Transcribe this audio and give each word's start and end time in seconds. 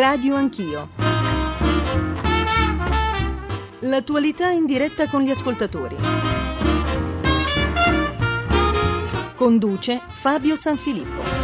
Radio 0.00 0.36
Anch'io. 0.36 0.90
L'attualità 3.80 4.48
in 4.50 4.64
diretta 4.64 5.08
con 5.08 5.22
gli 5.22 5.30
ascoltatori. 5.30 5.96
Conduce 9.34 10.00
Fabio 10.06 10.54
Sanfilippo. 10.54 11.37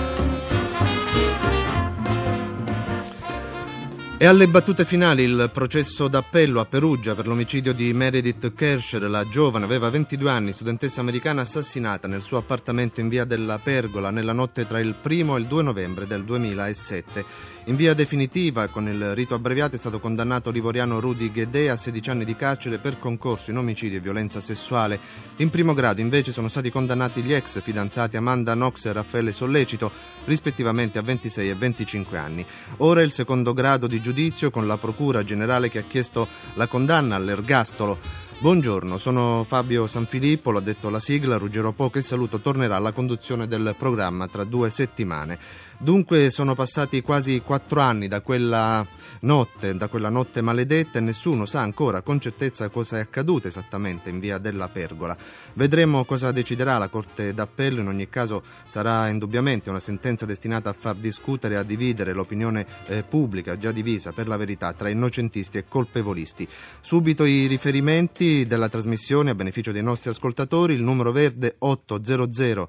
E 4.25 4.27
alle 4.27 4.49
battute 4.49 4.87
finali 4.87 5.23
il 5.25 5.51
processo 5.53 6.09
d'appello 6.09 6.59
a 6.59 6.65
Perugia 6.65 7.15
per 7.15 7.27
l'omicidio 7.27 7.75
di 7.75 7.93
Meredith 7.93 8.55
Kersher, 8.55 9.03
la 9.03 9.29
giovane, 9.29 9.67
aveva 9.67 9.91
22 9.91 10.31
anni, 10.31 10.55
studentessa 10.55 11.03
americana 11.03 11.43
assassinata 11.43 12.09
nel 12.09 12.23
suo 12.23 12.39
appartamento 12.39 13.01
in 13.01 13.09
via 13.11 13.27
della 13.27 13.59
Pergola 13.59 14.11
nella 14.11 14.33
notte 14.33 14.65
tra 14.65 14.81
il 14.81 14.97
1 14.99 15.37
e 15.37 15.41
il 15.41 15.47
2 15.47 15.63
novembre 15.63 16.07
del 16.07 16.25
2007. 16.25 17.53
In 17.67 17.77
via 17.77 17.93
definitiva, 17.93 18.69
con 18.69 18.89
il 18.89 19.15
rito 19.15 19.35
abbreviato, 19.35 19.75
è 19.75 19.79
stato 19.79 20.01
condannato 20.01 20.51
l'ivoriano 20.51 21.01
Rudy 21.01 21.31
Ghedè 21.31 21.69
a 21.69 21.77
16 21.77 22.09
anni 22.09 22.25
di 22.25 22.35
carcere 22.35 22.79
per 22.79 22.99
concorso 22.99 23.51
in 23.51 23.59
omicidio 23.59 23.99
e 23.99 24.01
violenza 24.01 24.41
sessuale. 24.41 24.99
In 25.37 25.51
primo 25.51 25.75
grado 25.75 26.01
invece 26.01 26.33
sono 26.33 26.49
stati 26.49 26.71
condannati 26.71 27.21
gli 27.23 27.35
ex 27.35 27.61
fidanzati 27.61 28.17
Amanda 28.17 28.55
Knox 28.55 28.87
e 28.87 28.93
Raffaele 28.93 29.33
Sollecito, 29.33 29.93
rispettivamente 30.25 30.97
a 30.99 31.03
26 31.03 31.51
e 31.51 31.55
25 31.55 32.17
anni. 32.17 32.47
Ora 32.79 33.03
il 33.03 33.13
secondo 33.13 33.53
grado 33.53 33.87
di 33.87 33.97
giudizio 33.97 34.13
con 34.51 34.67
la 34.67 34.79
Procura 34.79 35.23
Generale 35.23 35.69
che 35.69 35.81
ha 35.81 35.83
chiesto 35.83 36.27
la 36.55 36.67
condanna 36.67 37.17
all'ergastolo. 37.17 37.99
Buongiorno, 38.37 38.99
sono 38.99 39.43
Fabio 39.47 39.87
Sanfilippo, 39.87 40.51
l'ha 40.51 40.61
detto 40.61 40.91
la 40.91 41.01
sigla, 41.01 41.39
Ruggero 41.39 41.73
Po 41.73 41.89
che 41.89 42.03
saluto 42.03 42.41
tornerà 42.41 42.77
alla 42.77 42.93
conduzione 42.93 43.47
del 43.47 43.75
programma 43.79 44.27
tra 44.27 44.45
due 44.45 44.69
settimane. 44.69 45.39
Dunque 45.79 46.31
sono 46.31 46.55
passati 46.55 47.01
quasi 47.01 47.41
quattro 47.41 47.81
anni 47.81 48.07
da 48.07 48.21
quella 48.21 48.87
notte, 49.21 49.75
da 49.77 49.89
quella 49.89 50.09
notte 50.09 50.41
maledetta 50.41 50.99
e 50.99 51.03
nessuno 51.03 51.47
sa 51.47 51.61
ancora 51.61 52.03
con 52.03 52.21
certezza 52.21 52.69
cosa 52.69 52.99
è 52.99 53.01
accaduto 53.01 53.49
esattamente 53.49 54.11
in 54.11 54.19
via 54.19 54.39
della 54.39 54.69
Pergola. 54.69 55.17
Vedremo 55.55 56.05
cosa 56.05 56.31
deciderà 56.31 56.77
la 56.77 56.89
Corte 56.89 57.33
d'Appello, 57.33 57.81
in 57.81 57.89
ogni 57.89 58.09
caso 58.09 58.43
sarà 58.67 59.09
indubbiamente 59.09 59.71
una 59.71 59.81
sentenza 59.81 60.27
destinata 60.27 60.71
a 60.71 60.77
far 60.79 60.97
discutere 60.97 61.55
e 61.55 61.59
a 61.59 61.63
dividere 61.63 62.13
l'opinione 62.13 62.67
eh, 62.87 63.03
pubblica 63.05 63.57
già 63.57 63.73
divisa 63.73 64.13
per 64.13 64.29
la 64.29 64.37
verità 64.37 64.73
tra 64.75 64.89
innocentisti 64.89 65.59
e 65.59 65.65
colpevolisti. 65.67 66.47
Subito 66.81 67.25
i 67.25 67.47
riferimenti 67.47 68.24
della 68.25 68.69
trasmissione 68.69 69.31
a 69.31 69.35
beneficio 69.35 69.71
dei 69.71 69.83
nostri 69.83 70.09
ascoltatori, 70.09 70.73
il 70.73 70.83
numero 70.83 71.13
verde 71.13 71.57
800 71.59 72.69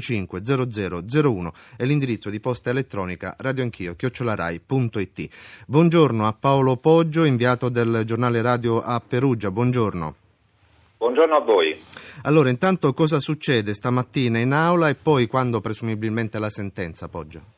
05 0.00 0.42
0001 0.42 1.52
e 1.78 1.84
l'indirizzo 1.84 2.28
di 2.28 2.40
posta 2.40 2.70
elettronica 2.70 3.36
radioanchio 3.38 3.94
chiocciolarai.it. 3.94 5.64
Buongiorno 5.68 6.26
a 6.26 6.36
Paolo 6.38 6.76
Poggio, 6.76 7.24
inviato 7.24 7.68
del 7.68 8.02
giornale 8.04 8.42
radio 8.42 8.82
a 8.82 9.00
Perugia. 9.00 9.50
Buongiorno. 9.52 10.14
Buongiorno 10.98 11.36
a 11.36 11.40
voi. 11.40 11.78
Allora, 12.24 12.48
intanto 12.48 12.92
cosa 12.92 13.20
succede 13.20 13.74
stamattina 13.74 14.38
in 14.38 14.52
aula 14.52 14.88
e 14.88 14.96
poi 14.96 15.28
quando 15.28 15.60
presumibilmente 15.60 16.40
la 16.40 16.50
sentenza, 16.50 17.08
Poggio? 17.08 17.54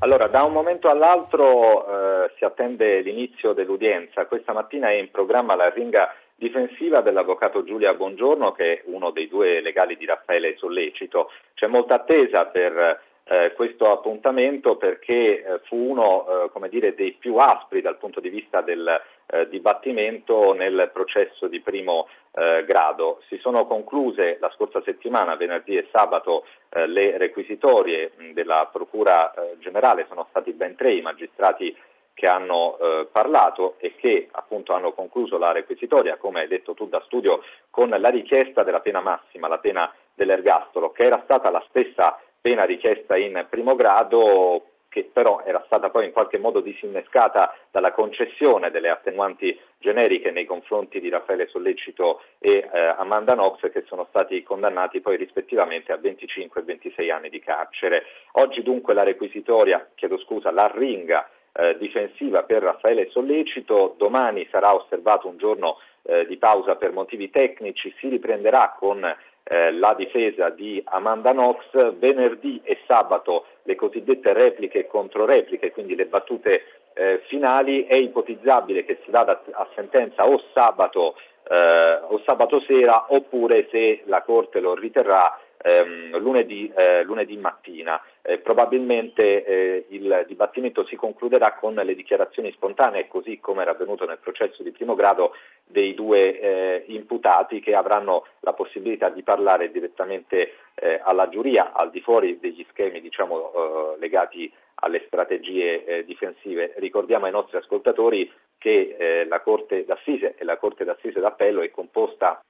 Allora, 0.00 0.28
da 0.28 0.42
un 0.42 0.52
momento 0.52 0.88
all'altro 0.88 1.86
eh, 1.86 2.32
si 2.36 2.44
attende 2.44 3.00
l'inizio 3.00 3.52
dell'udienza. 3.54 4.26
Questa 4.26 4.52
mattina 4.52 4.90
è 4.90 4.94
in 4.94 5.10
programma 5.10 5.54
la 5.54 5.70
ringa 5.70 6.14
difensiva 6.36 7.00
dell'avvocato 7.00 7.64
Giulia 7.64 7.94
Bongiorno, 7.94 8.52
che 8.52 8.72
è 8.74 8.82
uno 8.86 9.10
dei 9.10 9.26
due 9.26 9.60
legali 9.60 9.96
di 9.96 10.04
Raffaele 10.04 10.56
Sollecito. 10.56 11.30
C'è 11.54 11.66
molta 11.66 11.94
attesa 11.94 12.44
per 12.46 13.00
eh, 13.28 13.52
questo 13.54 13.90
appuntamento 13.90 14.76
perché 14.76 15.42
eh, 15.42 15.58
fu 15.64 15.76
uno 15.76 16.50
eh, 16.54 16.68
dire, 16.68 16.94
dei 16.94 17.12
più 17.12 17.36
aspri 17.36 17.80
dal 17.80 17.96
punto 17.96 18.20
di 18.20 18.28
vista 18.28 18.60
del 18.60 19.00
eh, 19.26 19.48
dibattimento 19.48 20.52
nel 20.52 20.90
processo 20.92 21.48
di 21.48 21.60
primo 21.60 22.06
eh, 22.32 22.64
grado. 22.64 23.22
Si 23.28 23.38
sono 23.38 23.66
concluse 23.66 24.36
la 24.38 24.50
scorsa 24.54 24.80
settimana, 24.82 25.34
venerdì 25.34 25.76
e 25.76 25.88
sabato, 25.90 26.44
eh, 26.68 26.86
le 26.86 27.16
requisitorie 27.18 28.12
mh, 28.16 28.30
della 28.32 28.68
Procura 28.70 29.32
Generale, 29.58 30.06
sono 30.08 30.26
stati 30.30 30.52
ben 30.52 30.76
tre 30.76 30.92
i 30.92 31.00
magistrati 31.00 31.76
che 32.16 32.26
hanno 32.26 32.78
eh, 32.78 33.08
parlato 33.12 33.74
e 33.76 33.94
che 33.94 34.28
appunto 34.30 34.72
hanno 34.72 34.92
concluso 34.92 35.36
la 35.36 35.52
requisitoria, 35.52 36.16
come 36.16 36.40
hai 36.40 36.48
detto 36.48 36.72
tu 36.72 36.88
da 36.88 37.02
studio, 37.04 37.42
con 37.68 37.90
la 37.90 38.08
richiesta 38.08 38.62
della 38.62 38.80
pena 38.80 39.02
massima, 39.02 39.48
la 39.48 39.58
pena 39.58 39.92
dell'ergastolo, 40.14 40.92
che 40.92 41.04
era 41.04 41.20
stata 41.24 41.50
la 41.50 41.62
stessa 41.68 42.18
pena 42.40 42.64
richiesta 42.64 43.18
in 43.18 43.46
primo 43.50 43.74
grado 43.74 44.62
che 44.88 45.10
però 45.12 45.42
era 45.44 45.62
stata 45.66 45.90
poi 45.90 46.06
in 46.06 46.12
qualche 46.12 46.38
modo 46.38 46.60
disinnescata 46.60 47.54
dalla 47.70 47.92
concessione 47.92 48.70
delle 48.70 48.88
attenuanti 48.88 49.60
generiche 49.78 50.30
nei 50.30 50.46
confronti 50.46 51.00
di 51.00 51.10
Raffaele 51.10 51.48
Sollecito 51.48 52.22
e 52.38 52.66
eh, 52.72 52.78
Amanda 52.96 53.34
Knox 53.34 53.70
che 53.70 53.84
sono 53.86 54.06
stati 54.08 54.42
condannati 54.42 55.02
poi 55.02 55.18
rispettivamente 55.18 55.92
a 55.92 55.98
25 55.98 56.62
e 56.62 56.64
26 56.64 57.10
anni 57.10 57.28
di 57.28 57.40
carcere. 57.40 58.04
Oggi 58.32 58.62
dunque 58.62 58.94
la 58.94 59.02
requisitoria, 59.02 59.86
chiedo 59.94 60.16
scusa, 60.16 60.50
la 60.50 60.72
ringa 60.74 61.28
eh, 61.56 61.76
difensiva 61.78 62.42
per 62.42 62.62
Raffaele 62.62 63.08
Sollecito, 63.10 63.94
domani 63.96 64.46
sarà 64.50 64.74
osservato 64.74 65.28
un 65.28 65.38
giorno 65.38 65.78
eh, 66.02 66.26
di 66.26 66.36
pausa 66.36 66.76
per 66.76 66.92
motivi 66.92 67.30
tecnici, 67.30 67.94
si 67.98 68.08
riprenderà 68.08 68.74
con 68.78 69.04
eh, 69.48 69.72
la 69.72 69.94
difesa 69.94 70.50
di 70.50 70.82
Amanda 70.84 71.32
Knox, 71.32 71.94
venerdì 71.98 72.60
e 72.64 72.78
sabato 72.86 73.46
le 73.62 73.74
cosiddette 73.74 74.32
repliche 74.32 74.80
e 74.80 74.86
controrepliche, 74.86 75.70
quindi 75.72 75.94
le 75.94 76.06
battute 76.06 76.64
eh, 76.94 77.22
finali, 77.26 77.84
è 77.84 77.94
ipotizzabile 77.94 78.84
che 78.84 78.98
si 79.04 79.10
vada 79.10 79.42
a 79.52 79.68
sentenza 79.74 80.26
o 80.26 80.42
sabato, 80.52 81.16
eh, 81.48 82.00
o 82.08 82.20
sabato 82.24 82.60
sera 82.60 83.06
oppure 83.08 83.68
se 83.70 84.02
la 84.06 84.22
Corte 84.22 84.60
lo 84.60 84.74
riterrà 84.74 85.38
ehm, 85.62 86.18
lunedì, 86.18 86.72
eh, 86.74 87.02
lunedì, 87.02 87.36
mattina. 87.36 88.00
Eh, 88.28 88.38
probabilmente 88.38 89.44
eh, 89.44 89.86
il 89.90 90.24
dibattimento 90.26 90.84
si 90.84 90.96
concluderà 90.96 91.52
con 91.52 91.74
le 91.74 91.94
dichiarazioni 91.94 92.50
spontanee, 92.50 93.06
così 93.06 93.38
come 93.38 93.62
era 93.62 93.70
avvenuto 93.70 94.04
nel 94.04 94.18
processo 94.18 94.64
di 94.64 94.72
primo 94.72 94.96
grado 94.96 95.32
dei 95.64 95.94
due 95.94 96.40
eh, 96.40 96.84
imputati 96.88 97.60
che 97.60 97.76
avranno 97.76 98.26
la 98.40 98.52
possibilità 98.52 99.10
di 99.10 99.22
parlare 99.22 99.70
direttamente 99.70 100.54
eh, 100.74 101.00
alla 101.04 101.28
giuria 101.28 101.70
al 101.72 101.90
di 101.90 102.00
fuori 102.00 102.40
degli 102.40 102.66
schemi 102.70 103.00
diciamo, 103.00 103.52
eh, 103.94 103.98
legati 104.00 104.52
alle 104.80 105.04
strategie 105.06 106.04
difensive. 106.04 106.74
Ricordiamo 106.76 107.24
ai 107.24 107.32
nostri 107.32 107.56
ascoltatori 107.56 108.30
che 108.58 109.24
la 109.26 109.40
Corte 109.40 109.86
d'Assise 109.86 110.34
e 110.36 110.44
la 110.44 110.58
Corte 110.58 110.84
d'Assise 110.84 111.18
d'Appello 111.18 111.62
è 111.62 111.70
composta 111.70 112.44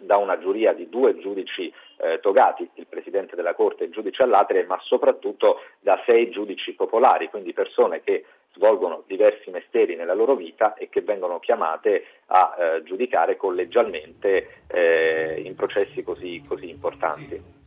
da 0.00 0.16
una 0.16 0.38
giuria 0.38 0.72
di 0.72 0.88
due 0.88 1.16
giudici 1.18 1.72
eh, 1.98 2.20
togati, 2.20 2.68
il 2.74 2.86
Presidente 2.86 3.36
della 3.36 3.54
Corte 3.54 3.84
e 3.84 3.86
il 3.86 3.92
giudice 3.92 4.22
all'atere, 4.22 4.64
ma 4.64 4.78
soprattutto 4.82 5.60
da 5.80 6.00
sei 6.04 6.30
giudici 6.30 6.72
popolari, 6.74 7.28
quindi 7.28 7.52
persone 7.52 8.02
che 8.02 8.24
svolgono 8.54 9.02
diversi 9.06 9.50
mestieri 9.50 9.96
nella 9.96 10.14
loro 10.14 10.34
vita 10.34 10.74
e 10.74 10.88
che 10.88 11.02
vengono 11.02 11.40
chiamate 11.40 12.04
a 12.26 12.54
eh, 12.56 12.82
giudicare 12.84 13.36
collegialmente 13.36 14.62
eh, 14.68 15.42
in 15.44 15.54
processi 15.54 16.02
così, 16.02 16.42
così 16.46 16.68
importanti. 16.68 17.62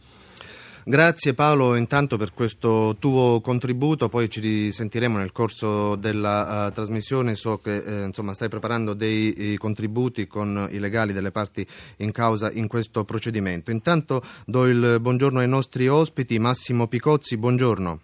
Grazie 0.90 1.34
Paolo 1.34 1.76
intanto 1.76 2.16
per 2.16 2.34
questo 2.34 2.96
tuo 2.98 3.42
contributo, 3.42 4.08
poi 4.08 4.30
ci 4.30 4.40
risentiremo 4.40 5.18
nel 5.18 5.34
corso 5.34 5.98
della 5.98 6.68
uh, 6.68 6.72
trasmissione, 6.72 7.36
so 7.36 7.58
che 7.58 7.76
eh, 7.76 8.06
insomma, 8.06 8.32
stai 8.32 8.48
preparando 8.48 8.94
dei 8.94 9.58
contributi 9.58 10.28
con 10.28 10.70
i 10.72 10.80
legali 10.80 11.12
delle 11.12 11.32
parti 11.32 11.68
in 11.98 12.14
causa 12.14 12.50
in 12.54 12.70
questo 12.70 13.04
procedimento. 13.04 13.70
Intanto 13.70 14.22
do 14.46 14.66
il 14.66 15.00
buongiorno 15.02 15.40
ai 15.40 15.50
nostri 15.50 15.90
ospiti, 15.90 16.40
Massimo 16.40 16.88
Picozzi, 16.88 17.36
buongiorno. 17.36 18.00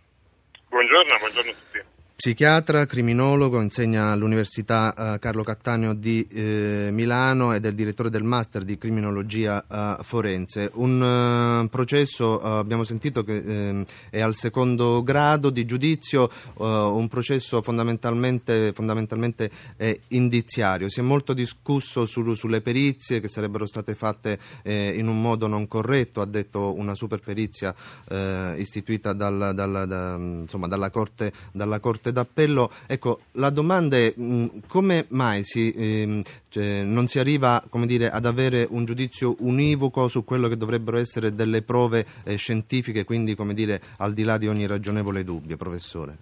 Buongiorno, 0.67 1.17
buongiorno 1.19 1.51
a 1.51 1.53
tutti. 1.53 1.62
Psichiatra, 2.23 2.85
criminologo, 2.85 3.59
insegna 3.59 4.11
all'Università 4.11 4.93
uh, 4.95 5.19
Carlo 5.19 5.43
Cattaneo 5.43 5.91
di 5.91 6.25
eh, 6.31 6.87
Milano 6.89 7.51
ed 7.51 7.65
è 7.65 7.67
il 7.67 7.75
direttore 7.75 8.09
del 8.09 8.23
Master 8.23 8.63
di 8.63 8.77
Criminologia 8.77 9.61
uh, 9.67 10.01
Forense. 10.01 10.71
Un 10.75 11.01
uh, 11.65 11.67
processo, 11.67 12.39
abbiamo 12.39 12.85
sentito 12.85 13.25
che 13.25 13.43
ehm, 13.45 13.85
è 14.09 14.21
al 14.21 14.35
secondo 14.35 15.03
grado 15.03 15.49
di 15.49 15.65
giudizio, 15.65 16.29
un 16.55 17.09
processo 17.09 17.61
fondamentalmente, 17.61 18.71
fondamentalmente 18.71 19.51
indiziario. 20.09 20.87
Si 20.87 21.01
è 21.01 21.03
molto 21.03 21.33
discusso 21.33 22.05
su, 22.05 22.35
sulle 22.35 22.61
perizie 22.61 23.19
che 23.19 23.27
sarebbero 23.27 23.65
state 23.65 23.95
fatte 23.95 24.39
eh, 24.61 24.93
in 24.95 25.09
un 25.09 25.19
modo 25.19 25.47
non 25.47 25.67
corretto, 25.67 26.21
ha 26.21 26.25
detto 26.25 26.73
una 26.73 26.95
super 26.95 27.19
perizia 27.19 27.75
istituita 28.55 29.11
dal, 29.11 29.51
dal, 29.53 29.83
da, 29.87 30.15
insomma, 30.15 30.67
dalla, 30.67 30.89
corte, 30.89 31.33
dalla 31.51 31.81
Corte 31.81 32.11
d'appello. 32.13 32.71
Ecco, 32.87 33.23
la 33.33 33.49
domanda 33.49 33.97
è 33.97 34.13
mh, 34.15 34.67
come 34.67 35.05
mai 35.09 35.43
si, 35.43 35.73
ehm, 35.75 36.23
cioè, 36.47 36.83
non 36.83 37.07
si 37.07 37.19
arriva 37.19 37.61
dire, 37.85 38.09
ad 38.09 38.25
avere 38.25 38.65
un 38.69 38.85
giudizio 38.85 39.35
univoco 39.39 40.07
su 40.07 40.23
quello 40.23 40.47
che 40.47 40.55
dovrebbero 40.55 40.97
essere 40.97 41.35
delle 41.35 41.61
prove 41.61 42.05
eh, 42.23 42.37
scientifiche, 42.37 43.03
quindi 43.03 43.35
dire, 43.53 43.81
al 43.97 44.13
di 44.13 44.23
là 44.23 44.37
di 44.37 44.47
ogni 44.47 44.65
ragionevole 44.65 45.23
dubbio, 45.25 45.57
professore? 45.57 46.17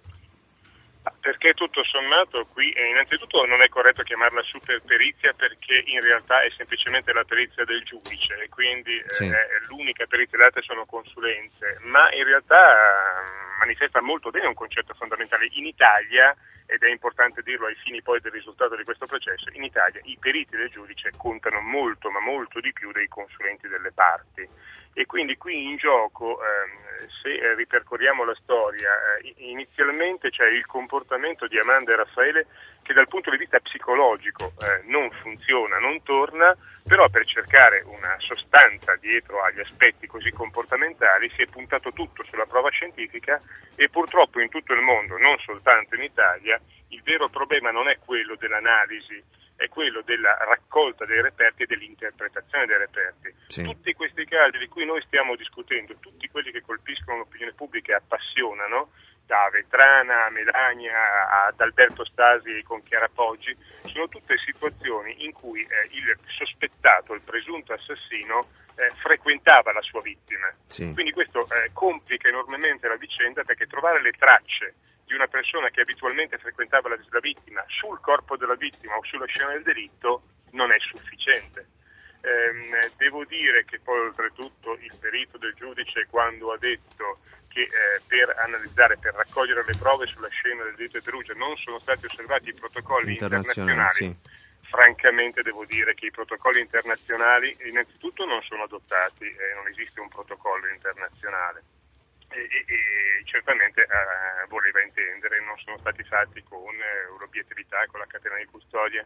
Perché 1.20 1.51
tutto 1.72 1.84
sommato 1.84 2.46
qui 2.52 2.70
eh, 2.72 2.90
innanzitutto 2.90 3.46
non 3.46 3.62
è 3.62 3.68
corretto 3.68 4.02
chiamarla 4.02 4.42
superperizia 4.42 5.32
perché 5.32 5.82
in 5.86 6.02
realtà 6.02 6.42
è 6.42 6.50
semplicemente 6.54 7.12
la 7.14 7.24
perizia 7.24 7.64
del 7.64 7.82
giudice 7.82 8.36
e 8.44 8.48
quindi 8.50 8.98
eh, 8.98 9.08
sì. 9.08 9.32
l'unica 9.68 10.04
perizia, 10.06 10.44
altre 10.44 10.60
sono 10.60 10.84
consulenze, 10.84 11.78
ma 11.80 12.12
in 12.12 12.24
realtà 12.24 12.76
eh, 12.76 13.58
manifesta 13.58 14.02
molto 14.02 14.28
bene 14.28 14.46
un 14.46 14.54
concetto 14.54 14.92
fondamentale. 14.94 15.48
In 15.52 15.64
Italia, 15.64 16.36
ed 16.66 16.82
è 16.82 16.90
importante 16.90 17.42
dirlo 17.42 17.66
ai 17.66 17.76
fini 17.76 18.02
poi 18.02 18.20
del 18.20 18.32
risultato 18.32 18.76
di 18.76 18.84
questo 18.84 19.06
processo, 19.06 19.48
in 19.52 19.64
Italia 19.64 20.00
i 20.04 20.18
periti 20.20 20.56
del 20.56 20.68
giudice 20.68 21.10
contano 21.16 21.60
molto, 21.60 22.10
ma 22.10 22.20
molto 22.20 22.60
di 22.60 22.72
più 22.72 22.92
dei 22.92 23.08
consulenti 23.08 23.66
delle 23.66 23.92
parti 23.92 24.46
e 24.94 25.06
quindi 25.06 25.36
qui 25.36 25.70
in 25.70 25.76
gioco, 25.76 26.38
ehm, 26.42 27.08
se 27.22 27.54
ripercorriamo 27.54 28.24
la 28.24 28.36
storia, 28.42 28.90
eh, 29.18 29.34
inizialmente 29.38 30.30
c'è 30.30 30.46
il 30.48 30.66
comportamento 30.66 31.46
di 31.46 31.58
Amanda 31.58 31.92
e 31.92 31.96
Raffaele 31.96 32.46
che 32.82 32.92
dal 32.92 33.08
punto 33.08 33.30
di 33.30 33.38
vista 33.38 33.58
psicologico 33.60 34.52
eh, 34.60 34.82
non 34.86 35.10
funziona, 35.22 35.78
non 35.78 36.02
torna, 36.02 36.54
però 36.84 37.08
per 37.08 37.24
cercare 37.24 37.82
una 37.86 38.16
sostanza 38.18 38.96
dietro 38.96 39.42
agli 39.42 39.60
aspetti 39.60 40.06
così 40.06 40.30
comportamentali 40.30 41.30
si 41.34 41.42
è 41.42 41.46
puntato 41.46 41.92
tutto 41.92 42.24
sulla 42.24 42.46
prova 42.46 42.70
scientifica 42.70 43.40
e 43.76 43.88
purtroppo 43.88 44.40
in 44.40 44.50
tutto 44.50 44.74
il 44.74 44.82
mondo, 44.82 45.16
non 45.16 45.38
soltanto 45.38 45.94
in 45.94 46.02
Italia, 46.02 46.60
il 46.88 47.02
vero 47.02 47.28
problema 47.28 47.70
non 47.70 47.88
è 47.88 47.98
quello 48.04 48.34
dell'analisi 48.34 49.22
è 49.62 49.68
quello 49.68 50.02
della 50.02 50.36
raccolta 50.38 51.04
dei 51.04 51.20
reperti 51.22 51.62
e 51.62 51.66
dell'interpretazione 51.66 52.66
dei 52.66 52.78
reperti. 52.78 53.34
Sì. 53.46 53.62
Tutti 53.62 53.92
questi 53.94 54.24
casi 54.24 54.58
di 54.58 54.68
cui 54.68 54.84
noi 54.84 55.02
stiamo 55.02 55.36
discutendo, 55.36 55.94
tutti 56.00 56.28
quelli 56.28 56.50
che 56.50 56.62
colpiscono 56.62 57.18
l'opinione 57.18 57.52
pubblica 57.52 57.92
e 57.92 57.96
appassionano, 57.96 58.90
da 59.24 59.48
Vetrana 59.50 60.26
a 60.26 60.30
Melania 60.30 61.46
ad 61.46 61.60
Alberto 61.60 62.04
Stasi 62.04 62.62
con 62.64 62.82
Chiara 62.82 63.08
Poggi, 63.08 63.56
sono 63.84 64.08
tutte 64.08 64.36
situazioni 64.38 65.24
in 65.24 65.32
cui 65.32 65.62
eh, 65.62 65.88
il 65.90 66.18
sospettato, 66.26 67.14
il 67.14 67.22
presunto 67.22 67.72
assassino, 67.72 68.48
eh, 68.76 68.90
frequentava 69.00 69.72
la 69.72 69.82
sua 69.82 70.02
vittima. 70.02 70.52
Sì. 70.66 70.92
Quindi 70.92 71.12
questo 71.12 71.46
eh, 71.50 71.70
complica 71.72 72.28
enormemente 72.28 72.88
la 72.88 72.96
vicenda 72.96 73.44
perché 73.44 73.66
trovare 73.66 74.02
le 74.02 74.12
tracce 74.12 74.74
di 75.12 75.18
una 75.18 75.28
persona 75.28 75.68
che 75.68 75.82
abitualmente 75.82 76.38
frequentava 76.38 76.88
la, 76.88 76.96
la 76.96 77.20
vittima 77.20 77.62
sul 77.68 78.00
corpo 78.00 78.38
della 78.38 78.56
vittima 78.56 78.96
o 78.96 79.04
sulla 79.04 79.26
scena 79.26 79.52
del 79.52 79.62
delitto 79.62 80.22
non 80.52 80.72
è 80.72 80.78
sufficiente. 80.80 81.68
Eh, 82.22 82.90
devo 82.96 83.24
dire 83.26 83.64
che 83.66 83.78
poi 83.80 83.98
oltretutto 83.98 84.78
il 84.80 84.94
perito 84.98 85.36
del 85.36 85.52
giudice 85.54 86.06
quando 86.08 86.52
ha 86.52 86.58
detto 86.58 87.18
che 87.48 87.62
eh, 87.62 88.00
per 88.06 88.34
analizzare, 88.38 88.96
per 88.96 89.12
raccogliere 89.12 89.64
le 89.66 89.76
prove 89.76 90.06
sulla 90.06 90.28
scena 90.28 90.64
del 90.64 90.76
delitto 90.76 90.98
di 90.98 91.04
Perugia 91.04 91.34
non 91.34 91.56
sono 91.56 91.78
stati 91.80 92.06
osservati 92.06 92.48
i 92.48 92.54
protocolli 92.54 93.12
internazionali, 93.12 93.92
sì. 93.92 94.16
francamente 94.62 95.42
devo 95.42 95.66
dire 95.66 95.92
che 95.92 96.06
i 96.06 96.10
protocolli 96.10 96.60
internazionali 96.60 97.54
innanzitutto 97.66 98.24
non 98.24 98.40
sono 98.42 98.62
adottati, 98.62 99.24
eh, 99.24 99.54
non 99.56 99.66
esiste 99.68 100.00
un 100.00 100.08
protocollo 100.08 100.68
internazionale 100.68 101.81
e, 102.32 102.48
e, 102.50 102.64
e 102.66 103.24
certamente 103.24 103.82
eh, 103.82 104.46
voleva 104.48 104.82
intendere, 104.82 105.40
non 105.44 105.56
sono 105.58 105.78
stati 105.78 106.02
fatti 106.04 106.42
con 106.42 106.74
eh, 106.74 107.06
l'obiettività, 107.18 107.84
con 107.86 108.00
la 108.00 108.06
catena 108.06 108.36
di 108.36 108.46
custodia. 108.46 109.04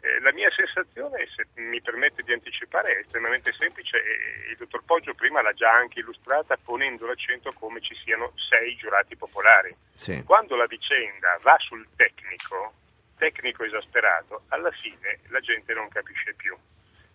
Eh, 0.00 0.20
la 0.20 0.32
mia 0.32 0.50
sensazione, 0.50 1.26
se 1.34 1.46
mi 1.60 1.80
permette 1.80 2.22
di 2.22 2.32
anticipare, 2.32 2.94
è 2.94 2.98
estremamente 3.00 3.52
semplice 3.52 3.96
e 3.96 4.50
il 4.50 4.56
dottor 4.56 4.84
Poggio 4.84 5.14
prima 5.14 5.40
l'ha 5.40 5.54
già 5.54 5.72
anche 5.72 6.00
illustrata 6.00 6.58
ponendo 6.62 7.06
l'accento 7.06 7.52
come 7.52 7.80
ci 7.80 7.94
siano 8.04 8.32
sei 8.36 8.76
giurati 8.76 9.16
popolari. 9.16 9.74
Sì. 9.94 10.22
Quando 10.24 10.56
la 10.56 10.66
vicenda 10.66 11.38
va 11.40 11.56
sul 11.58 11.86
tecnico, 11.96 12.74
tecnico 13.16 13.64
esasperato, 13.64 14.42
alla 14.48 14.70
fine 14.72 15.20
la 15.28 15.40
gente 15.40 15.72
non 15.72 15.88
capisce 15.88 16.34
più 16.34 16.54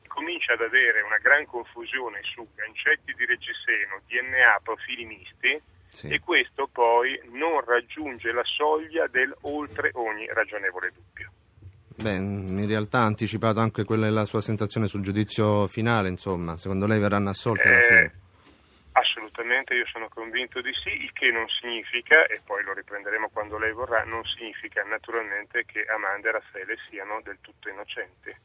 comincia 0.10 0.54
ad 0.54 0.62
avere 0.62 1.02
una 1.02 1.18
gran 1.22 1.46
confusione 1.46 2.20
su 2.24 2.46
gancetti 2.54 3.14
di 3.16 3.26
reggiseno, 3.26 4.02
DNA, 4.10 4.60
profili 4.62 5.06
misti 5.06 5.62
sì. 5.88 6.10
e 6.10 6.20
questo 6.20 6.68
poi 6.68 7.18
non 7.32 7.64
raggiunge 7.64 8.34
la 8.34 8.44
soglia 8.44 9.08
del 9.08 9.34
oltre 9.42 9.92
ogni 9.94 10.28
ragionevole 10.28 10.92
dubbio. 10.92 11.32
Beh, 12.02 12.16
in 12.16 12.66
realtà 12.68 13.00
ha 13.00 13.06
anticipato 13.06 13.60
anche 13.60 13.84
quella 13.84 14.06
della 14.06 14.26
sua 14.26 14.42
sensazione 14.42 14.88
sul 14.88 15.02
giudizio 15.02 15.68
finale, 15.68 16.10
insomma, 16.10 16.58
secondo 16.58 16.88
lei 16.88 17.00
verranno 17.00 17.30
assolti 17.30 17.68
alla 17.68 17.82
fine? 17.82 18.19
Assolutamente, 19.00 19.74
io 19.74 19.86
sono 19.88 20.10
convinto 20.10 20.62
di 20.62 20.74
sì, 20.84 20.90
il 20.90 21.14
che 21.14 21.32
non 21.32 21.48
significa, 21.48 22.26
e 22.26 22.42
poi 22.44 22.64
lo 22.64 22.74
riprenderemo 22.74 23.30
quando 23.30 23.58
lei 23.58 23.72
vorrà, 23.72 24.04
non 24.04 24.26
significa 24.26 24.84
naturalmente 24.84 25.64
che 25.66 25.86
Amanda 25.86 26.30
e 26.30 26.32
Raffaele 26.34 26.76
siano 26.90 27.22
del 27.24 27.38
tutto 27.42 27.70
innocenti 27.70 28.36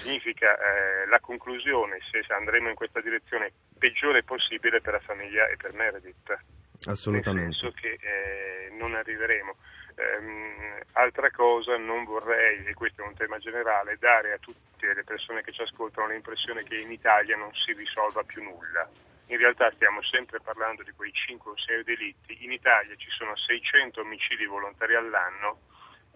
significa 0.00 0.56
eh, 0.56 1.06
la 1.06 1.20
conclusione, 1.20 1.98
se 2.10 2.24
andremo 2.32 2.70
in 2.70 2.74
questa 2.74 3.00
direzione, 3.00 3.52
peggiore 3.78 4.22
possibile 4.22 4.80
per 4.80 4.94
la 4.94 5.00
famiglia 5.00 5.46
e 5.48 5.56
per 5.56 5.74
Meredith. 5.74 6.38
Assolutamente. 6.86 7.48
Nel 7.48 7.54
senso 7.54 7.76
che 7.78 7.98
eh, 8.00 8.70
non 8.72 8.94
arriveremo. 8.94 9.56
Um, 10.00 10.80
altra 10.92 11.30
cosa, 11.30 11.76
non 11.76 12.04
vorrei, 12.04 12.64
e 12.64 12.72
questo 12.72 13.02
è 13.02 13.06
un 13.06 13.14
tema 13.14 13.36
generale, 13.36 13.98
dare 13.98 14.32
a 14.32 14.38
tutte 14.38 14.94
le 14.94 15.04
persone 15.04 15.42
che 15.42 15.52
ci 15.52 15.60
ascoltano 15.60 16.08
l'impressione 16.08 16.62
che 16.62 16.76
in 16.76 16.90
Italia 16.90 17.36
non 17.36 17.50
si 17.52 17.72
risolva 17.74 18.22
più 18.22 18.42
nulla. 18.42 18.88
In 19.30 19.38
realtà 19.38 19.70
stiamo 19.72 20.02
sempre 20.02 20.40
parlando 20.40 20.82
di 20.82 20.90
quei 20.92 21.12
5 21.12 21.50
o 21.50 21.56
6 21.56 21.84
delitti. 21.84 22.44
In 22.44 22.52
Italia 22.52 22.94
ci 22.96 23.10
sono 23.10 23.36
600 23.36 24.00
omicidi 24.00 24.44
volontari 24.44 24.94
all'anno 24.94 25.70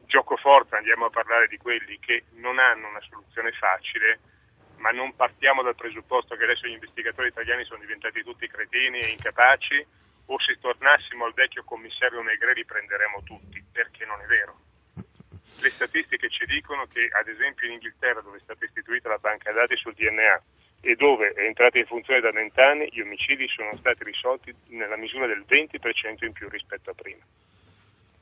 gioco 0.07 0.37
forza 0.37 0.77
andiamo 0.77 1.07
a 1.07 1.11
parlare 1.11 1.49
di 1.49 1.57
quelli 1.57 1.99
che 1.99 2.25
non 2.35 2.59
hanno 2.59 2.89
una 2.89 3.01
soluzione 3.01 3.53
facile, 3.53 4.21
ma 4.77 4.91
non 4.91 5.15
partiamo 5.17 5.63
dal 5.63 5.75
presupposto 5.75 6.37
che 6.37 6.45
adesso 6.45 6.67
gli 6.67 6.73
investigatori 6.73 7.29
italiani 7.29 7.65
sono 7.65 7.81
diventati 7.81 8.23
tutti 8.23 8.47
cretini 8.47 9.01
e 9.01 9.11
incapaci, 9.11 9.87
o 10.27 10.39
se 10.41 10.59
tornassimo 10.59 11.25
al 11.25 11.35
vecchio 11.35 11.65
commissario 11.65 12.23
Megre 12.23 12.55
li 12.55 12.65
prenderemo 12.65 13.23
tutti, 13.25 13.63
perché 13.73 14.05
non 14.05 14.21
è 14.21 14.27
vero. 14.27 14.59
Le 15.61 15.71
statistiche 15.71 16.29
ci 16.31 16.47
dicono 16.47 16.87
che, 16.87 17.09
ad 17.13 17.29
esempio, 17.29 17.67
in 17.67 17.75
Inghilterra, 17.75 18.21
dove 18.21 18.39
è 18.39 18.41
stata 18.41 18.65
istituita 18.65 19.09
la 19.09 19.19
banca 19.19 19.53
dati 19.53 19.77
sul 19.77 19.95
DNA 19.95 20.43
e 20.85 20.95
dove 20.97 21.33
è 21.33 21.47
entrata 21.47 21.79
in 21.79 21.87
funzione 21.87 22.21
da 22.21 22.31
vent'anni, 22.31 22.89
gli 22.93 23.01
omicidi 23.01 23.49
sono 23.49 23.77
stati 23.79 24.05
risolti 24.05 24.55
nella 24.69 24.97
misura 24.97 25.27
del 25.27 25.45
20% 25.49 26.25
in 26.25 26.33
più 26.33 26.49
rispetto 26.49 26.91
a 26.91 26.95
prima. 26.95 27.25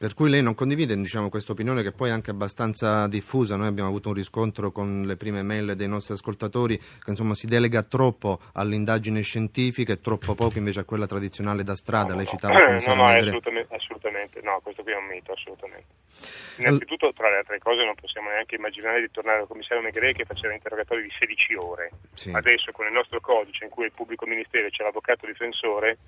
Per 0.02 0.14
cui 0.14 0.28
lei 0.28 0.42
non 0.42 0.56
condivide 0.56 0.96
diciamo, 0.96 1.28
questa 1.28 1.52
opinione 1.52 1.84
che 1.84 1.92
poi 1.92 2.08
è 2.08 2.12
anche 2.12 2.32
abbastanza 2.32 3.06
diffusa. 3.06 3.54
Noi 3.54 3.68
abbiamo 3.68 3.88
avuto 3.88 4.08
un 4.08 4.14
riscontro 4.14 4.72
con 4.72 5.02
le 5.02 5.16
prime 5.16 5.44
mail 5.44 5.76
dei 5.76 5.86
nostri 5.86 6.14
ascoltatori 6.14 6.76
che 6.76 7.10
insomma, 7.10 7.34
si 7.34 7.46
delega 7.46 7.84
troppo 7.84 8.40
all'indagine 8.54 9.20
scientifica 9.20 9.92
e 9.92 10.00
troppo 10.00 10.34
poco 10.34 10.58
invece 10.58 10.80
a 10.80 10.84
quella 10.84 11.06
tradizionale 11.06 11.62
da 11.62 11.76
strada. 11.76 12.14
No, 12.14 12.16
lei 12.16 12.26
citava 12.26 12.54
no, 12.54 12.64
no, 12.64 12.74
no 12.96 13.06
assolutamente, 13.06 13.74
assolutamente, 13.76 14.40
no, 14.42 14.58
questo 14.60 14.82
qui 14.82 14.90
è 14.90 14.96
un 14.96 15.06
mito, 15.06 15.30
assolutamente. 15.30 16.01
Innanzitutto, 16.58 17.12
tra 17.12 17.30
le 17.30 17.38
altre 17.38 17.58
cose, 17.58 17.84
non 17.84 17.94
possiamo 17.94 18.28
neanche 18.28 18.56
immaginare 18.56 19.00
di 19.00 19.10
tornare 19.10 19.40
al 19.40 19.46
commissario 19.46 19.82
Megre 19.82 20.12
che 20.12 20.24
faceva 20.24 20.52
interrogatori 20.52 21.02
di 21.02 21.12
16 21.18 21.54
ore. 21.54 21.90
Sì. 22.14 22.30
Adesso, 22.32 22.72
con 22.72 22.86
il 22.86 22.92
nostro 22.92 23.20
codice 23.20 23.64
in 23.64 23.70
cui 23.70 23.86
il 23.86 23.92
pubblico 23.92 24.26
ministero 24.26 24.68
c'è 24.68 24.82
l'avvocato 24.82 25.26
difensore, 25.26 25.98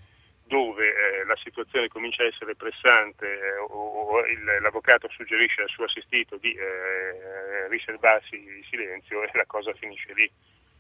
dove 0.47 0.87
eh, 0.87 1.25
la 1.25 1.37
situazione 1.43 1.89
comincia 1.89 2.23
a 2.23 2.27
essere 2.27 2.55
pressante 2.55 3.27
eh, 3.27 3.57
o, 3.57 4.19
o 4.19 4.27
il, 4.27 4.45
l'avvocato 4.61 5.09
suggerisce 5.09 5.63
al 5.63 5.69
suo 5.69 5.85
assistito 5.85 6.37
di 6.37 6.53
eh, 6.53 7.69
riservarsi 7.69 8.35
il 8.35 8.65
silenzio 8.69 9.23
e 9.23 9.31
la 9.33 9.47
cosa 9.47 9.73
finisce 9.73 10.13
lì. 10.15 10.31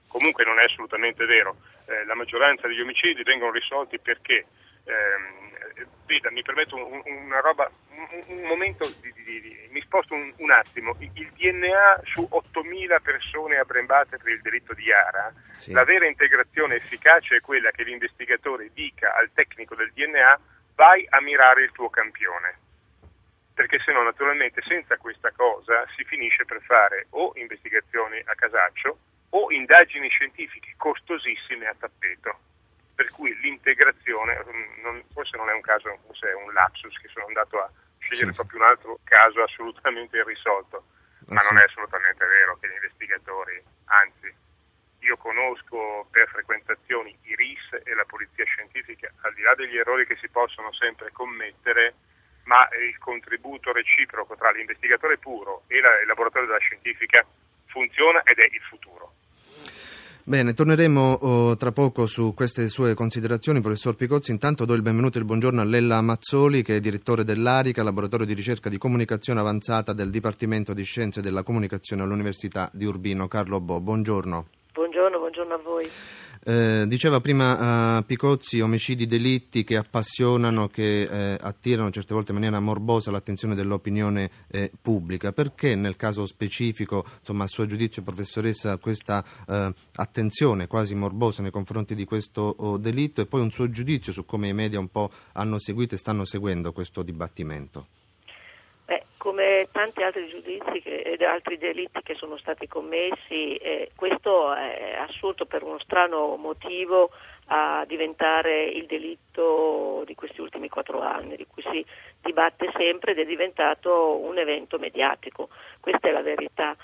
Comunque 0.06 0.44
non 0.44 0.60
è 0.60 0.64
assolutamente 0.64 1.24
vero, 1.24 1.56
eh, 1.86 2.04
la 2.04 2.14
maggioranza 2.14 2.68
degli 2.68 2.80
omicidi 2.80 3.22
vengono 3.22 3.50
risolti 3.50 3.98
perché 3.98 4.44
ehm, 4.84 5.44
veda, 6.06 6.30
mi 6.30 6.42
permetto 6.42 6.76
un, 6.76 7.02
una 7.04 7.40
roba, 7.40 7.70
un, 7.90 8.24
un 8.26 8.42
momento, 8.42 8.88
di, 9.00 9.12
di, 9.12 9.40
di, 9.40 9.68
mi 9.70 9.80
sposto 9.80 10.14
un, 10.14 10.32
un, 10.36 10.50
attimo, 10.50 10.96
il 10.98 11.30
DNA 11.32 12.02
su 12.04 12.28
8.000 12.30 13.00
persone 13.02 13.56
abbrembate 13.56 14.18
per 14.18 14.32
il 14.32 14.42
delitto 14.42 14.74
di 14.74 14.84
Yara, 14.84 15.32
sì. 15.56 15.72
la 15.72 15.84
vera 15.84 16.06
integrazione 16.06 16.76
efficace 16.76 17.36
è 17.36 17.40
quella 17.40 17.70
che 17.70 17.82
l'investigatore 17.82 18.70
dica 18.72 19.14
al 19.14 19.30
tecnico 19.32 19.74
del 19.74 19.92
DNA 19.92 20.38
vai 20.74 21.06
a 21.08 21.20
mirare 21.20 21.64
il 21.64 21.72
tuo 21.72 21.88
campione. 21.88 22.58
Perché 23.54 23.78
se 23.84 23.92
no, 23.92 24.02
naturalmente, 24.02 24.62
senza 24.66 24.96
questa 24.96 25.30
cosa 25.30 25.86
si 25.94 26.02
finisce 26.04 26.44
per 26.44 26.60
fare 26.62 27.06
o 27.10 27.32
investigazioni 27.36 28.20
a 28.24 28.34
casaccio 28.34 28.98
o 29.30 29.52
indagini 29.52 30.08
scientifiche 30.08 30.74
costosissime 30.76 31.66
a 31.66 31.74
tappeto 31.78 32.38
per 32.94 33.10
cui 33.10 33.34
l'integrazione, 33.40 34.38
mm, 34.38 34.82
non, 34.82 35.02
forse 35.12 35.36
non 35.36 35.48
è 35.48 35.52
un 35.52 35.60
caso, 35.60 35.98
forse 36.06 36.30
è 36.30 36.34
un 36.34 36.52
lapsus 36.52 36.96
che 36.98 37.08
sono 37.08 37.26
andato 37.26 37.60
a 37.60 37.70
scegliere 37.98 38.30
sì. 38.30 38.34
proprio 38.34 38.60
un 38.60 38.66
altro 38.66 38.98
caso 39.04 39.42
assolutamente 39.42 40.16
irrisolto, 40.16 40.84
ma 41.26 41.40
ah, 41.40 41.48
non 41.50 41.58
è 41.58 41.64
assolutamente 41.64 42.24
vero 42.26 42.58
che 42.58 42.68
gli 42.68 42.74
investigatori, 42.74 43.62
anzi 43.86 44.42
io 45.00 45.16
conosco 45.16 46.08
per 46.10 46.28
frequentazioni 46.28 47.16
i 47.24 47.34
RIS 47.34 47.82
e 47.84 47.94
la 47.94 48.04
polizia 48.04 48.44
scientifica, 48.44 49.12
al 49.22 49.34
di 49.34 49.42
là 49.42 49.54
degli 49.54 49.76
errori 49.76 50.06
che 50.06 50.16
si 50.16 50.28
possono 50.28 50.72
sempre 50.72 51.12
commettere, 51.12 51.94
ma 52.44 52.66
il 52.80 52.96
contributo 52.98 53.72
reciproco 53.72 54.34
tra 54.36 54.50
l'investigatore 54.50 55.18
puro 55.18 55.64
e 55.66 55.80
la, 55.80 56.00
il 56.00 56.06
laboratorio 56.06 56.46
della 56.48 56.58
scientifica 56.58 57.24
funziona 57.66 58.22
ed 58.22 58.38
è 58.38 58.44
il 58.44 58.62
futuro. 58.68 59.03
Bene, 60.26 60.54
torneremo 60.54 61.18
oh, 61.20 61.56
tra 61.56 61.70
poco 61.70 62.06
su 62.06 62.32
queste 62.32 62.70
sue 62.70 62.94
considerazioni, 62.94 63.60
professor 63.60 63.94
Picozzi. 63.94 64.30
Intanto 64.30 64.64
do 64.64 64.72
il 64.72 64.80
benvenuto 64.80 65.18
e 65.18 65.20
il 65.20 65.26
buongiorno 65.26 65.60
a 65.60 65.64
Lella 65.64 66.00
Mazzoli, 66.00 66.62
che 66.62 66.76
è 66.76 66.80
direttore 66.80 67.24
dell'ARICA, 67.24 67.82
laboratorio 67.82 68.24
di 68.24 68.32
ricerca 68.32 68.70
di 68.70 68.78
comunicazione 68.78 69.40
avanzata 69.40 69.92
del 69.92 70.08
Dipartimento 70.08 70.72
di 70.72 70.82
Scienze 70.82 71.20
della 71.20 71.42
Comunicazione 71.42 72.04
all'Università 72.04 72.70
di 72.72 72.86
Urbino. 72.86 73.28
Carlo 73.28 73.60
Bo, 73.60 73.82
buongiorno. 73.82 74.46
Buongiorno, 74.72 75.18
buongiorno 75.18 75.54
a 75.54 75.58
voi. 75.58 75.86
Eh, 76.46 76.84
diceva 76.86 77.22
prima 77.22 77.96
uh, 77.98 78.04
Picozzi, 78.04 78.60
omicidi, 78.60 79.06
delitti 79.06 79.64
che 79.64 79.78
appassionano, 79.78 80.68
che 80.68 81.02
eh, 81.02 81.38
attirano 81.40 81.90
certe 81.90 82.12
volte 82.12 82.32
in 82.32 82.38
maniera 82.38 82.60
morbosa 82.60 83.10
l'attenzione 83.10 83.54
dell'opinione 83.54 84.30
eh, 84.48 84.70
pubblica. 84.80 85.32
Perché 85.32 85.74
nel 85.74 85.96
caso 85.96 86.26
specifico, 86.26 87.06
insomma, 87.20 87.44
a 87.44 87.46
suo 87.46 87.64
giudizio, 87.64 88.02
professoressa, 88.02 88.76
questa 88.76 89.24
eh, 89.48 89.72
attenzione 89.94 90.66
quasi 90.66 90.94
morbosa 90.94 91.40
nei 91.40 91.50
confronti 91.50 91.94
di 91.94 92.04
questo 92.04 92.54
oh, 92.58 92.76
delitto 92.76 93.22
e 93.22 93.26
poi 93.26 93.40
un 93.40 93.50
suo 93.50 93.70
giudizio 93.70 94.12
su 94.12 94.26
come 94.26 94.48
i 94.48 94.52
media 94.52 94.78
un 94.78 94.88
po' 94.88 95.10
hanno 95.32 95.58
seguito 95.58 95.94
e 95.94 95.98
stanno 95.98 96.26
seguendo 96.26 96.72
questo 96.72 97.02
dibattimento? 97.02 97.86
Come 99.16 99.68
tanti 99.72 100.02
altri 100.02 100.28
giudizi 100.28 100.78
ed 100.84 101.22
altri 101.22 101.56
delitti 101.56 102.02
che 102.02 102.14
sono 102.14 102.36
stati 102.36 102.68
commessi, 102.68 103.56
eh, 103.56 103.90
questo 103.96 104.52
è 104.52 104.96
assurdo 104.98 105.46
per 105.46 105.62
uno 105.62 105.78
strano 105.78 106.36
motivo 106.36 107.10
a 107.46 107.84
diventare 107.86 108.64
il 108.64 108.84
delitto 108.84 110.02
di 110.04 110.14
questi 110.14 110.42
ultimi 110.42 110.68
quattro 110.68 111.00
anni, 111.00 111.36
di 111.36 111.46
cui 111.46 111.62
si 111.70 111.84
dibatte 112.20 112.70
sempre 112.76 113.12
ed 113.12 113.18
è 113.18 113.24
diventato 113.24 114.18
un 114.18 114.36
evento 114.36 114.78
mediatico. 114.78 115.48
Questa 115.80 116.08
è 116.08 116.12
la 116.12 116.22
verità 116.22 116.76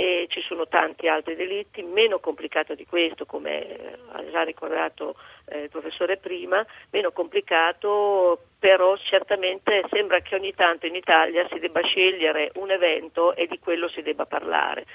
e 0.00 0.26
ci 0.28 0.40
sono 0.42 0.68
tanti 0.68 1.08
altri 1.08 1.34
delitti 1.34 1.82
meno 1.82 2.20
complicati 2.20 2.76
di 2.76 2.86
questo, 2.86 3.26
come 3.26 3.96
ha 4.12 4.30
già 4.30 4.42
ricordato 4.42 5.16
eh, 5.46 5.62
il 5.62 5.70
professore 5.70 6.18
prima, 6.18 6.64
meno 6.90 7.10
complicato, 7.10 8.38
però 8.60 8.96
certamente 8.96 9.82
sembra 9.90 10.20
che 10.20 10.36
ogni 10.36 10.54
tanto 10.54 10.86
in 10.86 10.94
Italia 10.94 11.48
si 11.50 11.58
debba 11.58 11.80
scegliere 11.80 12.52
un 12.54 12.70
evento 12.70 13.34
e 13.34 13.48
di 13.48 13.58
quello 13.58 13.88
si 13.88 14.00
debba 14.00 14.24
parlare 14.24 14.86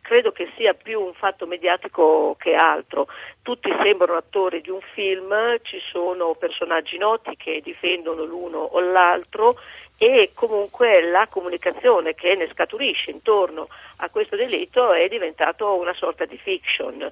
credo 0.00 0.32
che 0.32 0.50
sia 0.56 0.74
più 0.74 1.00
un 1.00 1.14
fatto 1.14 1.46
mediatico 1.46 2.36
che 2.38 2.54
altro. 2.54 3.06
Tutti 3.42 3.70
sembrano 3.82 4.16
attori 4.18 4.60
di 4.60 4.70
un 4.70 4.80
film, 4.94 5.58
ci 5.62 5.78
sono 5.90 6.34
personaggi 6.34 6.98
noti 6.98 7.36
che 7.36 7.60
difendono 7.62 8.24
l'uno 8.24 8.58
o 8.58 8.80
l'altro 8.80 9.56
e 9.98 10.30
comunque 10.34 11.02
la 11.02 11.26
comunicazione 11.28 12.14
che 12.14 12.34
ne 12.36 12.48
scaturisce 12.48 13.10
intorno 13.10 13.68
a 13.98 14.08
questo 14.10 14.36
delitto 14.36 14.92
è 14.92 15.08
diventato 15.08 15.74
una 15.74 15.92
sorta 15.94 16.24
di 16.24 16.38
fiction 16.38 17.10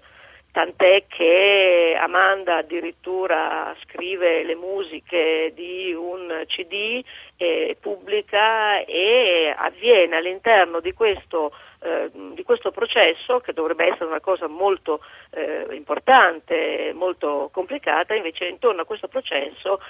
tant'è 0.57 1.05
che 1.07 1.95
Amanda 2.01 2.57
addirittura 2.57 3.77
scrive 3.83 4.43
le 4.43 4.55
musiche 4.55 5.53
di 5.55 5.93
un 5.93 6.45
CD, 6.47 7.05
eh, 7.37 7.77
pubblica 7.79 8.83
e 8.87 9.55
avviene 9.55 10.17
all'interno 10.17 10.81
di 10.81 10.95
questo, 10.95 11.53
eh, 11.83 12.09
di 12.11 12.43
questo, 12.43 12.71
processo, 12.71 13.41
che 13.41 13.53
dovrebbe 13.53 13.85
essere 13.85 14.07
una 14.07 14.21
cosa 14.21 14.47
molto 14.47 15.03
eh, 15.33 15.67
importante, 15.73 16.91
molto 16.95 17.51
complicata, 17.53 18.15
invece 18.15 18.47
intorno 18.47 18.81
a 18.81 18.87
questo 18.87 19.09
processo 19.09 19.83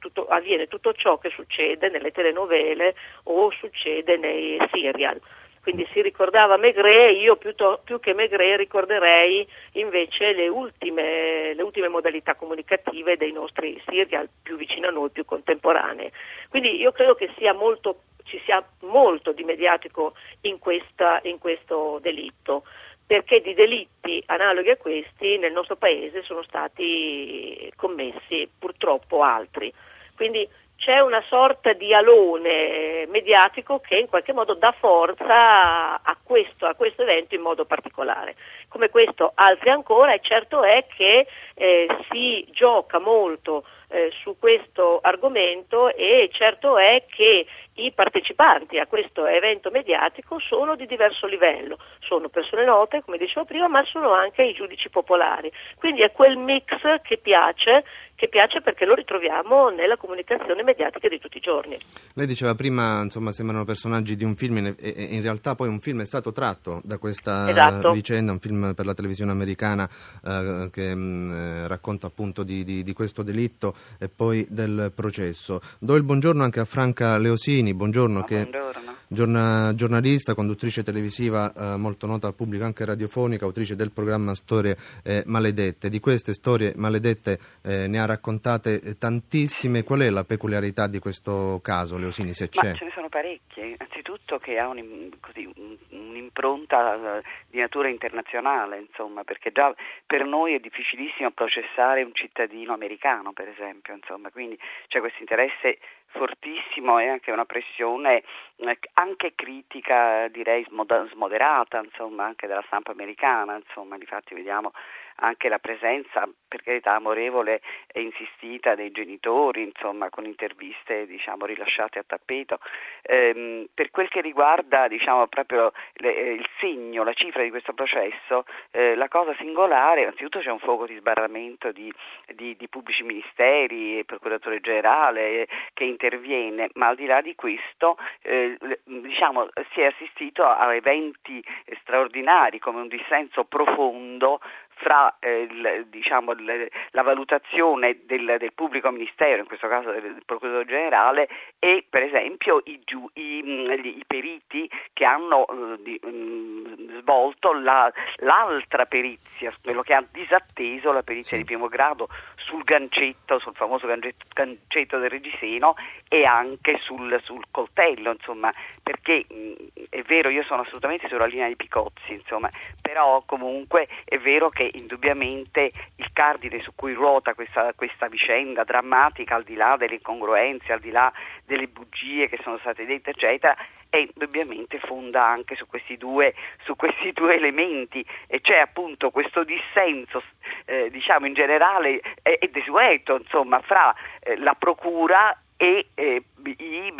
tutto, 0.00 0.26
avviene 0.26 0.66
tutto 0.66 0.92
ciò 0.92 1.18
che 1.18 1.30
succede 1.30 1.88
nelle 1.88 2.10
telenovele 2.10 2.96
o 3.24 3.48
succede 3.52 4.16
nei 4.16 4.58
serial 4.72 5.20
quindi 5.64 5.88
si 5.94 6.02
ricordava 6.02 6.58
Maigret, 6.58 7.16
io 7.16 7.36
più, 7.36 7.98
che 7.98 8.12
Maigret 8.12 8.58
ricorderei 8.58 9.48
invece 9.72 10.34
le 10.34 10.46
ultime, 10.46 11.54
le 11.54 11.62
ultime, 11.62 11.88
modalità 11.88 12.34
comunicative 12.34 13.16
dei 13.16 13.32
nostri 13.32 13.82
serial 13.86 14.28
più 14.42 14.56
vicino 14.56 14.88
a 14.88 14.90
noi, 14.90 15.08
più 15.08 15.24
contemporanee. 15.24 16.12
Quindi 16.50 16.78
io 16.78 16.92
credo 16.92 17.14
che 17.14 17.30
sia 17.38 17.54
molto, 17.54 18.00
ci 18.24 18.38
sia 18.44 18.62
molto 18.80 19.32
di 19.32 19.42
mediatico 19.42 20.12
in, 20.42 20.58
questa, 20.58 21.20
in 21.22 21.38
questo 21.38 21.98
delitto 22.02 22.64
perché 23.06 23.40
di 23.40 23.54
delitti 23.54 24.22
analoghi 24.26 24.68
a 24.68 24.76
questi 24.76 25.38
nel 25.38 25.52
nostro 25.52 25.76
paese 25.76 26.22
sono 26.24 26.42
stati 26.42 27.72
commessi 27.74 28.46
purtroppo 28.58 29.22
altri. 29.22 29.72
Quindi 30.14 30.46
c'è 30.76 31.00
una 31.00 31.22
sorta 31.28 31.72
di 31.72 31.94
alone 31.94 33.06
mediatico 33.08 33.80
che 33.80 33.96
in 33.96 34.08
qualche 34.08 34.32
modo 34.32 34.54
dà 34.54 34.72
forza 34.72 36.02
a 36.02 36.16
questo, 36.22 36.66
a 36.66 36.74
questo 36.74 37.02
evento 37.02 37.34
in 37.34 37.40
modo 37.40 37.64
particolare. 37.64 38.34
Come 38.68 38.90
questo 38.90 39.32
altri 39.34 39.70
ancora 39.70 40.12
e 40.12 40.20
certo 40.22 40.62
è 40.62 40.84
che 40.94 41.26
eh, 41.54 41.86
si 42.10 42.46
gioca 42.50 42.98
molto 42.98 43.64
eh, 43.88 44.10
su 44.22 44.36
questo 44.38 44.98
argomento 45.00 45.94
e 45.94 46.28
certo 46.32 46.76
è 46.76 47.04
che 47.08 47.46
i 47.74 47.92
partecipanti 47.92 48.78
a 48.78 48.86
questo 48.86 49.26
evento 49.26 49.70
mediatico 49.70 50.38
sono 50.38 50.76
di 50.76 50.86
diverso 50.86 51.26
livello, 51.26 51.78
sono 52.00 52.28
persone 52.28 52.64
note, 52.64 53.02
come 53.02 53.18
dicevo 53.18 53.44
prima, 53.44 53.68
ma 53.68 53.84
sono 53.84 54.12
anche 54.12 54.42
i 54.42 54.52
giudici 54.52 54.90
popolari. 54.90 55.50
Quindi 55.76 56.02
è 56.02 56.12
quel 56.12 56.36
mix 56.36 56.74
che 57.02 57.18
piace, 57.18 57.84
che 58.14 58.28
piace 58.28 58.60
perché 58.60 58.84
lo 58.84 58.94
ritroviamo 58.94 59.70
nella 59.70 59.96
comunicazione 59.96 60.62
mediatica 60.62 61.08
di 61.08 61.18
tutti 61.18 61.38
i 61.38 61.40
giorni. 61.40 61.76
Lei 62.14 62.26
diceva 62.26 62.54
prima, 62.54 63.02
insomma, 63.02 63.32
sembrano 63.32 63.64
personaggi 63.64 64.16
di 64.16 64.24
un 64.24 64.36
film 64.36 64.74
e 64.78 65.06
in 65.10 65.22
realtà 65.22 65.54
poi 65.54 65.68
un 65.68 65.80
film 65.80 66.00
è 66.00 66.06
stato 66.06 66.32
tratto 66.32 66.80
da 66.84 66.98
questa 66.98 67.48
esatto. 67.48 67.92
vicenda, 67.92 68.32
un 68.32 68.40
film 68.40 68.74
per 68.74 68.86
la 68.86 68.94
televisione 68.94 69.32
americana 69.32 69.88
eh, 70.24 70.68
che 70.70 70.94
mh, 70.94 71.00
mm, 71.00 71.32
eh, 71.32 71.68
racconta 71.68 72.06
appunto 72.06 72.42
di, 72.42 72.64
di, 72.64 72.82
di 72.82 72.92
questo 72.92 73.22
delitto 73.22 73.74
e 73.98 74.08
poi 74.08 74.46
del 74.48 74.92
processo. 74.94 75.60
Do 75.78 75.96
il 75.96 76.02
buongiorno 76.02 76.42
anche 76.42 76.60
a 76.60 76.64
Franca 76.64 77.18
Leosini 77.18 77.74
buongiorno, 77.74 78.20
oh, 78.20 78.24
che 78.24 78.46
buongiorno. 78.46 78.83
Giorna, 79.08 79.74
giornalista, 79.74 80.34
conduttrice 80.34 80.82
televisiva 80.82 81.52
eh, 81.52 81.76
molto 81.76 82.06
nota 82.06 82.26
al 82.26 82.34
pubblico, 82.34 82.64
anche 82.64 82.84
radiofonica, 82.84 83.44
autrice 83.44 83.76
del 83.76 83.92
programma 83.92 84.34
Storie 84.34 84.76
eh, 85.04 85.22
Maledette. 85.26 85.88
Di 85.88 86.00
queste 86.00 86.32
storie 86.32 86.72
maledette 86.76 87.38
eh, 87.62 87.86
ne 87.88 88.00
ha 88.00 88.06
raccontate 88.06 88.96
tantissime. 88.98 89.82
Qual 89.82 90.00
è 90.00 90.10
la 90.10 90.24
peculiarità 90.24 90.86
di 90.86 90.98
questo 90.98 91.60
caso, 91.62 91.96
Leosini, 91.96 92.32
se 92.32 92.48
c'è? 92.48 92.70
Ma 92.70 92.74
ce 92.74 92.84
ne 92.84 92.92
sono 92.94 93.08
parecchie. 93.08 93.76
Anzitutto 93.78 94.38
che 94.38 94.58
ha 94.58 94.68
un, 94.68 95.10
così, 95.20 95.48
un'impronta 95.90 97.18
eh, 97.18 97.22
di 97.50 97.60
natura 97.60 97.88
internazionale, 97.88 98.78
insomma, 98.78 99.24
perché 99.24 99.52
già 99.52 99.74
per 100.06 100.24
noi 100.24 100.54
è 100.54 100.58
difficilissimo 100.58 101.30
processare 101.30 102.02
un 102.02 102.14
cittadino 102.14 102.72
americano, 102.72 103.32
per 103.32 103.48
esempio, 103.48 103.94
insomma, 103.94 104.30
quindi 104.30 104.58
c'è 104.88 105.00
questo 105.00 105.20
interesse 105.20 105.78
fortissimo 106.14 106.98
e 106.98 107.08
anche 107.08 107.30
una 107.30 107.44
pressione 107.44 108.22
eh, 108.56 108.78
anche 108.94 109.34
critica 109.34 110.28
direi 110.28 110.64
smoderata 111.10 111.80
insomma 111.82 112.24
anche 112.24 112.46
della 112.46 112.62
stampa 112.66 112.92
americana 112.92 113.56
insomma 113.56 113.98
difatti 113.98 114.34
vediamo 114.34 114.72
anche 115.16 115.48
la 115.48 115.58
presenza, 115.58 116.28
per 116.48 116.62
carità, 116.62 116.94
amorevole 116.94 117.60
e 117.86 118.02
insistita 118.02 118.74
dei 118.74 118.90
genitori, 118.90 119.62
insomma, 119.62 120.10
con 120.10 120.24
interviste 120.24 121.06
diciamo, 121.06 121.46
rilasciate 121.46 121.98
a 121.98 122.04
tappeto. 122.06 122.58
Ehm, 123.02 123.66
per 123.72 123.90
quel 123.90 124.08
che 124.08 124.20
riguarda 124.20 124.88
diciamo, 124.88 125.26
proprio 125.26 125.72
le, 125.94 126.16
eh, 126.16 126.32
il 126.32 126.46
segno, 126.58 127.04
la 127.04 127.12
cifra 127.12 127.42
di 127.42 127.50
questo 127.50 127.72
processo, 127.72 128.44
eh, 128.70 128.94
la 128.94 129.08
cosa 129.08 129.34
singolare, 129.36 130.06
anzitutto 130.06 130.40
c'è 130.40 130.50
un 130.50 130.58
fuoco 130.58 130.86
di 130.86 130.96
sbarramento 130.96 131.72
di, 131.72 131.92
di, 132.34 132.56
di 132.56 132.68
pubblici 132.68 133.02
ministeri, 133.02 134.04
procuratore 134.04 134.60
generale 134.60 135.42
eh, 135.42 135.48
che 135.72 135.84
interviene, 135.84 136.70
ma 136.74 136.88
al 136.88 136.96
di 136.96 137.06
là 137.06 137.20
di 137.20 137.34
questo 137.34 137.96
eh, 138.22 138.56
diciamo, 138.84 139.48
si 139.72 139.80
è 139.80 139.86
assistito 139.86 140.44
a 140.44 140.74
eventi 140.74 141.44
straordinari 141.80 142.58
come 142.58 142.80
un 142.80 142.88
dissenso 142.88 143.44
profondo 143.44 144.40
fra 144.76 145.16
eh, 145.20 145.42
il, 145.42 145.86
diciamo, 145.88 146.32
il, 146.32 146.68
la 146.90 147.02
valutazione 147.02 148.00
del, 148.04 148.36
del, 148.38 148.52
pubblico 148.54 148.90
ministero, 148.90 149.40
in 149.40 149.46
questo 149.46 149.68
caso 149.68 149.90
del 149.90 150.22
procuratore 150.24 150.64
generale, 150.64 151.28
e 151.58 151.84
per 151.88 152.02
esempio 152.02 152.60
i, 152.64 152.80
giu, 152.84 153.08
i, 153.14 153.42
mm, 153.44 153.70
i 153.84 154.04
periti 154.06 154.70
che 154.92 155.04
hanno 155.04 155.46
eh, 155.46 155.82
di, 155.82 156.00
mh, 156.02 156.08
mm, 156.08 157.00
svolto 157.00 157.52
la, 157.52 157.92
l'altra 158.16 158.86
perizia, 158.86 159.52
quello 159.62 159.82
che 159.82 159.94
ha 159.94 160.04
disatteso 160.10 160.92
la 160.92 161.02
perizia 161.02 161.36
sì. 161.36 161.42
di 161.42 161.44
primo 161.44 161.68
grado 161.68 162.08
sul 162.36 162.62
gancetto, 162.62 163.38
sul 163.38 163.54
famoso 163.54 163.86
gancetto, 163.86 164.26
gancetto 164.32 164.98
del 164.98 165.10
reggiseno 165.10 165.74
e 166.08 166.24
anche 166.24 166.78
sul, 166.82 167.20
sul 167.22 167.44
coltello, 167.50 168.10
insomma, 168.10 168.52
perché 168.82 169.24
mh, 169.28 169.34
mm, 169.34 169.52
è 169.88 170.02
vero, 170.02 170.28
io 170.28 170.42
sono 170.44 170.62
assolutamente 170.62 171.08
sulla 171.08 171.26
linea 171.26 171.48
di 171.48 171.56
Picozzi, 171.56 172.12
insomma, 172.12 172.48
però 172.80 173.22
comunque 173.26 173.88
è 174.04 174.18
vero 174.18 174.48
che 174.50 174.63
è 174.66 174.70
indubbiamente 174.74 175.72
il 175.96 176.10
cardine 176.12 176.60
su 176.60 176.72
cui 176.74 176.92
ruota 176.92 177.34
questa, 177.34 177.72
questa, 177.74 178.08
vicenda 178.08 178.64
drammatica, 178.64 179.34
al 179.34 179.44
di 179.44 179.54
là 179.54 179.76
delle 179.76 179.94
incongruenze, 179.94 180.72
al 180.72 180.80
di 180.80 180.90
là 180.90 181.12
delle 181.44 181.68
bugie 181.68 182.28
che 182.28 182.38
sono 182.42 182.58
state 182.58 182.84
dette, 182.86 183.10
eccetera, 183.10 183.56
e 183.90 184.10
indubbiamente 184.12 184.78
fonda 184.80 185.24
anche 185.24 185.54
su 185.54 185.66
questi 185.66 185.96
due, 185.96 186.34
su 186.64 186.74
questi 186.74 187.12
due 187.12 187.36
elementi. 187.36 188.04
E 188.26 188.40
c'è 188.40 188.58
appunto 188.58 189.10
questo 189.10 189.44
dissenso 189.44 190.22
eh, 190.64 190.90
diciamo 190.90 191.26
in 191.26 191.34
generale 191.34 192.00
e, 192.22 192.38
e 192.40 192.48
desueto 192.48 193.16
insomma 193.16 193.60
fra 193.60 193.94
eh, 194.20 194.36
la 194.38 194.54
procura 194.54 195.36
e 195.64 195.86
eh, 195.94 196.22
i, 196.44 196.56
i, 196.58 196.92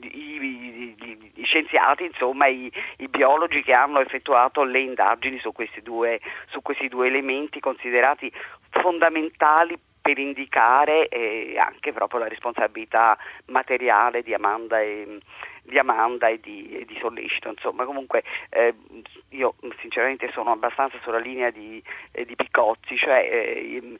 i, 0.00 0.96
i, 1.34 1.44
scienziati, 1.44 2.04
insomma 2.04 2.46
i, 2.46 2.70
biologi 3.08 3.62
che 3.62 3.72
hanno 3.72 4.00
effettuato 4.00 4.62
le 4.62 4.80
indagini 4.80 5.38
su 5.40 5.52
questi, 5.52 5.82
due, 5.82 6.20
su 6.46 6.62
questi 6.62 6.86
due 6.88 7.08
elementi 7.08 7.58
considerati 7.58 8.32
fondamentali 8.70 9.76
per 10.00 10.18
indicare 10.18 11.08
eh, 11.08 11.56
anche 11.58 11.92
proprio 11.92 12.20
la 12.20 12.28
responsabilità 12.28 13.18
materiale 13.46 14.22
di 14.22 14.34
Amanda 14.34 14.80
e, 14.80 15.18
di, 15.62 15.78
Amanda 15.78 16.28
e 16.28 16.38
di, 16.38 16.70
e 16.70 16.84
di 16.84 16.96
Sollecito. 17.00 17.48
Insomma, 17.48 17.84
comunque 17.84 18.22
eh, 18.50 18.74
io 19.30 19.54
sinceramente 19.80 20.30
sono 20.32 20.52
abbastanza 20.52 20.98
sulla 21.02 21.18
linea 21.18 21.50
di, 21.50 21.82
eh, 22.12 22.24
di 22.24 22.36
Piccozzi, 22.36 22.96
cioè 22.96 23.28
eh, 23.28 23.96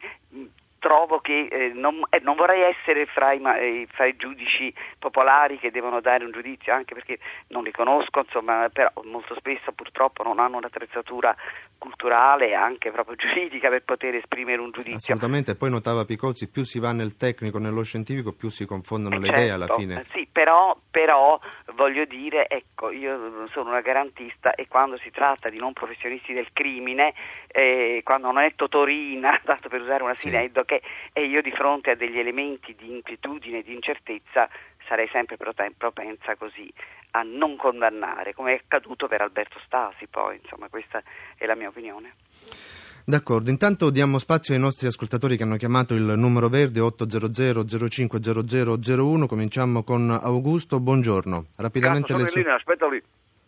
trovo 0.85 1.19
che 1.21 1.49
eh, 1.50 1.73
non, 1.73 2.03
eh, 2.11 2.21
non, 2.21 2.37
vorrei 2.37 2.61
essere 2.61 3.07
fra 3.07 3.33
i, 3.33 3.41
eh, 3.43 3.87
fra 3.91 4.05
i, 4.05 4.17
giudici 4.17 4.71
popolari 4.99 5.59
che 5.59 5.71
devono 5.71 6.03
dare 6.03 6.26
un 6.26 6.31
giudizio, 6.31 6.75
anche 6.75 6.93
perché 6.93 7.19
non 7.49 7.62
li 7.62 7.73
conosco, 7.73 8.19
insomma, 8.19 8.69
però 8.71 8.93
molto 9.05 9.35
spesso 9.37 9.73
purtroppo 9.73 10.23
non 10.23 10.38
hanno 10.41 10.59
un'attrezzatura 10.59 11.35
culturale 11.79 12.49
e 12.49 12.55
anche 12.55 12.91
proprio 12.91 13.17
giuridica 13.17 13.71
per 13.71 13.83
poter 13.83 14.17
esprimere 14.17 14.61
un 14.61 14.73
giudizio. 14.73 15.14
Assolutamente, 15.14 15.57
poi 15.57 15.71
notava 15.71 16.05
Picozzi, 16.05 16.50
più 16.50 16.64
si 16.64 16.79
va 16.79 16.93
nel 16.93 17.17
tecnico, 17.17 17.59
nello 17.59 17.83
scientifico, 17.83 18.35
più 18.35 18.50
si 18.50 18.67
confondono 18.67 19.19
le 19.19 19.26
certo, 19.26 19.41
idee 19.41 19.53
alla 19.53 19.67
fine. 19.67 20.05
Sì, 20.12 20.29
però, 20.31 20.76
però 20.91 21.41
voglio 21.75 22.05
dire, 22.05 22.49
ecco, 22.49 22.91
io 22.91 23.47
sono 23.49 23.71
una 23.71 23.81
garantista 23.81 24.55
e 24.55 24.67
quando 24.69 24.99
si 24.99 25.11
tratta 25.11 25.49
di 25.49 25.59
non 25.59 25.73
professionisti 25.73 26.33
del 26.33 26.49
crimine, 26.53 27.14
eh, 27.47 28.00
quando 28.05 28.33
non 28.33 28.43
è 28.43 28.53
Totorina, 28.55 29.41
dato 29.45 29.69
per 29.69 29.81
usare 29.81 30.03
una 30.03 30.17
sineddoche, 30.17 30.74
perché 30.75 30.83
e 31.12 31.26
io 31.26 31.43
di 31.43 31.50
fronte 31.50 31.90
a 31.90 31.95
degli 31.95 32.19
elementi 32.19 32.75
di 32.75 32.90
inquietudine 32.90 33.59
e 33.59 33.62
di 33.62 33.75
incertezza 33.75 34.49
sarei 34.88 35.09
sempre 35.12 35.37
propensa 35.37 36.37
così 36.37 36.73
a 37.12 37.23
non 37.23 37.57
condannare, 37.57 38.35
come 38.35 38.52
è 38.52 38.61
accaduto 38.62 39.07
per 39.07 39.21
Alberto 39.21 39.61
Stasi 39.64 40.07
poi, 40.09 40.38
insomma 40.43 40.69
questa 40.69 41.02
è 41.37 41.47
la 41.47 41.54
mia 41.54 41.69
opinione. 41.69 42.14
D'accordo, 43.07 43.50
intanto 43.50 43.90
diamo 43.90 44.19
spazio 44.19 44.54
ai 44.54 44.61
nostri 44.61 44.87
ascoltatori 44.87 45.37
che 45.37 45.43
hanno 45.43 45.57
chiamato 45.57 45.95
il 45.95 46.14
numero 46.16 46.49
verde 46.49 46.81
800 46.81 47.88
050001, 47.88 49.26
cominciamo 49.26 49.85
con 49.85 50.11
Augusto, 50.11 50.81
buongiorno. 50.81 51.47
Rapidamente 51.57 52.14
Cazzo, 52.14 52.25
le 52.25 52.31
linea, 52.35 52.54
aspetta 52.54 52.88
lì. 52.88 53.02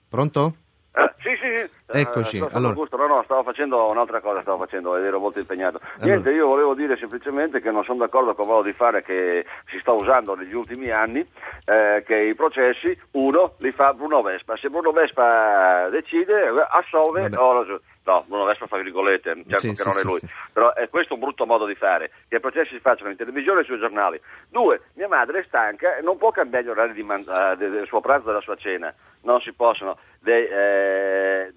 Pronto? 0.08 0.56
Eh, 0.96 1.12
sì, 1.20 1.36
sì, 1.40 1.58
sì. 1.58 1.98
Eccoci. 1.98 2.38
Eh, 2.38 2.48
allora... 2.52 2.72
Augusto, 2.72 2.96
no, 2.96 3.06
no, 3.06 3.22
stavo 3.24 3.42
facendo 3.42 3.88
un'altra 3.88 4.20
cosa, 4.20 4.40
stavo 4.40 4.58
facendo 4.58 4.96
ed 4.96 5.04
ero 5.04 5.18
molto 5.20 5.38
impegnato. 5.38 5.78
Allora... 5.78 6.06
Niente, 6.06 6.30
io 6.30 6.46
volevo 6.46 6.74
dire 6.74 6.96
semplicemente 6.96 7.60
che 7.60 7.70
non 7.70 7.84
sono 7.84 7.98
d'accordo 7.98 8.34
con 8.34 8.46
il 8.46 8.50
modo 8.50 8.62
di 8.62 8.72
fare 8.72 9.02
che 9.02 9.44
si 9.70 9.78
sta 9.80 9.92
usando 9.92 10.34
negli 10.34 10.54
ultimi 10.54 10.90
anni, 10.90 11.26
eh, 11.66 12.02
che 12.06 12.16
i 12.16 12.34
processi, 12.34 12.98
uno, 13.12 13.54
li 13.58 13.72
fa 13.72 13.92
Bruno 13.92 14.22
Vespa. 14.22 14.56
Se 14.56 14.70
Bruno 14.70 14.92
Vespa 14.92 15.88
decide, 15.90 16.48
assolve, 16.70 17.30
oh, 17.36 17.80
no, 18.06 18.24
Bruno 18.26 18.44
Vespa 18.44 18.66
fa 18.66 18.76
virgolette, 18.78 19.34
certo 19.34 19.56
sì, 19.56 19.68
che 19.68 19.74
sì, 19.74 19.88
non 19.88 19.98
è 19.98 20.02
lui, 20.02 20.18
sì, 20.20 20.28
però 20.52 20.72
è 20.72 20.88
questo 20.88 21.14
un 21.14 21.20
brutto 21.20 21.44
modo 21.44 21.66
di 21.66 21.74
fare, 21.74 22.10
che 22.28 22.36
i 22.36 22.40
processi 22.40 22.74
si 22.74 22.80
facciano 22.80 23.10
in 23.10 23.16
televisione 23.16 23.60
e 23.60 23.64
sui 23.64 23.78
giornali. 23.78 24.20
Due, 24.48 24.80
mia 24.94 25.08
madre 25.08 25.40
è 25.40 25.44
stanca 25.46 25.96
e 25.96 26.02
non 26.02 26.16
può 26.16 26.30
cambiare 26.30 26.64
gli 26.64 26.68
orari 26.68 27.02
man- 27.02 27.24
uh, 27.26 27.56
del 27.56 27.86
suo 27.86 28.00
pranzo 28.00 28.24
e 28.24 28.28
della 28.28 28.40
sua 28.40 28.56
cena, 28.56 28.94
non 29.22 29.40
si 29.40 29.52
possono. 29.52 29.98
De- 30.20 31.44
eh, 31.46 31.52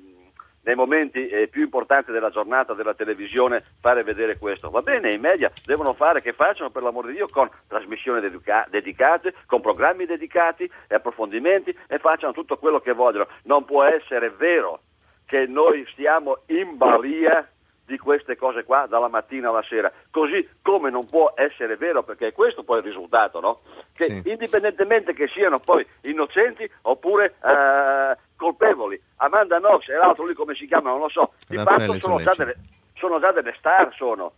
nei 0.61 0.75
momenti 0.75 1.27
eh, 1.27 1.47
più 1.47 1.63
importanti 1.63 2.11
della 2.11 2.29
giornata 2.29 2.73
della 2.73 2.93
televisione 2.93 3.63
fare 3.79 4.03
vedere 4.03 4.37
questo. 4.37 4.69
Va 4.69 4.81
bene, 4.81 5.11
i 5.11 5.17
media 5.17 5.51
devono 5.65 5.93
fare 5.93 6.21
che 6.21 6.33
facciano 6.33 6.69
per 6.69 6.83
l'amore 6.83 7.07
di 7.07 7.15
Dio 7.15 7.27
con 7.27 7.49
trasmissioni 7.67 8.19
dedica- 8.19 8.67
dedicate, 8.69 9.33
con 9.45 9.61
programmi 9.61 10.05
dedicati 10.05 10.69
e 10.87 10.95
approfondimenti 10.95 11.75
e 11.87 11.97
facciano 11.99 12.33
tutto 12.33 12.57
quello 12.57 12.79
che 12.79 12.93
vogliono. 12.93 13.27
Non 13.43 13.65
può 13.65 13.83
essere 13.83 14.29
vero 14.29 14.81
che 15.29 15.45
noi 15.45 15.85
stiamo 15.91 16.39
in 16.47 16.75
balia 16.75 17.47
di 17.85 17.99
queste 17.99 18.35
cose 18.35 18.63
qua 18.63 18.87
dalla 18.87 19.09
mattina 19.09 19.49
alla 19.49 19.61
sera, 19.61 19.91
così 20.09 20.47
come 20.63 20.89
non 20.89 21.05
può 21.05 21.33
essere 21.35 21.77
vero, 21.77 22.01
perché 22.01 22.27
è 22.27 22.33
questo 22.33 22.63
poi 22.63 22.79
il 22.79 22.83
risultato, 22.83 23.39
no? 23.39 23.59
che 23.93 24.09
sì. 24.09 24.29
indipendentemente 24.29 25.13
che 25.13 25.27
siano 25.27 25.59
poi 25.59 25.85
innocenti 26.01 26.67
oppure 26.81 27.35
eh, 27.43 28.17
colpevoli, 28.35 28.99
Amanda 29.17 29.59
Knox 29.59 29.87
e 29.89 29.97
l'altro 29.97 30.25
lì 30.25 30.33
come 30.33 30.55
si 30.55 30.65
chiama, 30.65 30.89
non 30.89 30.99
lo 30.99 31.09
so, 31.09 31.33
di 31.47 31.57
fatto 31.57 31.93
sono 31.99 32.17
già, 32.17 32.33
delle, 32.35 32.55
sono 32.95 33.19
già 33.19 33.31
delle 33.31 33.53
star, 33.59 33.93
sono. 33.95 34.33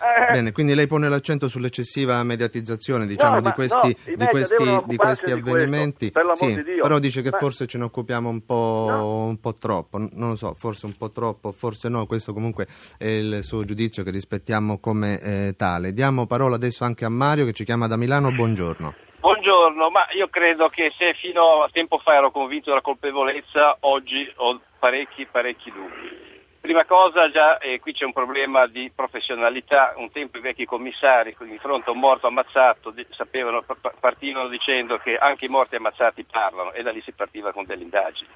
Eh. 0.00 0.32
Bene, 0.32 0.52
quindi 0.52 0.74
lei 0.74 0.86
pone 0.86 1.08
l'accento 1.08 1.48
sull'eccessiva 1.48 2.22
mediatizzazione 2.22 3.06
diciamo, 3.06 3.36
no, 3.36 3.40
di 3.42 3.50
questi, 3.52 3.96
no, 4.06 4.14
di 4.16 4.26
questi, 4.26 4.64
di 4.86 4.96
questi 4.96 5.30
avvenimenti. 5.30 6.06
Di 6.06 6.12
questo, 6.12 6.46
sì, 6.46 6.62
però 6.80 6.98
dice 6.98 7.20
che 7.20 7.30
ma... 7.30 7.38
forse 7.38 7.66
ce 7.66 7.78
ne 7.78 7.84
occupiamo 7.84 8.28
un 8.28 8.44
po', 8.44 8.86
no. 8.88 9.24
un 9.24 9.38
po', 9.40 9.54
troppo, 9.54 9.98
non 9.98 10.30
lo 10.30 10.36
so, 10.36 10.54
forse 10.54 10.86
un 10.86 10.96
po' 10.96 11.10
troppo, 11.10 11.52
forse 11.52 11.88
no, 11.88 12.06
questo 12.06 12.32
comunque 12.32 12.66
è 12.96 13.06
il 13.06 13.42
suo 13.42 13.62
giudizio 13.64 14.02
che 14.02 14.10
rispettiamo 14.10 14.78
come 14.78 15.20
eh, 15.20 15.54
tale. 15.56 15.92
Diamo 15.92 16.26
parola 16.26 16.56
adesso 16.56 16.84
anche 16.84 17.04
a 17.04 17.10
Mario 17.10 17.44
che 17.44 17.52
ci 17.52 17.64
chiama 17.64 17.86
da 17.86 17.96
Milano, 17.96 18.32
buongiorno. 18.32 18.94
Buongiorno, 19.20 19.90
ma 19.90 20.06
io 20.16 20.28
credo 20.28 20.68
che 20.68 20.90
se 20.96 21.12
fino 21.12 21.62
a 21.62 21.68
tempo 21.70 21.98
fa 21.98 22.14
ero 22.14 22.30
convinto 22.30 22.70
della 22.70 22.80
colpevolezza, 22.80 23.76
oggi 23.80 24.26
ho 24.36 24.58
parecchi, 24.78 25.26
parecchi 25.30 25.70
dubbi. 25.70 26.29
Prima 26.60 26.84
cosa, 26.84 27.30
già 27.30 27.56
eh, 27.56 27.80
qui 27.80 27.94
c'è 27.94 28.04
un 28.04 28.12
problema 28.12 28.66
di 28.66 28.92
professionalità. 28.94 29.94
Un 29.96 30.10
tempo 30.12 30.36
i 30.36 30.42
vecchi 30.42 30.66
commissari, 30.66 31.34
di 31.38 31.58
fronte 31.58 31.88
a 31.88 31.92
un 31.92 32.00
morto 32.00 32.26
ammazzato, 32.26 32.90
di, 32.90 33.06
sapevano, 33.10 33.64
partivano 33.98 34.46
dicendo 34.48 34.98
che 34.98 35.16
anche 35.16 35.46
i 35.46 35.48
morti 35.48 35.76
ammazzati 35.76 36.24
parlano 36.24 36.72
e 36.72 36.82
da 36.82 36.90
lì 36.90 37.00
si 37.00 37.12
partiva 37.12 37.52
con 37.52 37.64
delle 37.64 37.82
indagini. 37.82 38.28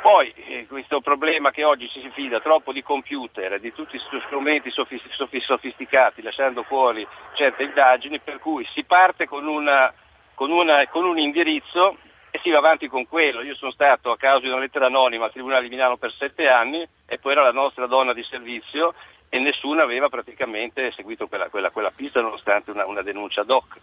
Poi 0.00 0.32
eh, 0.36 0.66
questo 0.68 1.00
problema 1.00 1.50
che 1.50 1.64
oggi 1.64 1.88
ci 1.88 2.00
si 2.00 2.10
fida 2.10 2.40
troppo 2.40 2.72
di 2.72 2.82
computer, 2.82 3.58
di 3.58 3.72
tutti 3.72 3.98
questi 3.98 4.24
strumenti 4.26 4.70
sofisticati, 4.70 6.22
lasciando 6.22 6.62
fuori 6.62 7.04
certe 7.32 7.64
indagini, 7.64 8.20
per 8.20 8.38
cui 8.38 8.64
si 8.72 8.84
parte 8.84 9.26
con, 9.26 9.46
una, 9.48 9.92
con, 10.34 10.52
una, 10.52 10.86
con 10.86 11.04
un 11.04 11.18
indirizzo 11.18 11.96
e 12.38 12.40
si 12.42 12.50
va 12.50 12.58
avanti 12.58 12.86
con 12.88 13.06
quello. 13.06 13.42
Io 13.42 13.54
sono 13.56 13.72
stato 13.72 14.10
a 14.10 14.16
causa 14.16 14.46
di 14.46 14.48
una 14.48 14.60
lettera 14.60 14.86
anonima 14.86 15.26
al 15.26 15.32
Tribunale 15.32 15.62
di 15.62 15.68
Milano 15.68 15.96
per 15.96 16.12
sette 16.12 16.48
anni 16.48 16.86
e 17.06 17.18
poi 17.18 17.32
era 17.32 17.42
la 17.42 17.52
nostra 17.52 17.86
donna 17.86 18.14
di 18.14 18.22
servizio 18.22 18.94
e 19.28 19.38
nessuno 19.38 19.82
aveva 19.82 20.08
praticamente 20.08 20.92
seguito 20.92 21.26
quella, 21.26 21.48
quella, 21.48 21.70
quella 21.70 21.92
pista 21.94 22.20
nonostante 22.20 22.70
una, 22.70 22.86
una 22.86 23.02
denuncia 23.02 23.42
doc. 23.42 23.76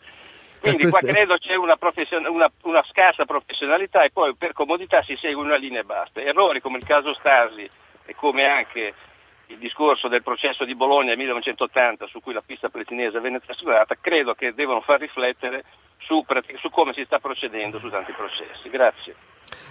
Quindi 0.59 0.89
qua 0.89 0.99
credo 0.99 1.37
c'è 1.37 1.53
una, 1.55 1.77
una, 2.29 2.51
una, 2.63 2.83
scarsa 2.89 3.25
professionalità 3.25 4.03
e 4.03 4.09
poi 4.09 4.33
per 4.35 4.53
comodità 4.53 5.03
si 5.03 5.15
segue 5.17 5.43
una 5.43 5.57
linea 5.57 5.81
e 5.81 5.83
basta. 5.83 6.21
Errori 6.21 6.59
come 6.59 6.77
il 6.77 6.85
caso 6.85 7.13
Stasi 7.13 7.69
e 8.05 8.15
come 8.15 8.45
anche 8.45 8.93
il 9.47 9.57
discorso 9.57 10.07
del 10.07 10.23
processo 10.23 10.65
di 10.65 10.73
Bologna 10.73 11.09
nel 11.09 11.17
1980 11.17 12.07
su 12.07 12.19
cui 12.19 12.33
la 12.33 12.41
pista 12.43 12.69
pretinese 12.69 13.19
venne 13.19 13.39
trascurata, 13.39 13.95
credo 14.01 14.33
che 14.33 14.55
devono 14.55 14.81
far 14.81 14.99
riflettere 14.99 15.63
su, 16.05 16.25
su 16.61 16.69
come 16.69 16.93
si 16.93 17.03
sta 17.05 17.19
procedendo 17.19 17.79
su 17.79 17.89
tanti 17.89 18.13
processi. 18.13 18.69
Grazie. 18.69 19.15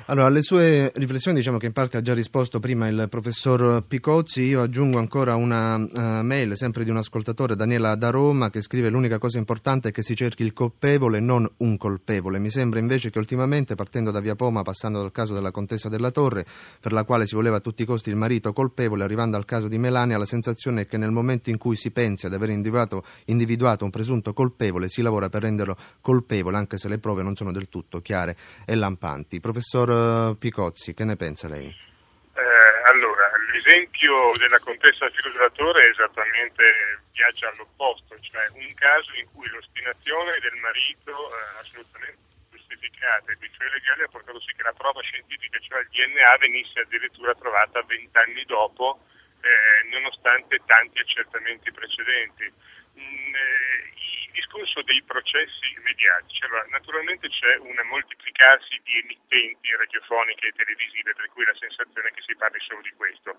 Allora, 0.07 0.27
alle 0.27 0.43
sue 0.43 0.93
riflessioni 0.97 1.39
diciamo 1.39 1.59
che 1.59 1.67
in 1.67 1.73
parte 1.73 1.97
ha 1.97 2.03
già 2.03 2.13
risposto 2.13 2.61
prima 2.61 2.89
il 2.89 3.07
professor 3.09 3.83
Picozzi, 3.87 4.43
io 4.43 4.61
aggiungo 4.61 4.99
ancora 4.99 5.35
una 5.35 5.77
uh, 5.77 6.23
mail 6.23 6.57
sempre 6.57 6.85
di 6.85 6.91
un 6.91 6.99
ascoltatore, 6.99 7.57
Daniela 7.57 7.95
da 7.95 8.11
Roma, 8.11 8.51
che 8.51 8.61
scrive 8.61 8.91
l'unica 8.91 9.19
cosa 9.19 9.39
importante 9.39 9.89
è 9.89 9.93
che 9.93 10.03
si 10.03 10.15
cerchi 10.15 10.43
il 10.43 10.53
colpevole, 10.53 11.21
non 11.21 11.51
un 11.59 11.77
colpevole. 11.79 12.39
Mi 12.39 12.51
sembra 12.51 12.81
invece 12.81 13.09
che 13.09 13.19
ultimamente, 13.19 13.75
partendo 13.75 14.11
da 14.11 14.21
Via 14.21 14.35
Poma, 14.35 14.63
passando 14.63 15.01
dal 15.01 15.11
caso 15.11 15.33
della 15.33 15.51
Contessa 15.51 15.89
della 15.89 16.11
Torre, 16.11 16.45
per 16.81 16.93
la 16.93 17.05
quale 17.05 17.27
si 17.27 17.35
voleva 17.35 17.57
a 17.57 17.61
tutti 17.61 17.83
i 17.83 17.87
costi 17.87 18.11
il 18.11 18.17
marito 18.17 18.53
colpevole, 18.53 19.05
arrivando 19.05 19.37
al 19.37 19.47
caso 19.47 19.69
di 19.69 19.79
Melania, 19.79 20.19
la 20.19 20.27
sensazione 20.27 20.83
è 20.83 20.87
che 20.87 20.99
nel 20.99 21.13
momento 21.13 21.49
in 21.49 21.57
cui 21.57 21.77
si 21.77 21.91
pensi 21.91 22.27
ad 22.27 22.35
aver 22.35 22.51
individuato, 22.51 23.05
individuato 23.27 23.85
un 23.85 23.91
presunto 23.91 24.35
colpevole, 24.35 24.89
si 24.89 25.01
lavora 25.01 25.31
per 25.31 25.43
renderlo 25.43 25.77
colpevole, 26.01 26.59
anche 26.59 26.77
se 26.77 26.89
le 26.89 26.99
prove 26.99 27.23
non 27.23 27.35
sono 27.37 27.53
del 27.53 27.69
tutto 27.71 28.01
chiare 28.01 28.37
e 28.67 28.75
lampanti. 28.75 29.41
Professor 29.41 29.84
eh, 29.89 30.37
Picozzi, 30.37 30.95
che 30.95 31.05
ne 31.05 31.17
pensa 31.17 31.49
lei? 31.49 31.67
Eh, 31.67 32.75
allora, 32.91 33.31
l'esempio 33.53 34.33
della 34.37 34.59
contessa 34.59 35.09
Filosolatore 35.11 35.87
è 35.87 35.91
esattamente 35.91 36.65
viaggia 37.13 37.49
all'opposto, 37.49 38.19
cioè 38.21 38.51
un 38.55 38.75
caso 38.75 39.15
in 39.15 39.27
cui 39.33 39.47
l'ostinazione 39.49 40.39
del 40.43 40.59
marito 40.59 41.13
eh, 41.13 41.61
assolutamente 41.61 42.19
giustificata 42.51 43.31
e 43.31 43.37
dei 43.39 43.51
suoi 43.55 43.71
legali 43.71 44.03
ha 44.03 44.09
portato 44.11 44.41
sì 44.41 44.53
che 44.57 44.63
la 44.63 44.75
prova 44.75 45.01
scientifica, 45.03 45.59
cioè 45.61 45.81
il 45.81 45.89
DNA, 45.95 46.37
venisse 46.41 46.81
addirittura 46.81 47.35
trovata 47.35 47.83
vent'anni 47.87 48.45
dopo 48.45 48.99
eh, 49.45 49.89
nonostante 49.91 50.61
tanti 50.67 50.99
accertamenti 50.99 51.71
precedenti. 51.71 52.51
Mm, 52.99 53.35
eh, 53.35 53.93
discorso 54.35 54.83
dei 54.83 55.01
processi 55.03 55.79
mediatici, 55.83 56.45
allora, 56.45 56.67
naturalmente 56.69 57.31
c'è 57.31 57.57
un 57.57 57.79
moltiplicarsi 57.87 58.81
di 58.83 58.99
emittenti 58.99 59.71
radiofoniche 59.77 60.49
e 60.49 60.53
televisive, 60.53 61.15
per 61.15 61.31
cui 61.31 61.45
la 61.47 61.55
sensazione 61.55 62.09
è 62.09 62.13
che 62.13 62.23
si 62.27 62.35
parli 62.35 62.59
solo 62.61 62.83
di 62.83 62.93
questo. 62.99 63.39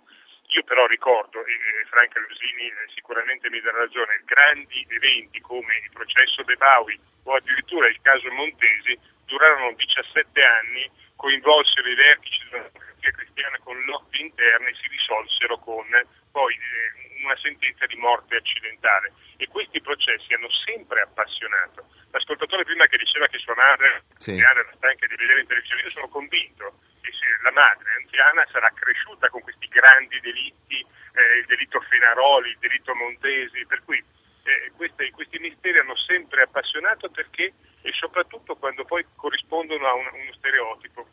Io 0.56 0.64
però 0.64 0.88
ricordo, 0.88 1.44
e 1.46 1.86
Franca 1.90 2.20
Lusini 2.20 2.72
eh, 2.72 2.88
sicuramente 2.96 3.50
mi 3.50 3.60
dà 3.60 3.72
ragione, 3.72 4.24
grandi 4.24 4.86
eventi 4.90 5.42
come 5.42 5.76
il 5.84 5.92
processo 5.92 6.44
De 6.44 6.56
Baui 6.56 6.98
o 7.24 7.36
addirittura 7.36 7.90
il 7.90 8.00
caso 8.02 8.32
Montesi 8.32 8.98
durarono 9.26 9.74
17 9.76 10.44
anni, 10.44 10.90
coinvolsero 11.16 11.90
i 11.90 11.96
vertici 11.96 12.40
della 12.50 12.70
democrazia 12.72 13.12
cristiana 13.12 13.58
con 13.64 13.82
lotti 13.84 14.22
interne 14.22 14.70
e 14.70 14.76
si 14.76 14.88
risolsero 14.88 15.58
con 15.58 15.86
poi 16.32 16.54
eh, 16.54 17.05
una 17.26 17.38
sentenza 17.38 17.86
di 17.86 17.96
morte 17.98 18.38
accidentale. 18.38 19.12
E 19.38 19.48
questi 19.48 19.82
processi 19.82 20.34
hanno 20.34 20.50
sempre 20.64 21.02
appassionato. 21.02 21.90
L'ascoltatore 22.12 22.64
prima 22.64 22.88
che 22.88 22.98
diceva 22.98 23.28
che 23.28 23.40
sua 23.40 23.56
madre 23.56 24.04
sì. 24.18 24.38
era 24.38 24.66
stanca 24.76 25.08
di 25.08 25.16
vedere 25.16 25.42
in 25.42 25.48
televisione, 25.48 25.82
io 25.82 25.92
sono 25.92 26.08
convinto 26.08 26.80
che 27.02 27.12
se 27.12 27.26
la 27.44 27.52
madre 27.52 27.92
anziana 28.00 28.48
sarà 28.52 28.72
cresciuta 28.74 29.30
con 29.30 29.42
questi 29.42 29.68
grandi 29.68 30.20
delitti, 30.22 30.80
eh, 30.80 31.40
il 31.40 31.46
delitto 31.46 31.82
Fenaroli, 31.82 32.50
il 32.52 32.60
delitto 32.60 32.96
Montesi, 32.96 33.66
per 33.66 33.84
cui 33.84 34.02
eh, 34.44 34.72
questi, 34.76 35.12
questi 35.12 35.40
misteri 35.40 35.80
hanno 35.80 35.98
sempre 35.98 36.44
appassionato 36.44 37.10
perché 37.10 37.54
e 37.82 37.92
soprattutto 37.94 38.56
quando 38.56 38.86
poi 38.86 39.06
corrispondono 39.16 39.86
a 39.86 39.94
un, 39.94 40.10
uno 40.12 40.34
stereotipo, 40.34 41.08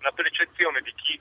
la 0.00 0.12
percezione 0.12 0.80
di 0.82 0.92
chi 0.94 1.20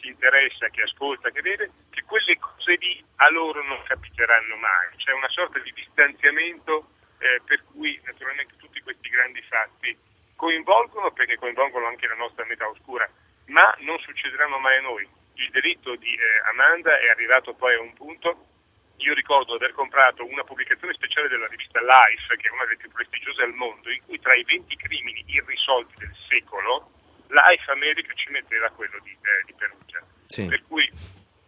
si 0.00 0.08
interessa, 0.08 0.68
che 0.68 0.82
ascolta, 0.82 1.30
che 1.30 1.42
vede, 1.42 1.70
che 1.90 2.02
quelle 2.04 2.36
cose 2.38 2.74
lì 2.76 3.04
a 3.16 3.30
loro 3.30 3.62
non 3.64 3.82
capiteranno 3.84 4.56
mai. 4.56 4.96
C'è 4.96 5.12
una 5.12 5.28
sorta 5.28 5.58
di 5.58 5.72
distanziamento 5.72 6.90
eh, 7.18 7.40
per 7.44 7.62
cui 7.70 8.00
naturalmente 8.04 8.56
tutti 8.56 8.80
questi 8.80 9.08
grandi 9.08 9.42
fatti 9.42 9.96
coinvolgono, 10.36 11.12
perché 11.12 11.36
coinvolgono 11.36 11.86
anche 11.86 12.06
la 12.06 12.14
nostra 12.14 12.44
metà 12.46 12.68
oscura, 12.68 13.08
ma 13.46 13.74
non 13.80 13.98
succederanno 13.98 14.58
mai 14.58 14.78
a 14.78 14.82
noi. 14.82 15.08
Il 15.34 15.50
delitto 15.50 15.96
di 15.96 16.12
eh, 16.14 16.48
Amanda 16.50 16.98
è 16.98 17.08
arrivato 17.08 17.54
poi 17.54 17.74
a 17.74 17.80
un 17.80 17.92
punto 17.94 18.46
io 19.00 19.14
ricordo 19.14 19.56
di 19.56 19.64
aver 19.64 19.74
comprato 19.74 20.26
una 20.26 20.44
pubblicazione 20.44 20.92
speciale 20.92 21.28
della 21.28 21.46
rivista 21.46 21.80
Life, 21.80 22.36
che 22.36 22.48
è 22.48 22.52
una 22.52 22.64
delle 22.64 22.76
più 22.76 22.90
prestigiose 22.90 23.42
al 23.42 23.54
mondo, 23.54 23.90
in 23.90 24.00
cui 24.04 24.20
tra 24.20 24.34
i 24.34 24.44
20 24.44 24.76
crimini 24.76 25.24
irrisolti 25.26 25.94
del 25.96 26.14
secolo, 26.28 26.90
Life 27.30 27.70
America 27.70 28.12
ci 28.14 28.30
metteva 28.30 28.68
quello 28.70 28.98
di, 29.02 29.10
eh, 29.10 29.44
di 29.46 29.54
Perugia. 29.54 30.02
Sì. 30.26 30.46
Per 30.46 30.62
cui 30.66 30.90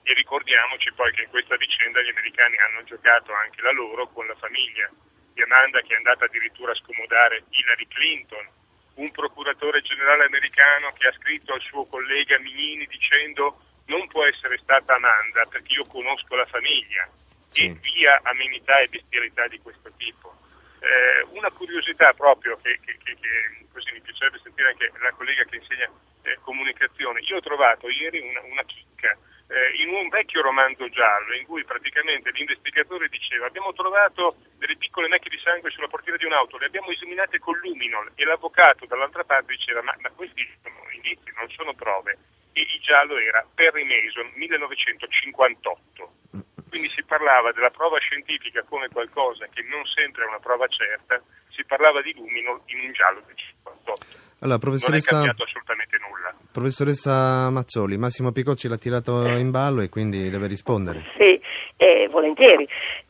e 0.02 0.14
ricordiamoci 0.14 0.92
poi 0.94 1.12
che 1.12 1.22
in 1.22 1.30
questa 1.30 1.56
vicenda 1.56 2.02
gli 2.02 2.10
americani 2.10 2.56
hanno 2.58 2.82
giocato 2.84 3.32
anche 3.32 3.62
la 3.62 3.70
loro 3.70 4.08
con 4.08 4.26
la 4.26 4.34
famiglia 4.34 4.90
di 5.32 5.42
Amanda 5.42 5.80
che 5.80 5.94
è 5.94 5.96
andata 5.96 6.24
addirittura 6.24 6.72
a 6.72 6.80
scomodare 6.82 7.44
Hillary 7.50 7.86
Clinton, 7.86 8.46
un 8.94 9.10
procuratore 9.12 9.80
generale 9.80 10.24
americano 10.24 10.92
che 10.98 11.06
ha 11.06 11.12
scritto 11.12 11.54
al 11.54 11.62
suo 11.62 11.86
collega 11.86 12.38
Mignini 12.40 12.86
dicendo 12.86 13.62
non 13.86 14.06
può 14.08 14.24
essere 14.24 14.58
stata 14.58 14.94
Amanda 14.94 15.46
perché 15.46 15.72
io 15.72 15.86
conosco 15.86 16.34
la 16.34 16.46
famiglia 16.46 17.08
sì. 17.48 17.66
e 17.66 17.78
via 17.80 18.20
amenità 18.24 18.80
e 18.80 18.88
bestialità 18.88 19.46
di 19.46 19.58
questo 19.60 19.90
tipo. 19.96 20.34
Eh, 20.82 21.22
una 21.38 21.50
curiosità 21.50 22.12
proprio 22.12 22.58
che, 22.60 22.78
che, 22.84 22.98
che, 23.04 23.14
che, 23.14 23.66
così 23.72 23.92
mi 23.92 24.00
piacerebbe 24.00 24.40
sentire 24.42 24.68
anche 24.68 24.90
la 24.98 25.12
collega 25.12 25.44
che 25.44 25.56
insegna 25.56 25.88
eh, 26.22 26.38
comunicazione. 26.42 27.20
Io 27.20 27.36
ho 27.36 27.40
trovato 27.40 27.88
ieri 27.88 28.18
una, 28.18 28.42
una 28.42 28.64
chicca 28.64 29.16
eh, 29.46 29.82
in 29.82 29.94
un 29.94 30.08
vecchio 30.08 30.42
romanzo 30.42 30.88
giallo 30.88 31.34
in 31.34 31.46
cui 31.46 31.64
praticamente 31.64 32.32
l'investigatore 32.32 33.08
diceva 33.08 33.46
abbiamo 33.46 33.72
trovato 33.72 34.36
delle 34.58 34.76
piccole 34.76 35.06
macchie 35.06 35.30
di 35.30 35.38
sangue 35.38 35.70
sulla 35.70 35.88
portiera 35.88 36.18
di 36.18 36.24
un'auto, 36.24 36.58
le 36.58 36.66
abbiamo 36.66 36.90
esaminate 36.90 37.38
con 37.38 37.56
luminol 37.58 38.10
e 38.16 38.24
l'avvocato 38.24 38.84
dall'altra 38.86 39.22
parte 39.22 39.52
diceva 39.52 39.82
ma, 39.82 39.94
ma 40.00 40.10
questi 40.10 40.42
sono 40.62 40.90
indizi, 40.90 41.30
non 41.36 41.48
sono 41.50 41.74
prove. 41.74 42.18
E 42.54 42.60
il 42.60 42.80
giallo 42.80 43.16
era 43.18 43.46
Perry 43.54 43.84
Mason 43.84 44.30
1958 44.34 46.51
quindi 46.72 46.88
si 46.88 47.04
parlava 47.04 47.52
della 47.52 47.68
prova 47.68 47.98
scientifica 47.98 48.64
come 48.66 48.88
qualcosa 48.88 49.44
che 49.52 49.60
non 49.68 49.84
sempre 49.84 50.24
è 50.24 50.26
una 50.26 50.38
prova 50.38 50.66
certa, 50.68 51.20
si 51.50 51.62
parlava 51.66 52.00
di 52.00 52.14
lumino 52.16 52.62
in 52.72 52.80
un 52.80 52.92
giallo 52.92 53.20
del 53.26 53.36
58. 53.36 53.92
Allora, 54.40 54.56
professoressa... 54.56 55.20
Non 55.20 55.24
è 55.24 55.26
cambiato 55.26 55.44
assolutamente 55.44 55.98
nulla. 56.00 56.34
Professoressa 56.50 57.50
Mazzoli, 57.50 57.98
Massimo 57.98 58.32
Picocci 58.32 58.68
l'ha 58.68 58.78
tirato 58.78 59.28
in 59.36 59.50
ballo 59.50 59.82
e 59.82 59.90
quindi 59.90 60.30
deve 60.30 60.46
rispondere. 60.46 61.04
Sì, 61.18 61.38
eh, 61.76 62.08
volentieri. 62.08 62.66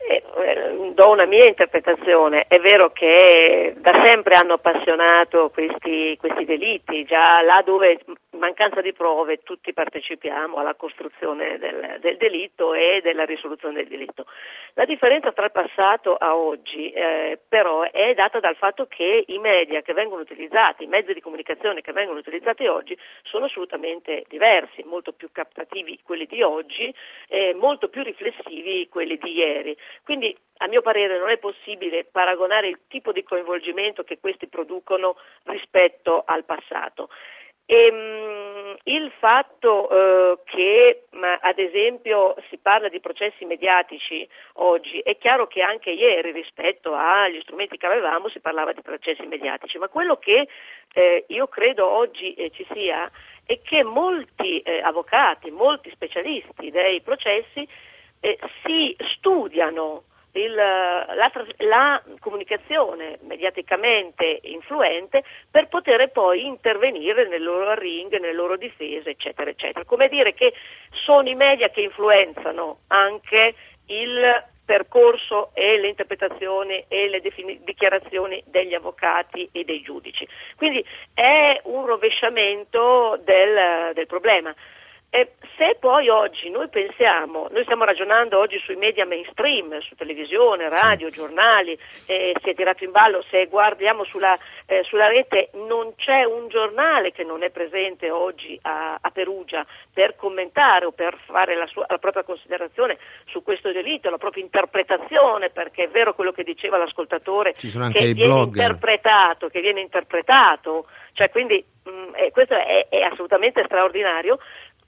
Eh, 0.08 0.22
eh, 0.36 0.92
do 0.94 1.10
una 1.10 1.26
mia 1.26 1.46
interpretazione. 1.46 2.46
È 2.48 2.58
vero 2.58 2.90
che 2.90 3.74
da 3.76 4.02
sempre 4.04 4.34
hanno 4.34 4.54
appassionato 4.54 5.50
questi, 5.50 6.16
questi 6.18 6.44
delitti, 6.44 7.04
già 7.04 7.40
là 7.42 7.62
dove 7.64 8.00
mancanza 8.30 8.80
di 8.80 8.92
prove 8.92 9.42
tutti 9.42 9.72
partecipiamo 9.72 10.56
alla 10.56 10.74
costruzione 10.74 11.58
del, 11.58 11.98
del, 12.00 12.16
delitto 12.16 12.74
e 12.74 13.00
della 13.02 13.24
risoluzione 13.24 13.74
del 13.74 13.86
delitto. 13.86 14.26
La 14.74 14.84
differenza 14.84 15.32
tra 15.32 15.44
il 15.44 15.52
passato 15.52 16.16
a 16.16 16.34
oggi 16.34 16.90
eh, 16.90 17.38
però 17.46 17.82
è 17.82 18.14
data 18.14 18.40
dal 18.40 18.56
fatto 18.56 18.86
che 18.86 19.24
i 19.26 19.38
media 19.38 19.82
che 19.82 19.92
vengono 19.92 20.22
utilizzati, 20.22 20.84
i 20.84 20.88
mezzi 20.88 21.12
di 21.12 21.20
comunicazione 21.20 21.82
che 21.82 21.92
vengono 21.92 22.18
utilizzati 22.18 22.66
oggi 22.66 22.98
sono 23.22 23.44
assolutamente 23.44 24.24
diversi, 24.28 24.82
molto 24.84 25.12
più 25.12 25.28
captativi 25.30 26.00
quelli 26.02 26.26
di 26.26 26.42
oggi, 26.42 26.92
eh, 27.28 27.54
molto 27.54 27.88
più 27.88 28.02
riflessivi 28.02 28.88
quelli 28.88 29.18
di 29.18 29.32
ieri. 29.32 29.76
Quindi 30.05 30.37
a 30.59 30.68
mio 30.68 30.83
parere 30.83 31.18
non 31.18 31.31
è 31.31 31.38
possibile 31.38 32.05
paragonare 32.05 32.68
il 32.68 32.78
tipo 32.88 33.12
di 33.12 33.22
coinvolgimento 33.22 34.05
che 34.05 34.18
questi 34.18 34.46
producono 34.46 35.16
rispetto 35.44 36.22
al 36.24 36.44
passato. 36.44 37.09
E, 37.64 37.90
mh, 37.90 38.76
il 38.85 39.11
fatto 39.18 39.88
eh, 39.88 40.38
che 40.44 41.05
ma, 41.12 41.38
ad 41.40 41.59
esempio 41.59 42.35
si 42.48 42.59
parla 42.59 42.88
di 42.88 43.00
processi 43.00 43.44
mediatici 43.44 44.28
oggi, 44.55 44.98
è 44.98 45.16
chiaro 45.16 45.46
che 45.46 45.62
anche 45.62 45.90
ieri 45.90 46.33
rispetto 46.33 46.92
agli 46.92 47.40
strumenti 47.42 47.78
che 47.78 47.87
avevamo 47.87 48.28
si 48.28 48.40
parlava 48.40 48.72
di 48.72 48.83
processi 48.83 49.24
mediatici, 49.26 49.78
ma 49.78 49.88
quello 49.88 50.16
che 50.16 50.48
eh, 50.92 51.24
io 51.28 51.46
credo 51.46 51.88
oggi 51.88 52.35
eh, 52.35 52.50
ci 52.50 52.66
sia 52.72 53.11
è 53.46 53.61
che 53.62 53.83
molti 53.85 54.61
eh, 54.61 54.81
avvocati, 54.81 55.50
molti 55.50 55.90
specialisti 55.90 56.70
dei 56.70 57.00
processi 57.00 57.66
eh, 58.22 58.38
si 58.64 58.96
studiano 59.16 60.04
il, 60.35 60.54
la, 60.54 61.30
la, 61.58 62.02
comunicazione 62.20 63.18
mediaticamente 63.22 64.40
influente 64.44 65.22
per 65.50 65.68
poter 65.68 66.11
poi 66.11 66.46
intervenire 66.46 67.28
nel 67.28 67.42
loro 67.42 67.74
ring, 67.74 68.11
nelle 68.12 68.32
loro 68.32 68.56
difese, 68.56 69.11
eccetera, 69.11 69.50
eccetera. 69.50 69.85
Come 69.85 70.08
dire 70.08 70.32
che 70.32 70.54
sono 71.04 71.28
i 71.28 71.35
media 71.35 71.68
che 71.68 71.82
influenzano 71.82 72.78
anche 72.87 73.54
il 73.87 74.44
percorso 74.64 75.50
e 75.54 75.78
le 75.78 75.88
interpretazioni 75.88 76.85
e 76.88 77.08
le 77.08 77.20
defini- 77.20 77.61
dichiarazioni 77.64 78.42
degli 78.46 78.72
avvocati 78.72 79.48
e 79.52 79.64
dei 79.64 79.82
giudici. 79.82 80.26
Quindi 80.56 80.82
è 81.12 81.61
un 81.64 81.85
rovesciamento 81.85 83.18
del, 83.22 83.92
del 83.92 84.06
problema. 84.06 84.54
E 85.14 85.33
se 85.59 85.77
poi 85.79 86.09
oggi 86.09 86.48
noi 86.48 86.70
pensiamo, 86.70 87.46
noi 87.51 87.64
stiamo 87.64 87.85
ragionando 87.85 88.38
oggi 88.38 88.59
sui 88.64 88.77
media 88.77 89.05
mainstream, 89.05 89.79
su 89.81 89.94
televisione, 89.94 90.70
radio, 90.70 91.11
giornali, 91.11 91.79
eh, 92.07 92.35
si 92.42 92.48
è 92.48 92.55
tirato 92.55 92.83
in 92.83 92.92
ballo, 92.92 93.22
se 93.29 93.44
guardiamo 93.44 94.05
sulla, 94.05 94.35
eh, 94.64 94.83
sulla, 94.85 95.09
rete 95.09 95.51
non 95.53 95.94
c'è 95.96 96.25
un 96.25 96.48
giornale 96.48 97.12
che 97.12 97.25
non 97.25 97.42
è 97.42 97.51
presente 97.51 98.11
oggi 98.11 98.59
a, 98.62 98.96
a 98.98 99.11
Perugia 99.11 99.66
per 99.92 100.16
commentare 100.16 100.87
o 100.87 100.92
per 100.92 101.18
fare 101.27 101.57
la, 101.57 101.66
sua, 101.66 101.85
la, 101.90 101.98
propria 101.98 102.25
considerazione 102.25 102.96
su 103.27 103.42
questo 103.42 103.70
delitto, 103.70 104.09
la 104.09 104.16
propria 104.16 104.42
interpretazione, 104.42 105.51
perché 105.51 105.85
è 105.85 105.88
vero 105.90 106.14
quello 106.14 106.33
che 106.33 106.42
diceva 106.42 106.79
l'ascoltatore, 106.79 107.53
che 107.53 108.14
viene 108.14 108.33
che 109.51 109.61
viene 109.61 109.81
interpretato, 109.83 110.87
cioè 111.12 111.29
quindi 111.29 111.62
mh, 111.85 111.90
mm, 111.90 112.14
eh, 112.14 112.31
questo 112.31 112.55
è, 112.55 112.87
è 112.88 113.03
assolutamente 113.03 113.62
straordinario 113.66 114.38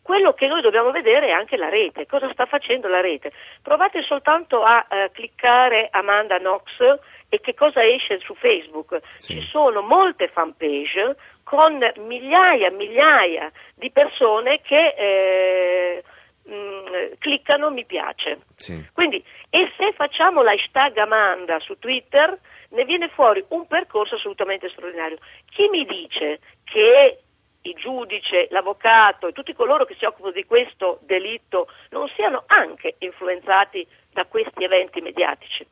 quello 0.05 0.35
che 0.35 0.47
noi 0.47 0.61
dobbiamo 0.61 0.91
vedere 0.91 1.29
è 1.29 1.31
anche 1.31 1.57
la 1.57 1.71
rete, 1.71 2.05
cosa 2.05 2.31
sta 2.31 2.45
facendo 2.45 2.89
la 2.89 3.01
rete. 3.01 3.33
Provate 3.63 4.03
soltanto 4.03 4.63
a 4.63 4.87
eh, 4.87 5.11
cliccare 5.13 5.89
Amanda 5.91 6.37
Knox 6.37 6.99
e 7.31 7.41
che 7.41 7.55
cosa 7.55 7.83
esce 7.83 8.19
su 8.19 8.35
Facebook. 8.35 9.01
Sì. 9.17 9.41
Ci 9.41 9.47
sono 9.47 9.81
molte 9.81 10.29
fanpage 10.29 11.17
con 11.43 11.79
migliaia 12.07 12.67
e 12.67 12.71
migliaia 12.71 13.51
di 13.77 13.91
persone 13.91 14.61
che 14.61 14.95
eh, 14.95 16.05
mh, 16.45 16.55
mm, 16.55 17.13
cliccano 17.19 17.71
mi 17.71 17.87
piace. 17.87 18.41
Sì. 18.57 18.87
Quindi, 18.93 19.25
e 19.49 19.73
se 19.79 19.95
facciamo 19.95 20.43
l'hashtag 20.43 20.99
Amanda 20.99 21.59
su 21.61 21.79
Twitter 21.79 22.39
ne 22.73 22.85
viene 22.85 23.09
fuori 23.09 23.43
un 23.49 23.67
percorso 23.67 24.17
assolutamente 24.17 24.69
straordinario. 24.69 25.17
Chi 25.51 25.67
mi 25.71 25.87
dice 25.87 26.41
che 26.65 27.21
il 27.67 27.75
giudice, 27.77 28.49
l'avvocato 28.51 29.29
e 29.29 29.33
tutti 29.33 29.53
coloro 29.55 29.85
che 29.85 29.97
si 29.99 30.05
occupano 30.05 30.33
di 30.33 30.45
questo 30.45 30.99
delitto 31.03 31.69
non 31.91 32.09
siano 32.15 32.45
anche 32.47 32.97
influenzati 32.99 33.87
da 34.13 34.27
questi 34.27 34.65
eventi 34.65 35.01
mediatici. 35.01 35.67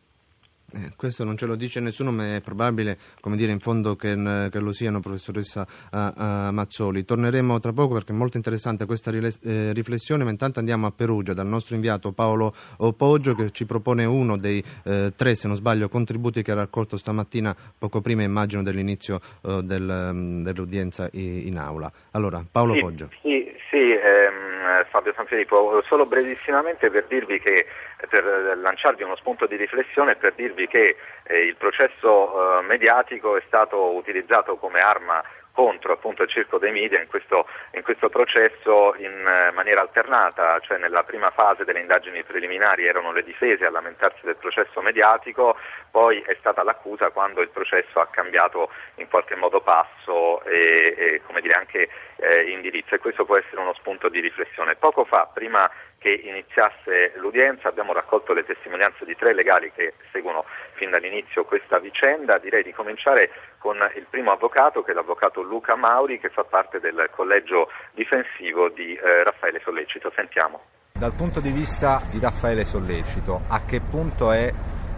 Eh, 0.74 0.92
questo 0.96 1.24
non 1.24 1.36
ce 1.36 1.46
lo 1.46 1.54
dice 1.54 1.80
nessuno, 1.80 2.10
ma 2.10 2.36
è 2.36 2.40
probabile, 2.40 2.96
come 3.20 3.36
dire, 3.36 3.52
in 3.52 3.60
fondo 3.60 3.94
che, 3.94 4.48
che 4.50 4.58
lo 4.58 4.72
siano, 4.72 5.00
professoressa 5.00 5.66
uh, 5.92 5.96
uh, 5.96 6.52
Mazzoli. 6.52 7.04
Torneremo 7.04 7.58
tra 7.58 7.72
poco 7.72 7.94
perché 7.94 8.12
è 8.12 8.16
molto 8.16 8.36
interessante 8.36 8.86
questa 8.86 9.10
eh, 9.10 9.72
riflessione, 9.72 10.24
ma 10.24 10.30
intanto 10.30 10.58
andiamo 10.58 10.86
a 10.86 10.92
Perugia 10.92 11.34
dal 11.34 11.46
nostro 11.46 11.74
inviato 11.74 12.12
Paolo 12.12 12.54
Poggio 12.96 13.34
che 13.34 13.50
ci 13.50 13.66
propone 13.66 14.04
uno 14.04 14.36
dei 14.36 14.62
eh, 14.84 15.12
tre, 15.14 15.34
se 15.34 15.46
non 15.46 15.56
sbaglio, 15.56 15.88
contributi 15.88 16.42
che 16.42 16.52
ha 16.52 16.54
raccolto 16.54 16.96
stamattina, 16.96 17.54
poco 17.78 18.00
prima 18.00 18.22
immagino 18.22 18.62
dell'inizio 18.62 19.20
uh, 19.42 19.60
del, 19.60 20.10
um, 20.12 20.42
dell'udienza 20.42 21.08
in, 21.12 21.46
in, 21.46 21.58
aula. 21.58 21.90
Allora, 22.12 22.44
Paolo 22.50 22.74
sì, 22.74 22.80
Poggio. 22.80 23.08
Sì, 23.22 23.44
sì 23.70 23.76
ehm, 23.76 24.41
Fabio 24.90 25.12
Sanfilippo, 25.14 25.82
solo 25.86 26.06
brevissimamente 26.06 26.90
per 26.90 27.06
che 27.40 27.66
per 28.08 28.58
lanciarvi 28.58 29.02
uno 29.02 29.16
spunto 29.16 29.46
di 29.46 29.56
riflessione 29.56 30.12
e 30.12 30.16
per 30.16 30.34
dirvi 30.34 30.66
che 30.66 30.96
eh, 31.24 31.38
il 31.44 31.56
processo 31.56 32.58
eh, 32.58 32.62
mediatico 32.62 33.36
è 33.36 33.42
stato 33.46 33.94
utilizzato 33.94 34.56
come 34.56 34.80
arma 34.80 35.22
contro 35.52 35.92
appunto, 35.92 36.22
il 36.22 36.28
circo 36.28 36.58
dei 36.58 36.72
media 36.72 37.00
in 37.00 37.08
questo, 37.08 37.46
in 37.72 37.82
questo 37.82 38.08
processo 38.08 38.94
in 38.96 39.26
eh, 39.26 39.52
maniera 39.52 39.80
alternata, 39.80 40.58
cioè 40.60 40.78
nella 40.78 41.04
prima 41.04 41.30
fase 41.30 41.64
delle 41.64 41.80
indagini 41.80 42.22
preliminari 42.24 42.86
erano 42.86 43.12
le 43.12 43.22
difese 43.22 43.66
a 43.66 43.70
lamentarsi 43.70 44.24
del 44.24 44.36
processo 44.36 44.80
mediatico, 44.80 45.56
poi 45.90 46.20
è 46.20 46.34
stata 46.38 46.62
l'accusa 46.62 47.10
quando 47.10 47.42
il 47.42 47.50
processo 47.50 48.00
ha 48.00 48.08
cambiato 48.08 48.70
in 48.96 49.08
qualche 49.08 49.36
modo 49.36 49.60
passo 49.60 50.42
e, 50.44 50.94
e 50.96 51.40
dire, 51.40 51.54
anche 51.54 51.88
eh, 52.16 52.50
indirizzo 52.50 52.94
e 52.94 52.98
questo 52.98 53.24
può 53.24 53.36
essere 53.36 53.60
uno 53.60 53.74
spunto 53.74 54.08
di 54.08 54.20
riflessione. 54.20 54.76
Poco 54.76 55.04
fa, 55.04 55.28
prima 55.32 55.70
che 56.02 56.10
iniziasse 56.10 57.12
l'udienza 57.16 57.68
abbiamo 57.68 57.92
raccolto 57.92 58.32
le 58.32 58.44
testimonianze 58.44 59.04
di 59.04 59.14
tre 59.14 59.32
legali 59.32 59.70
che 59.72 59.94
seguono 60.10 60.44
fin 60.74 60.90
dall'inizio 60.90 61.44
questa 61.44 61.78
vicenda. 61.78 62.38
Direi 62.38 62.64
di 62.64 62.72
cominciare 62.72 63.30
con 63.58 63.76
il 63.94 64.06
primo 64.10 64.32
avvocato 64.32 64.82
che 64.82 64.90
è 64.90 64.94
l'avvocato 64.94 65.42
Luca 65.42 65.76
Mauri 65.76 66.18
che 66.18 66.28
fa 66.28 66.42
parte 66.42 66.80
del 66.80 67.08
collegio 67.14 67.70
difensivo 67.92 68.68
di 68.68 68.94
eh, 68.94 69.22
Raffaele 69.22 69.60
Sollecito. 69.62 70.12
Sentiamo. 70.14 70.60
Dal 70.92 71.14
punto 71.14 71.40
di 71.40 71.52
vista 71.52 72.02
di 72.10 72.18
Raffaele 72.20 72.64
Sollecito, 72.64 73.42
a 73.48 73.64
che 73.64 73.80
punto 73.80 74.32
è 74.32 74.50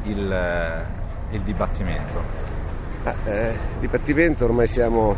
il, 0.04 0.32
eh, 0.32 1.34
il 1.34 1.42
dibattimento? 1.42 2.42
Ah, 3.04 3.14
eh, 3.28 3.48
il 3.50 3.80
dibattimento 3.80 4.46
ormai 4.46 4.66
siamo 4.66 5.14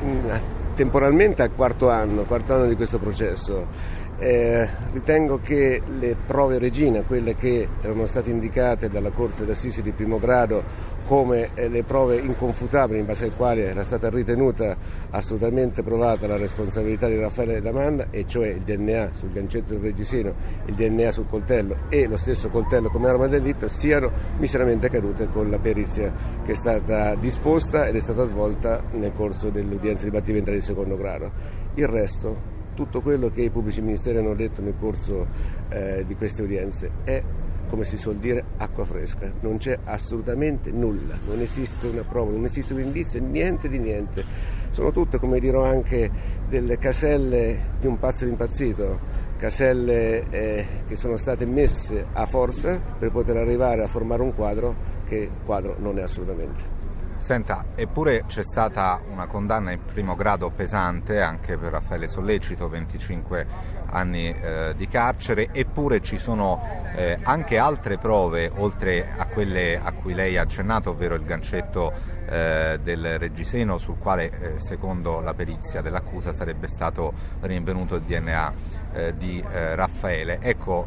in, 0.00 0.40
temporalmente 0.74 1.42
al 1.42 1.52
quarto 1.54 1.90
anno, 1.90 2.22
quarto 2.24 2.54
anno 2.54 2.66
di 2.66 2.74
questo 2.74 2.98
processo 2.98 3.95
eh, 4.18 4.68
ritengo 4.92 5.40
che 5.42 5.82
le 5.98 6.16
prove 6.26 6.58
regina, 6.58 7.02
quelle 7.02 7.36
che 7.36 7.68
erano 7.80 8.06
state 8.06 8.30
indicate 8.30 8.88
dalla 8.88 9.10
Corte 9.10 9.44
d'Assisi 9.44 9.82
di 9.82 9.92
primo 9.92 10.18
grado 10.18 10.94
come 11.06 11.50
eh, 11.54 11.68
le 11.68 11.84
prove 11.84 12.16
inconfutabili 12.16 12.98
in 12.98 13.06
base 13.06 13.24
alle 13.24 13.34
quali 13.34 13.60
era 13.60 13.84
stata 13.84 14.10
ritenuta 14.10 14.76
assolutamente 15.10 15.82
provata 15.82 16.26
la 16.26 16.36
responsabilità 16.36 17.06
di 17.06 17.16
Raffaele 17.16 17.60
Lamanna, 17.60 18.08
e 18.10 18.26
cioè 18.26 18.48
il 18.48 18.62
DNA 18.62 19.10
sul 19.12 19.30
gancetto 19.30 19.74
del 19.74 19.82
reggiseno, 19.82 20.34
il 20.64 20.74
DNA 20.74 21.12
sul 21.12 21.28
coltello 21.28 21.76
e 21.88 22.06
lo 22.06 22.16
stesso 22.16 22.48
coltello 22.48 22.90
come 22.90 23.08
arma 23.08 23.26
del 23.26 23.40
delitto, 23.40 23.68
siano 23.68 24.10
miseramente 24.38 24.90
cadute 24.90 25.28
con 25.28 25.48
la 25.48 25.58
perizia 25.58 26.12
che 26.44 26.52
è 26.52 26.56
stata 26.56 27.14
disposta 27.14 27.86
ed 27.86 27.94
è 27.94 28.00
stata 28.00 28.24
svolta 28.24 28.82
nel 28.92 29.12
corso 29.12 29.50
dell'udienza 29.50 30.04
dibattimentale 30.04 30.56
di 30.56 30.62
secondo 30.62 30.96
grado. 30.96 31.30
Il 31.74 31.86
resto 31.86 32.54
tutto 32.76 33.00
quello 33.00 33.30
che 33.30 33.42
i 33.42 33.50
pubblici 33.50 33.80
ministeri 33.80 34.18
hanno 34.18 34.34
detto 34.34 34.60
nel 34.60 34.74
corso 34.78 35.26
eh, 35.70 36.04
di 36.06 36.14
queste 36.14 36.42
udienze 36.42 36.90
è 37.04 37.22
come 37.68 37.82
si 37.82 37.96
suol 37.98 38.18
dire, 38.18 38.44
acqua 38.58 38.84
fresca. 38.84 39.32
Non 39.40 39.56
c'è 39.56 39.76
assolutamente 39.84 40.70
nulla, 40.70 41.16
non 41.26 41.40
esiste 41.40 41.88
una 41.88 42.02
prova, 42.02 42.30
non 42.30 42.44
esiste 42.44 42.74
un 42.74 42.80
indizio, 42.80 43.20
niente 43.20 43.68
di 43.68 43.78
niente. 43.78 44.24
Sono 44.70 44.92
tutte, 44.92 45.18
come 45.18 45.40
dirò 45.40 45.64
anche, 45.64 46.08
delle 46.48 46.78
caselle 46.78 47.74
di 47.80 47.88
un 47.88 47.98
pazzo 47.98 48.24
impazzito, 48.24 49.00
caselle 49.36 50.28
eh, 50.30 50.66
che 50.86 50.94
sono 50.94 51.16
state 51.16 51.44
messe 51.44 52.06
a 52.12 52.26
forza 52.26 52.78
per 52.78 53.10
poter 53.10 53.36
arrivare 53.36 53.82
a 53.82 53.88
formare 53.88 54.22
un 54.22 54.32
quadro 54.32 54.94
che 55.06 55.28
quadro 55.44 55.76
non 55.78 55.98
è 55.98 56.02
assolutamente. 56.02 56.75
Senta, 57.26 57.64
eppure 57.74 58.22
c'è 58.28 58.44
stata 58.44 59.00
una 59.10 59.26
condanna 59.26 59.72
in 59.72 59.84
primo 59.84 60.14
grado 60.14 60.50
pesante 60.50 61.20
anche 61.20 61.56
per 61.56 61.72
Raffaele 61.72 62.06
Sollecito, 62.06 62.68
25 62.68 63.46
anni 63.86 64.28
eh, 64.28 64.74
di 64.76 64.86
carcere, 64.86 65.48
eppure 65.50 66.00
ci 66.00 66.18
sono 66.18 66.62
eh, 66.94 67.18
anche 67.20 67.58
altre 67.58 67.98
prove 67.98 68.48
oltre 68.58 69.08
a 69.16 69.26
quelle 69.26 69.76
a 69.76 69.90
cui 69.90 70.14
lei 70.14 70.36
ha 70.38 70.42
accennato, 70.42 70.90
ovvero 70.90 71.16
il 71.16 71.24
gancetto 71.24 71.92
eh, 72.28 72.78
del 72.80 73.18
reggiseno 73.18 73.76
sul 73.76 73.98
quale 73.98 74.30
eh, 74.30 74.60
secondo 74.60 75.18
la 75.20 75.34
perizia 75.34 75.80
dell'accusa 75.80 76.30
sarebbe 76.30 76.68
stato 76.68 77.12
rinvenuto 77.40 77.96
il 77.96 78.02
DNA 78.02 78.52
eh, 78.92 79.16
di 79.16 79.42
eh, 79.50 79.74
Raffaele. 79.74 80.38
Ecco, 80.40 80.86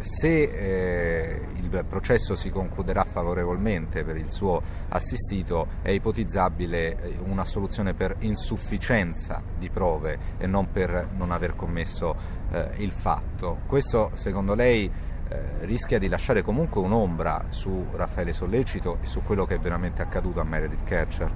se 0.00 1.48
processo 1.88 2.34
si 2.34 2.50
concluderà 2.50 3.04
favorevolmente 3.04 4.04
per 4.04 4.16
il 4.16 4.30
suo 4.30 4.60
assistito, 4.88 5.66
è 5.82 5.90
ipotizzabile 5.90 7.18
una 7.24 7.44
soluzione 7.44 7.94
per 7.94 8.16
insufficienza 8.20 9.42
di 9.58 9.70
prove 9.70 10.18
e 10.38 10.46
non 10.46 10.70
per 10.70 11.08
non 11.16 11.30
aver 11.30 11.54
commesso 11.56 12.14
eh, 12.50 12.70
il 12.78 12.92
fatto. 12.92 13.58
Questo 13.66 14.10
secondo 14.14 14.54
lei 14.54 14.90
eh, 15.28 15.42
rischia 15.60 15.98
di 15.98 16.08
lasciare 16.08 16.42
comunque 16.42 16.80
un'ombra 16.80 17.46
su 17.50 17.86
Raffaele 17.92 18.32
Sollecito 18.32 18.98
e 19.00 19.06
su 19.06 19.22
quello 19.22 19.46
che 19.46 19.54
è 19.54 19.58
veramente 19.58 20.02
accaduto 20.02 20.40
a 20.40 20.44
Meredith 20.44 20.82
Kercher? 20.82 21.30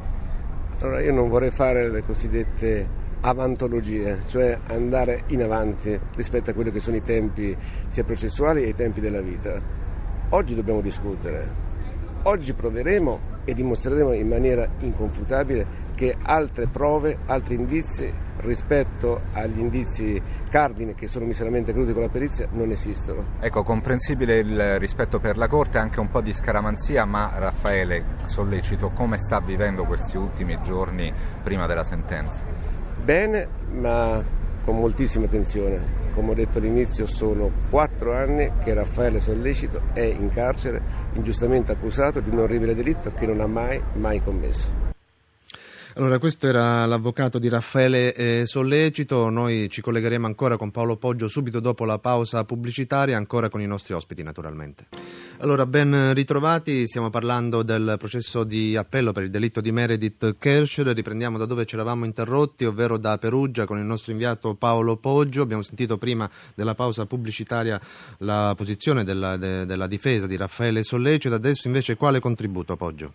Allora 0.80 1.00
io 1.00 1.12
non 1.12 1.28
vorrei 1.28 1.50
fare 1.50 1.88
le 1.88 2.02
cosiddette 2.04 3.02
avantologie, 3.20 4.22
cioè 4.26 4.58
andare 4.66 5.22
in 5.28 5.42
avanti 5.42 5.98
rispetto 6.14 6.50
a 6.50 6.54
quelli 6.54 6.70
che 6.70 6.80
sono 6.80 6.96
i 6.96 7.02
tempi 7.02 7.56
sia 7.88 8.04
processuali 8.04 8.64
e 8.64 8.68
i 8.68 8.74
tempi 8.74 9.00
della 9.00 9.22
vita. 9.22 9.83
Oggi 10.30 10.54
dobbiamo 10.54 10.80
discutere, 10.80 11.48
oggi 12.22 12.54
proveremo 12.54 13.32
e 13.44 13.54
dimostreremo 13.54 14.12
in 14.12 14.26
maniera 14.26 14.66
inconfutabile 14.78 15.82
che 15.94 16.16
altre 16.22 16.66
prove, 16.66 17.18
altri 17.26 17.54
indizi 17.54 18.10
rispetto 18.38 19.22
agli 19.32 19.58
indizi 19.58 20.20
cardine 20.50 20.94
che 20.94 21.08
sono 21.08 21.24
miseramente 21.24 21.72
caduti 21.72 21.92
con 21.92 22.02
la 22.02 22.08
perizia 22.08 22.48
non 22.52 22.70
esistono. 22.70 23.24
Ecco, 23.40 23.62
comprensibile 23.62 24.38
il 24.38 24.78
rispetto 24.78 25.20
per 25.20 25.36
la 25.36 25.46
Corte, 25.46 25.78
anche 25.78 26.00
un 26.00 26.10
po' 26.10 26.20
di 26.20 26.32
scaramanzia, 26.32 27.04
ma 27.04 27.30
Raffaele, 27.36 28.02
sollecito, 28.24 28.90
come 28.90 29.18
sta 29.18 29.40
vivendo 29.40 29.84
questi 29.84 30.16
ultimi 30.16 30.58
giorni 30.62 31.12
prima 31.42 31.66
della 31.66 31.84
sentenza? 31.84 32.40
Bene, 33.02 33.46
ma 33.72 34.22
con 34.64 34.78
moltissima 34.78 35.26
tensione. 35.26 36.03
Come 36.14 36.30
ho 36.30 36.34
detto 36.34 36.58
all'inizio, 36.58 37.06
sono 37.06 37.50
quattro 37.68 38.14
anni 38.14 38.48
che 38.62 38.72
Raffaele 38.72 39.18
Sollecito 39.18 39.82
è 39.92 40.02
in 40.02 40.30
carcere, 40.32 40.80
ingiustamente 41.14 41.72
accusato 41.72 42.20
di 42.20 42.30
un 42.30 42.38
orribile 42.38 42.76
delitto 42.76 43.12
che 43.12 43.26
non 43.26 43.40
ha 43.40 43.48
mai, 43.48 43.82
mai 43.94 44.22
commesso. 44.22 44.83
Allora, 45.96 46.18
questo 46.18 46.48
era 46.48 46.84
l'avvocato 46.86 47.38
di 47.38 47.48
Raffaele 47.48 48.12
eh, 48.14 48.42
Sollecito. 48.46 49.28
Noi 49.30 49.68
ci 49.70 49.80
collegheremo 49.80 50.26
ancora 50.26 50.56
con 50.56 50.72
Paolo 50.72 50.96
Poggio 50.96 51.28
subito 51.28 51.60
dopo 51.60 51.84
la 51.84 52.00
pausa 52.00 52.44
pubblicitaria, 52.44 53.16
ancora 53.16 53.48
con 53.48 53.60
i 53.60 53.66
nostri 53.66 53.94
ospiti, 53.94 54.24
naturalmente. 54.24 54.88
Allora, 55.38 55.66
ben 55.66 56.12
ritrovati. 56.12 56.88
Stiamo 56.88 57.10
parlando 57.10 57.62
del 57.62 57.94
processo 57.96 58.42
di 58.42 58.74
appello 58.74 59.12
per 59.12 59.22
il 59.22 59.30
delitto 59.30 59.60
di 59.60 59.70
Meredith 59.70 60.36
Kerscher. 60.36 60.88
Riprendiamo 60.88 61.38
da 61.38 61.46
dove 61.46 61.64
ci 61.64 61.76
eravamo 61.76 62.04
interrotti, 62.04 62.64
ovvero 62.64 62.98
da 62.98 63.16
Perugia, 63.16 63.64
con 63.64 63.78
il 63.78 63.84
nostro 63.84 64.10
inviato 64.10 64.56
Paolo 64.56 64.96
Poggio. 64.96 65.42
Abbiamo 65.42 65.62
sentito 65.62 65.96
prima 65.96 66.28
della 66.56 66.74
pausa 66.74 67.06
pubblicitaria 67.06 67.80
la 68.18 68.52
posizione 68.56 69.04
della, 69.04 69.36
de, 69.36 69.64
della 69.64 69.86
difesa 69.86 70.26
di 70.26 70.36
Raffaele 70.36 70.82
Sollecito. 70.82 71.36
Adesso 71.36 71.68
invece 71.68 71.94
quale 71.94 72.18
contributo, 72.18 72.76
Poggio? 72.76 73.12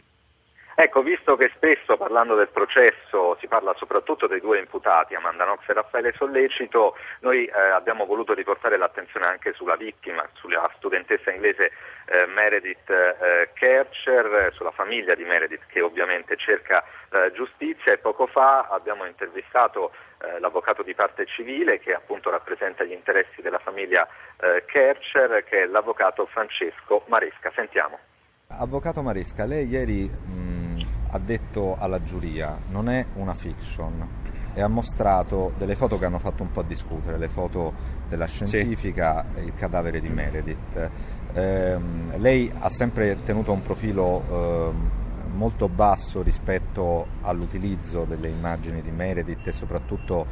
Ecco, 0.81 1.01
visto 1.01 1.35
che 1.35 1.51
spesso 1.55 1.97
parlando 1.97 2.35
del 2.35 2.47
processo 2.47 3.35
si 3.41 3.47
parla 3.47 3.73
soprattutto 3.75 4.27
dei 4.27 4.39
due 4.39 4.59
imputati, 4.59 5.13
Amanda 5.13 5.43
Knox 5.43 5.67
e 5.67 5.73
Raffaele 5.73 6.13
Sollecito, 6.15 6.95
noi 7.19 7.43
eh, 7.43 7.51
abbiamo 7.51 8.05
voluto 8.05 8.33
riportare 8.33 8.77
l'attenzione 8.77 9.25
anche 9.25 9.51
sulla 9.51 9.75
vittima, 9.75 10.25
sulla 10.35 10.71
studentessa 10.77 11.31
inglese 11.31 11.73
eh, 12.05 12.25
Meredith 12.27 12.89
eh, 12.89 13.49
Kercher, 13.55 14.53
sulla 14.53 14.71
famiglia 14.71 15.15
di 15.15 15.25
Meredith 15.25 15.65
che 15.67 15.81
ovviamente 15.81 16.37
cerca 16.37 16.81
eh, 17.09 17.33
giustizia 17.33 17.91
e 17.91 17.97
poco 17.97 18.25
fa 18.27 18.69
abbiamo 18.71 19.03
intervistato 19.03 19.91
eh, 20.21 20.39
l'avvocato 20.39 20.81
di 20.81 20.93
parte 20.93 21.25
civile 21.25 21.79
che 21.79 21.93
appunto 21.93 22.29
rappresenta 22.29 22.85
gli 22.85 22.93
interessi 22.93 23.41
della 23.41 23.59
famiglia 23.59 24.07
eh, 24.39 24.63
Kercher, 24.65 25.43
che 25.43 25.63
è 25.63 25.65
l'avvocato 25.65 26.25
Francesco 26.27 27.03
Maresca. 27.07 27.51
Sentiamo. 27.53 27.99
Avvocato 28.47 29.01
Maresca, 29.01 29.45
lei 29.45 29.67
ieri 29.67 30.48
ha 31.09 31.19
detto 31.19 31.75
alla 31.77 32.03
giuria 32.03 32.57
non 32.69 32.89
è 32.89 33.05
una 33.15 33.33
fiction, 33.33 34.07
e 34.53 34.61
ha 34.61 34.67
mostrato 34.67 35.53
delle 35.57 35.75
foto 35.75 35.97
che 35.97 36.05
hanno 36.05 36.19
fatto 36.19 36.43
un 36.43 36.51
po' 36.51 36.63
discutere, 36.63 37.17
le 37.17 37.29
foto 37.29 37.73
della 38.07 38.25
scientifica 38.25 39.25
e 39.35 39.43
il 39.43 39.53
cadavere 39.55 40.01
di 40.01 40.09
Meredith. 40.09 40.89
Eh, 41.33 41.79
lei 42.17 42.51
ha 42.59 42.69
sempre 42.69 43.23
tenuto 43.23 43.51
un 43.51 43.61
profilo 43.61 44.23
eh, 44.29 44.71
molto 45.33 45.69
basso 45.69 46.21
rispetto 46.21 47.07
all'utilizzo 47.21 48.05
delle 48.05 48.27
immagini 48.27 48.81
di 48.81 48.91
Meredith 48.91 49.47
e 49.47 49.51
soprattutto 49.51 50.25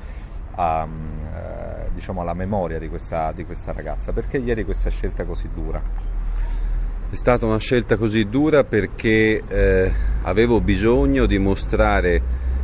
a, 0.55 0.85
eh, 0.85 1.89
diciamo 1.93 2.21
alla 2.21 2.33
memoria 2.33 2.79
di 2.79 2.89
questa, 2.89 3.31
di 3.31 3.45
questa 3.45 3.71
ragazza. 3.71 4.11
Perché 4.11 4.37
ieri 4.37 4.65
questa 4.65 4.89
scelta 4.89 5.23
così 5.23 5.49
dura? 5.53 6.06
È 7.09 7.15
stata 7.15 7.45
una 7.45 7.57
scelta 7.57 7.95
così 7.95 8.27
dura 8.27 8.65
perché 8.65 9.41
eh, 9.47 9.91
avevo 10.23 10.59
bisogno 10.59 11.25
di 11.25 11.37
mostrare 11.37 12.21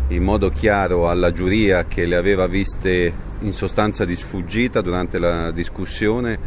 in 0.10 0.22
modo 0.22 0.50
chiaro 0.50 1.10
alla 1.10 1.32
giuria 1.32 1.86
che 1.86 2.06
le 2.06 2.18
aveva 2.18 2.46
viste 2.46 3.12
in 3.40 3.54
sostanza 3.54 4.04
di 4.04 4.18
sfuggita 4.18 4.82
durante 4.82 5.18
la 5.18 5.50
discussione 5.52 6.38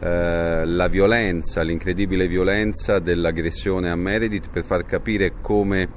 eh, 0.00 0.64
la 0.64 0.88
violenza, 0.88 1.62
l'incredibile 1.62 2.26
violenza 2.26 2.98
dell'aggressione 2.98 3.90
a 3.90 3.94
Meredith 3.94 4.48
per 4.50 4.64
far 4.64 4.84
capire 4.84 5.34
come 5.40 5.88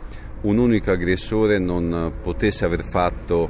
un 0.42 0.60
unico 0.60 0.92
aggressore 0.92 1.58
non 1.58 2.14
potesse 2.22 2.64
aver 2.64 2.84
fatto 2.84 3.50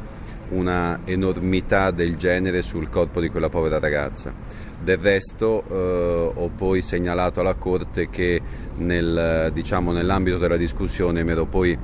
una 0.51 1.01
enormità 1.03 1.91
del 1.91 2.15
genere 2.15 2.61
sul 2.61 2.89
corpo 2.89 3.19
di 3.19 3.27
quella 3.27 3.49
povera 3.49 3.77
ragazza. 3.77 4.33
Del 4.81 4.97
resto 4.97 5.63
eh, 5.69 6.31
ho 6.35 6.49
poi 6.49 6.81
segnalato 6.81 7.41
alla 7.41 7.55
Corte 7.55 8.09
che 8.09 8.41
nel, 8.77 9.51
diciamo, 9.53 9.91
nell'ambito 9.91 10.37
della 10.37 10.57
discussione 10.57 11.23
mi 11.23 11.31
ero 11.31 11.45
poi 11.45 11.77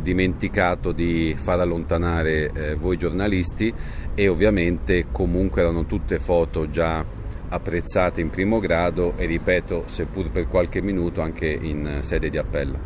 dimenticato 0.00 0.92
di 0.92 1.34
far 1.36 1.60
allontanare 1.60 2.50
eh, 2.52 2.74
voi 2.76 2.96
giornalisti 2.96 3.74
e 4.14 4.28
ovviamente 4.28 5.06
comunque 5.10 5.62
erano 5.62 5.84
tutte 5.86 6.18
foto 6.18 6.70
già 6.70 7.04
apprezzate 7.48 8.20
in 8.20 8.30
primo 8.30 8.60
grado 8.60 9.14
e 9.16 9.26
ripeto, 9.26 9.84
seppur 9.86 10.30
per 10.30 10.46
qualche 10.48 10.80
minuto, 10.80 11.20
anche 11.20 11.48
in 11.48 11.98
sede 12.02 12.30
di 12.30 12.38
appello. 12.38 12.78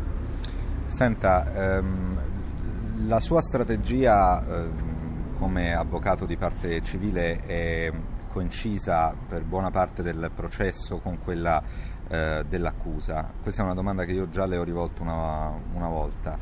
Senta, 0.87 1.77
ehm, 1.77 2.17
la 3.07 3.19
sua 3.19 3.41
strategia 3.41 4.43
ehm, 4.45 5.37
come 5.37 5.73
avvocato 5.73 6.25
di 6.25 6.37
parte 6.37 6.81
civile 6.81 7.41
è 7.45 7.91
coincisa 8.33 9.13
per 9.29 9.43
buona 9.43 9.69
parte 9.69 10.01
del 10.01 10.31
processo 10.33 10.97
con 10.97 11.19
quella 11.23 11.61
eh, 12.07 12.43
dell'accusa? 12.49 13.29
Questa 13.41 13.61
è 13.61 13.65
una 13.65 13.75
domanda 13.75 14.03
che 14.03 14.11
io 14.11 14.27
già 14.29 14.45
le 14.45 14.57
ho 14.57 14.63
rivolto 14.63 15.03
una, 15.03 15.51
una 15.73 15.87
volta. 15.87 16.35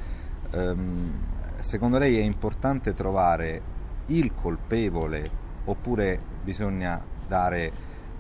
Ehm, 0.52 1.12
secondo 1.60 1.98
lei 1.98 2.18
è 2.18 2.24
importante 2.24 2.94
trovare 2.94 3.62
il 4.08 4.34
colpevole 4.34 5.30
oppure 5.66 6.20
bisogna 6.42 7.00
dare 7.28 7.72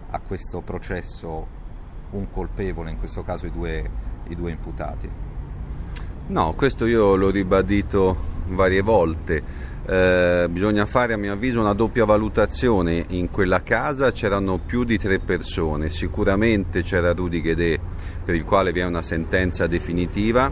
a 0.09 0.19
questo 0.19 0.59
processo 0.59 1.59
un 2.11 2.29
colpevole, 2.29 2.91
in 2.91 2.99
questo 2.99 3.23
caso 3.23 3.45
i 3.45 3.51
due, 3.51 3.89
i 4.27 4.35
due 4.35 4.51
imputati? 4.51 5.09
No, 6.27 6.53
questo 6.53 6.85
io 6.85 7.15
l'ho 7.15 7.29
ribadito 7.29 8.15
varie 8.47 8.81
volte. 8.81 9.69
Eh, 9.83 10.47
bisogna 10.49 10.85
fare 10.85 11.13
a 11.13 11.17
mio 11.17 11.33
avviso 11.33 11.59
una 11.59 11.73
doppia 11.73 12.05
valutazione. 12.05 13.05
In 13.09 13.31
quella 13.31 13.61
casa 13.63 14.11
c'erano 14.11 14.59
più 14.59 14.83
di 14.83 14.97
tre 14.97 15.19
persone, 15.19 15.89
sicuramente 15.89 16.83
c'era 16.83 17.13
Rudy 17.13 17.41
Ghedè 17.41 17.79
per 18.23 18.35
il 18.35 18.43
quale 18.43 18.71
vi 18.71 18.81
è 18.81 18.85
una 18.85 19.01
sentenza 19.01 19.65
definitiva, 19.65 20.51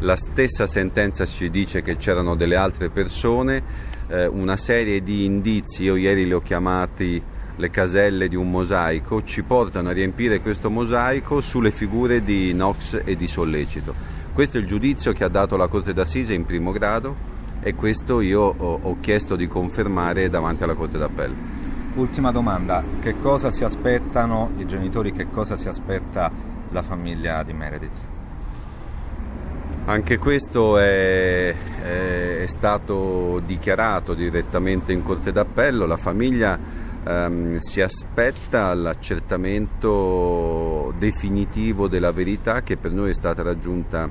la 0.00 0.16
stessa 0.16 0.66
sentenza 0.66 1.26
ci 1.26 1.50
dice 1.50 1.82
che 1.82 1.98
c'erano 1.98 2.34
delle 2.34 2.56
altre 2.56 2.88
persone, 2.88 3.62
eh, 4.08 4.26
una 4.26 4.56
serie 4.56 5.02
di 5.02 5.26
indizi, 5.26 5.82
io 5.82 5.96
ieri 5.96 6.24
li 6.24 6.32
ho 6.32 6.40
chiamati 6.40 7.22
le 7.56 7.70
caselle 7.70 8.28
di 8.28 8.36
un 8.36 8.50
mosaico, 8.50 9.22
ci 9.22 9.42
portano 9.42 9.90
a 9.90 9.92
riempire 9.92 10.40
questo 10.40 10.70
mosaico 10.70 11.42
sulle 11.42 11.70
figure 11.70 12.22
di 12.24 12.52
Knox 12.52 13.02
e 13.04 13.14
di 13.14 13.28
Sollecito. 13.28 13.94
Questo 14.32 14.56
è 14.56 14.60
il 14.60 14.66
giudizio 14.66 15.12
che 15.12 15.24
ha 15.24 15.28
dato 15.28 15.58
la 15.58 15.66
Corte 15.66 15.92
d'Assise 15.92 16.32
in 16.32 16.46
primo 16.46 16.72
grado 16.72 17.29
e 17.60 17.74
questo 17.74 18.20
io 18.20 18.54
ho, 18.56 18.78
ho 18.82 18.96
chiesto 19.00 19.36
di 19.36 19.46
confermare 19.46 20.30
davanti 20.30 20.62
alla 20.62 20.74
Corte 20.74 20.98
d'Appello. 20.98 21.58
Ultima 21.94 22.30
domanda, 22.30 22.82
che 23.00 23.20
cosa 23.20 23.50
si 23.50 23.64
aspettano 23.64 24.52
i 24.58 24.66
genitori, 24.66 25.12
che 25.12 25.28
cosa 25.28 25.56
si 25.56 25.68
aspetta 25.68 26.30
la 26.70 26.82
famiglia 26.82 27.42
di 27.42 27.52
Meredith? 27.52 27.98
Anche 29.86 30.18
questo 30.18 30.78
è, 30.78 31.54
è, 31.82 32.44
stato 32.46 33.42
dichiarato 33.44 34.14
direttamente 34.14 34.92
in 34.92 35.02
Corte 35.02 35.32
d'Appello, 35.32 35.86
la 35.86 35.96
famiglia 35.96 36.56
ehm, 37.04 37.58
si 37.58 37.80
aspetta 37.80 38.72
l'accertamento 38.74 40.94
definitivo 40.96 41.88
della 41.88 42.12
verità 42.12 42.62
che 42.62 42.76
per 42.76 42.92
noi 42.92 43.10
è 43.10 43.14
stata 43.14 43.42
raggiunta 43.42 44.08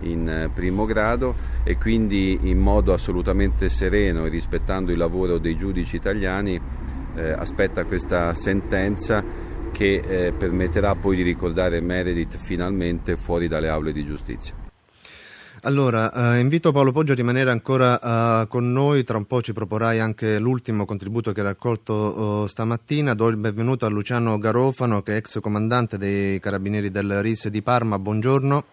in 0.00 0.28
eh, 0.28 0.50
primo 0.52 0.84
grado 0.84 1.34
e 1.64 1.76
quindi 1.76 2.38
in 2.42 2.58
modo 2.58 2.92
assolutamente 2.92 3.68
sereno 3.68 4.26
e 4.26 4.28
rispettando 4.28 4.92
il 4.92 4.98
lavoro 4.98 5.38
dei 5.38 5.56
giudici 5.56 5.96
italiani 5.96 6.60
eh, 7.16 7.30
aspetta 7.32 7.84
questa 7.84 8.34
sentenza 8.34 9.22
che 9.72 10.02
eh, 10.04 10.32
permetterà 10.32 10.94
poi 10.94 11.16
di 11.16 11.22
ricordare 11.22 11.80
Meredith 11.80 12.36
finalmente 12.36 13.16
fuori 13.16 13.48
dalle 13.48 13.68
aule 13.68 13.92
di 13.92 14.04
giustizia. 14.04 14.54
Allora, 15.62 16.10
eh, 16.34 16.40
invito 16.40 16.72
Paolo 16.72 16.90
Poggio 16.90 17.12
a 17.12 17.16
rimanere 17.16 17.50
ancora 17.50 18.00
eh, 18.00 18.48
con 18.48 18.72
noi, 18.72 19.04
tra 19.04 19.18
un 19.18 19.26
po' 19.26 19.42
ci 19.42 19.52
proporai 19.52 20.00
anche 20.00 20.38
l'ultimo 20.38 20.86
contributo 20.86 21.32
che 21.32 21.40
hai 21.40 21.46
raccolto 21.46 22.44
eh, 22.44 22.48
stamattina. 22.48 23.12
Do 23.12 23.28
il 23.28 23.36
benvenuto 23.36 23.84
a 23.84 23.90
Luciano 23.90 24.38
Garofano, 24.38 25.02
che 25.02 25.12
è 25.12 25.16
ex 25.16 25.38
comandante 25.40 25.98
dei 25.98 26.40
Carabinieri 26.40 26.90
del 26.90 27.20
RIS 27.20 27.48
di 27.48 27.60
Parma. 27.60 27.98
Buongiorno. 27.98 28.64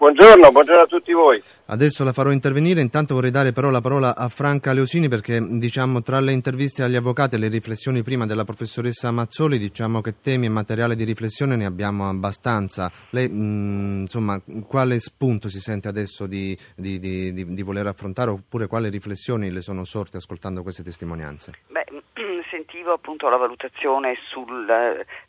Buongiorno, 0.00 0.50
buongiorno 0.50 0.80
a 0.80 0.86
tutti 0.86 1.12
voi. 1.12 1.38
Adesso 1.66 2.04
la 2.04 2.14
farò 2.14 2.30
intervenire, 2.30 2.80
intanto 2.80 3.12
vorrei 3.12 3.30
dare 3.30 3.52
però 3.52 3.68
la 3.68 3.82
parola 3.82 4.16
a 4.16 4.30
Franca 4.30 4.72
Leosini 4.72 5.08
perché 5.08 5.46
diciamo 5.46 6.00
tra 6.00 6.20
le 6.20 6.32
interviste 6.32 6.82
agli 6.82 6.96
avvocati 6.96 7.34
e 7.34 7.38
le 7.38 7.48
riflessioni 7.48 8.02
prima 8.02 8.24
della 8.24 8.44
professoressa 8.44 9.10
Mazzoli 9.10 9.58
diciamo 9.58 10.00
che 10.00 10.14
temi 10.22 10.46
e 10.46 10.48
materiale 10.48 10.96
di 10.96 11.04
riflessione 11.04 11.54
ne 11.54 11.66
abbiamo 11.66 12.08
abbastanza. 12.08 12.90
Lei 13.10 13.28
mh, 13.28 14.00
insomma 14.00 14.40
quale 14.66 14.98
spunto 15.00 15.50
si 15.50 15.58
sente 15.58 15.88
adesso 15.88 16.26
di, 16.26 16.56
di, 16.74 16.98
di, 16.98 17.34
di, 17.34 17.62
voler 17.62 17.86
affrontare 17.86 18.30
oppure 18.30 18.68
quali 18.68 18.88
riflessioni 18.88 19.50
le 19.50 19.60
sono 19.60 19.84
sorte 19.84 20.16
ascoltando 20.16 20.62
queste 20.62 20.82
testimonianze? 20.82 21.52
Beh, 21.66 21.84
sentivo 22.50 22.94
appunto 22.94 23.28
la 23.28 23.36
valutazione 23.36 24.16
sul, 24.30 24.66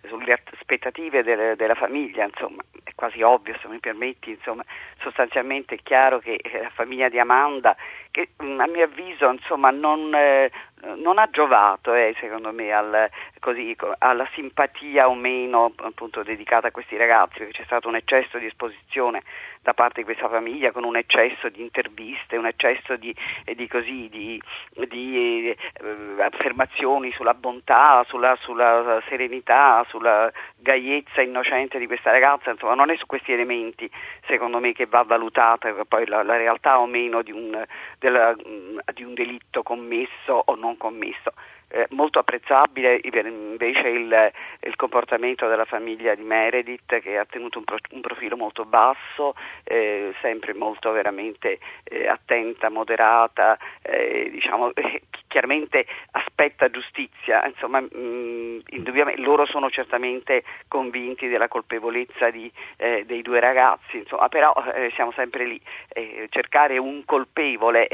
sulle 0.08 0.42
aspettative 0.54 1.24
delle, 1.24 1.56
della 1.58 1.76
famiglia, 1.76 2.24
insomma 2.24 2.64
quasi 3.02 3.24
ovvio 3.24 3.58
se 3.60 3.68
mi 3.68 3.80
permetti, 3.80 4.30
insomma 4.30 4.64
sostanzialmente 5.00 5.74
è 5.74 5.80
chiaro 5.82 6.20
che 6.20 6.40
la 6.62 6.70
famiglia 6.70 7.10
di 7.10 7.18
Amanda, 7.18 7.76
che 8.12 8.30
mm, 8.44 8.60
a 8.60 8.68
mio 8.68 8.84
avviso 8.84 9.28
insomma 9.28 9.72
non, 9.72 10.14
eh, 10.14 10.52
non 10.98 11.18
ha 11.18 11.28
giovato 11.32 11.96
eh, 11.96 12.16
secondo 12.20 12.52
me 12.52 12.72
al, 12.72 13.10
così, 13.40 13.76
alla 13.98 14.28
simpatia 14.36 15.10
o 15.10 15.16
meno 15.16 15.74
appunto 15.78 16.22
dedicata 16.22 16.68
a 16.68 16.72
questi 16.72 16.96
ragazzi, 16.96 17.40
perché 17.40 17.54
c'è 17.54 17.64
stato 17.64 17.88
un 17.88 17.96
eccesso 17.96 18.38
di 18.38 18.46
esposizione 18.46 19.24
da 19.64 19.74
parte 19.74 20.02
di 20.02 20.06
questa 20.06 20.28
famiglia 20.28 20.72
con 20.72 20.84
un 20.84 20.96
eccesso 20.96 21.50
di 21.50 21.62
interviste, 21.62 22.38
un 22.38 22.46
eccesso 22.46 22.96
di, 22.98 23.16
eh, 23.46 23.56
di, 23.56 23.68
così, 23.68 24.10
di, 24.10 24.42
di 24.88 25.50
eh, 25.50 25.58
affermazioni 26.20 27.12
sulla 27.12 27.34
bontà, 27.34 28.04
sulla, 28.08 28.36
sulla, 28.42 29.02
serenità, 29.08 29.84
sulla 29.88 30.32
gaiezza 30.56 31.22
innocente 31.22 31.80
di 31.80 31.88
questa 31.88 32.12
ragazza, 32.12 32.52
insomma 32.52 32.76
non 32.76 32.91
è 32.92 32.98
su 32.98 33.06
questi 33.06 33.32
elementi 33.32 33.90
secondo 34.28 34.60
me 34.60 34.74
che 34.74 34.86
va 34.86 35.04
valutata 35.04 35.74
poi 35.88 36.06
la, 36.08 36.24
la 36.24 36.38
realtà 36.38 36.80
o 36.80 36.86
meno 36.86 37.22
di 37.22 37.32
un, 37.32 37.64
della, 38.00 38.36
di 38.94 39.04
un 39.04 39.14
delitto 39.14 39.64
commesso 39.64 40.44
o 40.46 40.56
non 40.56 40.78
commesso. 40.78 41.34
Eh, 41.74 41.88
molto 41.92 42.20
apprezzabile 42.20 43.00
invece 43.02 43.88
il, 43.88 44.32
il, 44.60 44.76
comportamento 44.76 45.48
della 45.48 45.64
famiglia 45.64 46.14
di 46.16 46.22
Meredith 46.22 47.00
che 47.00 47.18
ha 47.18 47.24
tenuto 47.24 47.60
un, 47.60 47.64
pro, 47.64 47.78
un 47.92 48.02
profilo 48.02 48.36
molto 48.36 48.66
basso, 48.66 49.36
eh, 49.64 50.14
sempre 50.20 50.54
molto 50.54 50.92
veramente 50.92 51.60
eh, 51.86 52.10
attenta, 52.10 52.70
moderata, 52.70 53.58
eh, 53.84 54.30
diciamo, 54.32 54.74
chiaramente 55.30 55.86
aspetta 56.12 56.70
giustizia, 56.70 57.46
insomma 57.48 57.80
mh, 57.80 57.88
mm, 57.96 58.60
loro 59.20 59.46
sono 59.46 59.70
certamente 59.70 60.44
convinti 60.68 61.30
della 61.30 61.48
colpevolezza 61.48 62.32
di, 62.32 62.52
eh, 62.76 63.06
dei 63.06 63.22
due 63.22 63.40
ragazzi, 63.40 64.00
insomma, 64.00 64.28
però 64.28 64.54
eh, 64.76 64.92
siamo 64.96 65.14
sempre 65.14 65.46
lì, 65.46 65.62
cercare 66.30 66.78
un 66.78 67.06
colpevole, 67.06 67.88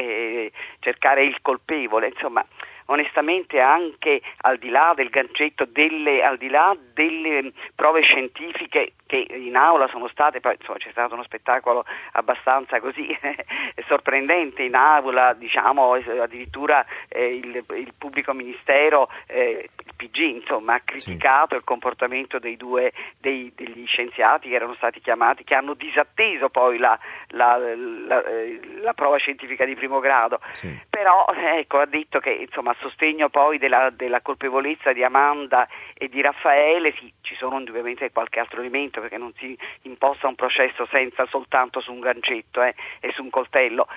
cercare 0.80 1.24
il 1.24 1.38
colpevole, 1.44 2.08
insomma 2.08 2.44
onestamente 2.88 3.60
anche 3.60 4.22
al 4.42 4.58
di 4.58 4.70
là 4.70 4.94
del 4.96 5.10
gancetto, 5.10 5.66
delle, 5.66 6.24
al 6.24 6.38
di 6.38 6.50
là 6.50 6.76
delle 6.94 7.52
prove 7.76 8.02
scientifiche 8.02 8.94
che 9.08 9.26
in 9.30 9.56
aula 9.56 9.88
sono 9.88 10.08
state, 10.10 10.42
poi 10.42 10.56
insomma, 10.60 10.78
c'è 10.78 10.92
stato 10.92 11.14
uno 11.14 11.24
spettacolo 11.24 11.86
abbastanza 12.12 12.80
così 12.80 13.08
sorprendente 13.88 14.64
in 14.64 14.76
aula, 14.76 15.34
diciamo 15.34 15.94
addirittura 15.94 16.86
eh, 17.08 17.30
il, 17.30 17.64
il, 17.76 17.94
pubblico 17.98 18.34
ministero, 18.34 19.10
eh, 19.26 19.70
il 19.86 19.94
PG 19.96 20.18
insomma, 20.18 20.76
ha 20.76 20.82
criticato 20.84 21.52
sì. 21.52 21.56
il 21.56 21.64
comportamento 21.64 22.38
dei 22.38 22.58
due 22.58 22.92
dei, 23.18 23.52
degli 23.56 23.86
scienziati 23.88 24.50
che 24.50 24.56
erano 24.56 24.76
stati 24.76 25.00
chiamati, 25.00 25.44
che 25.44 25.56
hanno 25.56 25.74
disatteso 25.74 26.50
poi 26.50 26.78
la, 26.78 27.00
la, 27.30 27.58
la, 27.58 28.24
eh, 28.26 28.60
la 28.82 28.94
prova 28.94 29.18
scientifica 29.18 29.66
di 29.66 29.76
primo 29.76 30.00
grado. 30.00 30.40
Sì. 30.52 30.80
Però 30.90 31.26
ecco, 31.34 31.80
ha 31.80 31.86
detto 31.86 32.20
che 32.20 32.32
insomma, 32.32 32.76
sostegno 32.80 33.30
poi 33.30 33.58
della, 33.58 33.90
della 33.90 34.22
colpevolezza 34.22 34.94
di 34.94 35.04
Amanda 35.04 35.68
e 35.94 36.08
di 36.10 36.22
Raffaele 36.22 36.94
sì, 36.98 37.12
ci 37.22 37.36
sono 37.36 37.58
indubbiamente 37.58 38.12
qualche 38.12 38.40
altro 38.40 38.60
elemento 38.60 39.02
perché 39.02 39.18
non 39.18 39.34
si 39.38 39.58
imposta 39.84 40.28
un 40.28 40.36
processo 40.36 40.86
senza 40.88 41.26
soltanto 41.28 41.82
su 41.82 41.92
un 41.92 42.00
gancetto 42.00 42.62
eh, 42.62 42.76
e 43.00 43.12
su 43.12 43.24
un 43.24 43.30
coltello 43.30 43.88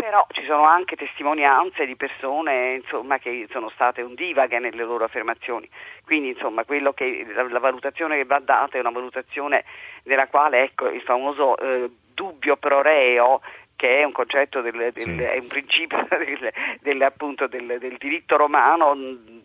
però 0.00 0.26
ci 0.30 0.42
sono 0.46 0.64
anche 0.64 0.96
testimonianze 0.96 1.84
di 1.84 1.94
persone 1.94 2.76
insomma, 2.76 3.18
che 3.18 3.46
sono 3.50 3.68
state 3.68 4.00
ondivaghe 4.00 4.58
nelle 4.58 4.82
loro 4.82 5.04
affermazioni. 5.04 5.68
Quindi 6.06 6.30
insomma, 6.30 6.64
che, 6.64 7.26
la, 7.34 7.42
la, 7.42 7.58
valutazione 7.58 8.16
che 8.16 8.24
va 8.24 8.38
data 8.38 8.78
è 8.78 8.80
una 8.80 8.92
valutazione 8.92 9.62
nella 10.04 10.26
quale 10.28 10.62
ecco, 10.62 10.88
il 10.88 11.02
famoso 11.02 11.54
eh, 11.58 11.90
dubbio 12.14 12.56
pro 12.56 12.80
reo 12.80 13.42
che 13.80 14.00
è 14.00 14.04
un 14.04 14.12
concetto 14.12 14.60
del, 14.60 14.76
del 14.76 14.92
sì. 14.92 15.22
è 15.22 15.38
un 15.38 15.46
principio 15.46 16.06
del, 16.12 16.52
del, 16.82 17.00
appunto, 17.00 17.46
del, 17.46 17.96
diritto 17.98 18.36
romano 18.36 18.94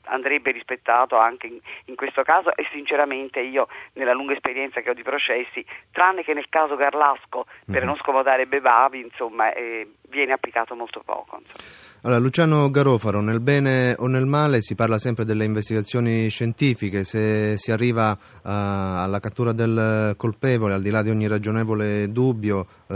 andrebbe 0.04 0.52
rispettato 0.52 1.16
anche 1.16 1.48
in, 1.48 1.58
in, 1.86 1.96
questo 1.96 2.22
caso 2.24 2.54
e 2.54 2.68
sinceramente 2.74 3.40
io 3.40 3.70
nella 3.94 4.12
lunga 4.12 4.34
esperienza 4.34 4.82
che 4.82 4.90
ho 4.90 4.94
di 4.94 5.04
processi 5.04 5.66
tranne 5.90 6.24
che 6.24 6.34
nel 6.34 6.50
caso 6.50 6.76
Garlasco 6.76 7.46
per 7.66 7.76
mm-hmm. 7.76 7.86
non 7.86 7.96
scomodare 7.96 8.46
Bevavi 8.46 9.00
insomma 9.00 9.54
eh, 9.54 9.90
viene 10.10 10.34
applicato 10.34 10.76
molto 10.76 11.02
poco 11.06 11.40
insomma. 11.40 11.95
Allora, 12.06 12.20
Luciano 12.20 12.70
Garofaro, 12.70 13.20
nel 13.20 13.40
bene 13.40 13.96
o 13.98 14.06
nel 14.06 14.28
male 14.28 14.62
si 14.62 14.76
parla 14.76 15.00
sempre 15.00 15.26
delle 15.26 15.44
investigazioni 15.44 16.30
scientifiche, 16.30 17.04
se 17.04 17.56
si 17.58 17.72
arriva 17.72 18.12
uh, 18.12 18.18
alla 18.44 19.20
cattura 19.20 19.54
del 19.54 20.14
colpevole 20.16 20.76
al 20.76 20.84
di 20.84 20.92
là 20.92 21.02
di 21.02 21.10
ogni 21.10 21.26
ragionevole 21.26 22.12
dubbio 22.12 22.68
uh, 22.86 22.96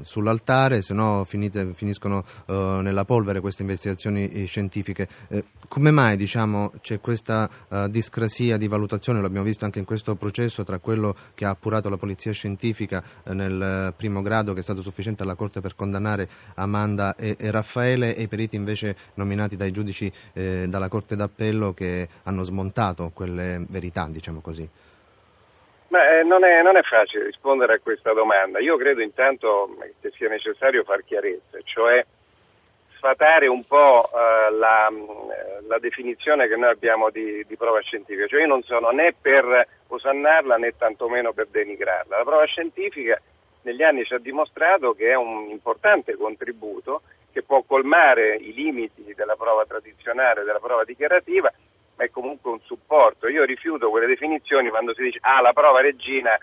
sull'altare, 0.00 0.80
se 0.80 0.94
no 0.94 1.24
finite, 1.26 1.72
finiscono 1.74 2.24
uh, 2.46 2.54
nella 2.80 3.04
polvere 3.04 3.40
queste 3.40 3.60
investigazioni 3.60 4.46
scientifiche. 4.46 5.06
Come 5.68 5.90
mai 5.90 6.16
diciamo, 6.16 6.72
c'è 6.80 6.98
questa 6.98 7.48
discrasia 7.90 8.56
di 8.56 8.68
valutazione, 8.68 9.20
l'abbiamo 9.20 9.44
visto 9.44 9.66
anche 9.66 9.80
in 9.80 9.84
questo 9.84 10.14
processo, 10.14 10.64
tra 10.64 10.78
quello 10.78 11.14
che 11.34 11.44
ha 11.44 11.50
appurato 11.50 11.90
la 11.90 11.98
polizia 11.98 12.32
scientifica 12.32 13.02
nel 13.24 13.92
primo 13.98 14.22
grado, 14.22 14.54
che 14.54 14.60
è 14.60 14.62
stato 14.62 14.80
sufficiente 14.80 15.24
alla 15.24 15.34
Corte 15.34 15.60
per 15.60 15.74
condannare 15.74 16.26
Amanda 16.54 17.14
e, 17.16 17.36
e 17.38 17.50
Raffaele, 17.50 18.16
e 18.16 18.28
periti 18.30 18.54
invece 18.54 18.96
nominati 19.14 19.56
dai 19.56 19.72
giudici 19.72 20.10
eh, 20.32 20.66
dalla 20.68 20.88
Corte 20.88 21.16
d'Appello 21.16 21.74
che 21.74 22.08
hanno 22.22 22.44
smontato 22.44 23.10
quelle 23.12 23.62
verità, 23.68 24.06
diciamo 24.08 24.40
così? 24.40 24.66
Ma, 25.88 26.20
eh, 26.20 26.22
non, 26.22 26.44
è, 26.44 26.62
non, 26.62 26.76
è, 26.76 26.82
facile 26.82 27.24
rispondere 27.24 27.74
a 27.74 27.80
questa 27.80 28.12
domanda. 28.12 28.60
Io 28.60 28.76
credo 28.76 29.02
intanto 29.02 29.76
che 30.00 30.12
sia 30.16 30.28
necessario 30.28 30.84
far 30.84 31.02
chiarezza, 31.04 31.58
cioè 31.64 32.04
sfatare 32.94 33.48
un 33.48 33.64
po' 33.64 34.08
eh, 34.08 34.52
la, 34.52 34.88
la, 35.66 35.78
definizione 35.78 36.46
che 36.46 36.54
noi 36.54 36.70
abbiamo 36.70 37.10
di, 37.10 37.44
di, 37.44 37.56
prova 37.56 37.80
scientifica. 37.80 38.28
Cioè 38.28 38.42
io 38.42 38.46
non 38.46 38.62
sono 38.62 38.90
né 38.90 39.14
per 39.20 39.66
osannarla 39.88 40.58
né 40.58 40.76
tantomeno 40.76 41.32
per 41.32 41.48
denigrarla. 41.50 42.18
La 42.18 42.24
prova 42.24 42.44
scientifica 42.44 43.20
negli 43.62 43.82
anni 43.82 44.04
ci 44.04 44.14
ha 44.14 44.18
dimostrato 44.18 44.92
che 44.92 45.10
è 45.10 45.16
un 45.16 45.48
importante 45.50 46.14
contributo 46.16 47.02
che 47.32 47.42
può 47.42 47.62
colmare 47.62 48.36
i 48.36 48.52
limiti 48.52 49.12
della 49.14 49.36
prova 49.36 49.64
tradizionale, 49.64 50.44
della 50.44 50.58
prova 50.58 50.84
dichiarativa, 50.84 51.52
ma 51.96 52.04
è 52.04 52.10
comunque 52.10 52.50
un 52.50 52.60
supporto. 52.60 53.28
Io 53.28 53.44
rifiuto 53.44 53.90
quelle 53.90 54.06
definizioni 54.06 54.68
quando 54.68 54.94
si 54.94 55.02
dice 55.02 55.18
ah 55.22 55.40
la 55.40 55.52
prova 55.52 55.80
regina 55.80 56.38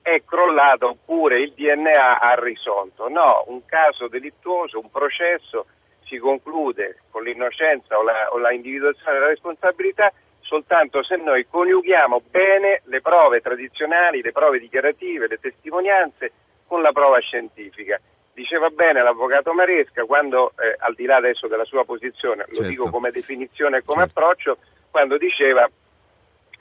è 0.00 0.22
crollata 0.24 0.86
oppure 0.86 1.40
il 1.40 1.52
DNA 1.52 2.20
ha 2.20 2.34
risolto. 2.34 3.08
No, 3.08 3.44
un 3.46 3.64
caso 3.64 4.08
delittuoso, 4.08 4.78
un 4.78 4.90
processo 4.90 5.66
si 6.04 6.18
conclude 6.18 7.02
con 7.10 7.22
l'innocenza 7.22 7.98
o 7.98 8.02
la, 8.02 8.32
o 8.32 8.38
la 8.38 8.52
individuazione 8.52 9.12
della 9.12 9.28
responsabilità 9.28 10.12
soltanto 10.40 11.02
se 11.02 11.16
noi 11.16 11.46
coniughiamo 11.48 12.22
bene 12.30 12.82
le 12.84 13.00
prove 13.00 13.40
tradizionali, 13.40 14.20
le 14.20 14.32
prove 14.32 14.58
dichiarative, 14.58 15.28
le 15.28 15.38
testimonianze 15.38 16.32
con 16.66 16.82
la 16.82 16.92
prova 16.92 17.18
scientifica. 17.20 17.98
Diceva 18.34 18.70
bene 18.70 19.02
l'avvocato 19.02 19.52
Maresca 19.52 20.04
quando, 20.04 20.52
eh, 20.58 20.76
al 20.78 20.94
di 20.94 21.04
là 21.04 21.16
adesso 21.16 21.48
della 21.48 21.64
sua 21.64 21.84
posizione, 21.84 22.44
lo 22.48 22.56
certo. 22.56 22.68
dico 22.70 22.90
come 22.90 23.10
definizione 23.10 23.78
e 23.78 23.82
come 23.84 24.04
certo. 24.04 24.18
approccio, 24.18 24.58
quando 24.90 25.18
diceva 25.18 25.68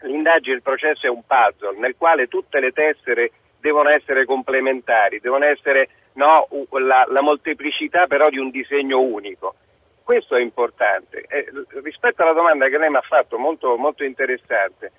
l'indagine, 0.02 0.56
il 0.56 0.62
processo 0.62 1.06
è 1.06 1.10
un 1.10 1.24
puzzle 1.26 1.78
nel 1.80 1.96
quale 1.98 2.28
tutte 2.28 2.60
le 2.60 2.72
tessere 2.72 3.32
devono 3.60 3.90
essere 3.90 4.26
complementari, 4.26 5.20
devono 5.20 5.46
essere 5.46 5.90
no, 6.14 6.48
la, 6.72 7.06
la, 7.08 7.22
molteplicità 7.22 8.08
però 8.08 8.30
di 8.30 8.38
un 8.38 8.50
disegno 8.50 9.00
unico. 9.00 9.56
Questo 10.04 10.36
è 10.36 10.42
importante. 10.42 11.24
Eh, 11.30 11.46
rispetto 11.84 12.24
alla 12.24 12.34
domanda 12.34 12.68
che 12.68 12.78
lei 12.78 12.90
mi 12.90 12.98
ha 12.98 13.02
fatto, 13.02 13.38
molto, 13.38 13.78
molto 13.78 14.04
interessante, 14.04 14.92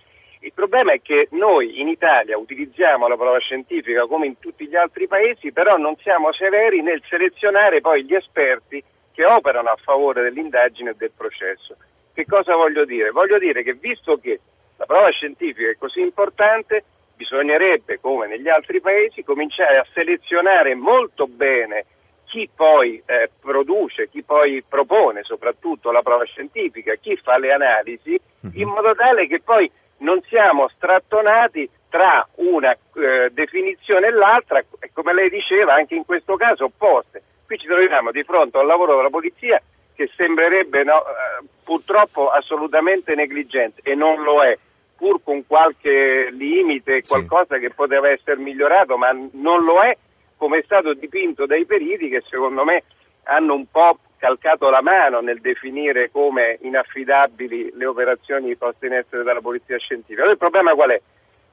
il 0.45 0.53
problema 0.53 0.93
è 0.93 1.01
che 1.01 1.28
noi 1.30 1.80
in 1.80 1.88
Italia 1.88 2.36
utilizziamo 2.36 3.07
la 3.07 3.16
prova 3.16 3.38
scientifica 3.38 4.07
come 4.07 4.26
in 4.26 4.38
tutti 4.40 4.66
gli 4.66 4.74
altri 4.74 5.07
paesi, 5.07 5.53
però 5.53 5.76
non 5.76 5.97
siamo 5.99 6.32
severi 6.32 6.82
nel 6.82 7.03
selezionare 7.09 7.80
poi 7.80 8.05
gli 8.05 8.14
esperti 8.14 8.82
che 9.12 9.24
operano 9.24 9.68
a 9.68 9.78
favore 9.80 10.22
dell'indagine 10.22 10.90
e 10.90 10.95
del 10.97 11.12
processo. 11.16 11.76
Che 12.12 12.26
cosa 12.26 12.57
voglio 12.57 12.84
dire? 12.84 13.11
Voglio 13.11 13.38
dire 13.38 13.62
che 13.62 13.74
visto 13.74 14.16
che 14.16 14.40
la 14.76 14.86
prova 14.86 15.11
scientifica 15.11 15.70
è 15.70 15.76
così 15.78 16.01
importante, 16.01 16.84
bisognerebbe, 17.14 18.01
come 18.01 18.26
negli 18.26 18.49
altri 18.49 18.80
paesi, 18.80 19.22
cominciare 19.22 19.76
a 19.76 19.86
selezionare 19.93 20.74
molto 20.74 21.28
bene 21.28 21.84
chi 22.24 22.49
poi 22.53 23.01
eh, 23.07 23.30
produce, 23.40 24.09
chi 24.09 24.22
poi 24.22 24.64
propone 24.66 25.22
soprattutto 25.22 25.93
la 25.93 26.03
prova 26.03 26.24
scientifica, 26.24 26.95
chi 26.95 27.14
fa 27.22 27.38
le 27.38 27.53
analisi, 27.53 28.18
mhm. 28.40 28.51
in 28.55 28.68
modo 28.68 28.95
tale 28.95 29.26
che 29.28 29.40
poi 29.40 29.70
non 30.03 30.20
siamo 30.28 30.68
strattonati 30.68 31.68
tra 31.88 32.26
una 32.36 32.72
eh, 32.72 33.30
definizione 33.32 34.07
e 34.07 34.11
l'altra, 34.11 34.59
e 34.59 34.90
come 34.92 35.12
lei 35.12 35.28
diceva 35.28 35.74
anche 35.74 35.94
in 35.94 36.05
questo 36.05 36.36
caso 36.36 36.64
opposte. 36.64 37.22
Qui 37.46 37.59
ci 37.59 37.66
troviamo 37.66 38.11
di 38.11 38.22
fronte 38.22 38.57
a 38.57 38.61
un 38.61 38.66
lavoro 38.66 38.96
della 38.96 39.11
polizia 39.11 39.61
che 39.94 40.11
sembrerebbe 40.16 40.84
no, 40.84 41.03
eh, 41.03 41.44
purtroppo 41.62 42.28
assolutamente 42.28 43.14
negligente 43.14 43.80
e 43.82 43.94
non 43.94 44.22
lo 44.22 44.42
è, 44.42 44.57
pur 44.96 45.22
con 45.22 45.46
qualche 45.46 46.30
limite, 46.30 47.03
qualcosa 47.03 47.57
sì. 47.57 47.61
che 47.61 47.70
poteva 47.70 48.09
essere 48.09 48.40
migliorato, 48.40 48.96
ma 48.96 49.11
non 49.32 49.62
lo 49.64 49.82
è 49.82 49.96
come 50.36 50.59
è 50.59 50.62
stato 50.64 50.92
dipinto 50.94 51.46
dai 51.46 51.64
periti 51.66 52.09
che 52.09 52.24
secondo 52.28 52.64
me 52.64 52.82
hanno 53.24 53.55
un 53.55 53.66
po' 53.70 53.98
calcato 54.22 54.70
la 54.70 54.82
mano 54.82 55.18
nel 55.18 55.40
definire 55.40 56.08
come 56.12 56.56
inaffidabili 56.60 57.72
le 57.74 57.86
operazioni 57.86 58.54
poste 58.54 58.86
in 58.86 58.92
essere 58.92 59.24
dalla 59.24 59.40
polizia 59.40 59.76
scientifica. 59.78 60.20
Allora 60.20 60.34
il 60.34 60.38
problema 60.38 60.74
qual 60.74 60.90
è? 60.90 61.00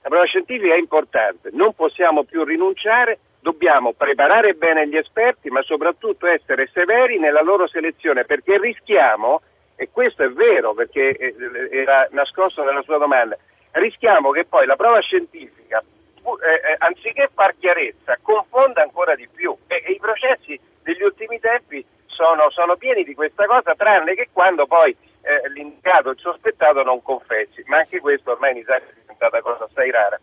La 0.04 0.10
prova 0.10 0.26
scientifica 0.26 0.76
è 0.76 0.78
importante, 0.78 1.50
non 1.54 1.74
possiamo 1.74 2.26
più 2.26 2.44
rinunciare, 2.44 3.18
dobbiamo 3.40 3.94
preparare 3.94 4.54
bene 4.54 4.88
gli 4.88 4.98
esperti, 4.98 5.50
ma 5.50 5.64
soprattutto 5.64 6.28
essere 6.28 6.70
severi 6.72 7.18
nella 7.18 7.42
loro 7.42 7.68
selezione, 7.68 8.24
perché 8.24 8.60
rischiamo, 8.60 9.42
e 9.76 9.90
questo 9.92 10.22
è 10.22 10.30
vero 10.30 10.76
perché 10.76 11.18
eh, 11.18 11.36
era 11.72 12.08
nascosto 12.12 12.64
nella 12.64 12.84
sua 12.84 13.00
domanda, 13.00 13.36
rischiamo 13.72 14.30
che 14.30 14.46
poi 14.46 14.68
la 14.68 14.76
prova 14.76 15.00
scientifica, 15.00 15.80
eh, 15.80 16.54
eh, 16.54 16.76
anziché 16.78 17.32
far 17.34 17.56
chiarezza, 17.58 18.20
confonda 18.22 18.84
ancora 18.84 19.16
di 19.16 19.28
più 19.28 19.58
e 19.66 19.92
i 19.92 19.98
processi 20.00 20.60
degli 20.84 21.02
ultimi 21.02 21.40
tempi 21.40 21.84
sono, 22.20 22.52
sono 22.52 22.76
pieni 22.76 23.06
di 23.06 23.16
questa 23.16 23.46
cosa, 23.46 23.74
tranne 23.76 24.14
che 24.14 24.28
quando 24.34 24.68
poi 24.68 24.92
eh, 24.92 25.50
l'indicato, 25.54 26.10
il 26.10 26.20
sospettato 26.20 26.84
non 26.84 27.02
confessi, 27.02 27.64
ma 27.68 27.78
anche 27.78 28.02
questo 28.02 28.32
ormai 28.32 28.52
in 28.52 28.58
Italia 28.58 28.88
è 28.88 28.94
diventata 29.00 29.40
cosa 29.40 29.64
assai 29.64 29.90
rara. 29.90 30.20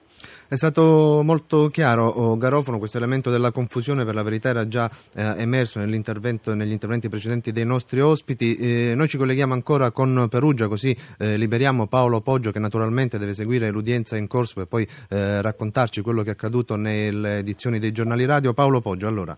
È 0.49 0.57
stato 0.57 1.23
molto 1.25 1.69
chiaro, 1.69 2.07
oh, 2.07 2.37
Garofono, 2.37 2.79
questo 2.79 2.99
elemento 2.99 3.31
della 3.31 3.51
confusione 3.51 4.05
per 4.05 4.15
la 4.15 4.23
verità 4.23 4.51
era 4.51 4.69
già 4.69 4.89
eh, 5.15 5.35
emerso 5.39 5.81
negli 5.81 5.95
interventi 5.95 7.09
precedenti 7.09 7.51
dei 7.51 7.65
nostri 7.65 8.01
ospiti. 8.01 8.91
Eh, 8.91 8.95
noi 8.95 9.09
ci 9.09 9.17
colleghiamo 9.17 9.55
ancora 9.55 9.91
con 9.91 10.29
Perugia 10.31 10.69
così 10.69 10.97
eh, 11.19 11.37
liberiamo 11.37 11.87
Paolo 11.87 12.21
Poggio 12.21 12.53
che 12.53 12.59
naturalmente 12.59 13.19
deve 13.19 13.35
seguire 13.35 13.71
l'udienza 13.71 14.17
in 14.17 14.29
corso 14.29 14.61
e 14.61 14.67
poi 14.67 14.87
eh, 15.09 15.41
raccontarci 15.43 16.03
quello 16.03 16.23
che 16.23 16.29
è 16.29 16.33
accaduto 16.33 16.77
nelle 16.77 17.39
edizioni 17.39 17.79
dei 17.79 17.91
giornali 17.91 18.25
radio. 18.25 18.53
Paolo 18.53 18.81
Poggio, 18.81 19.09
allora. 19.09 19.37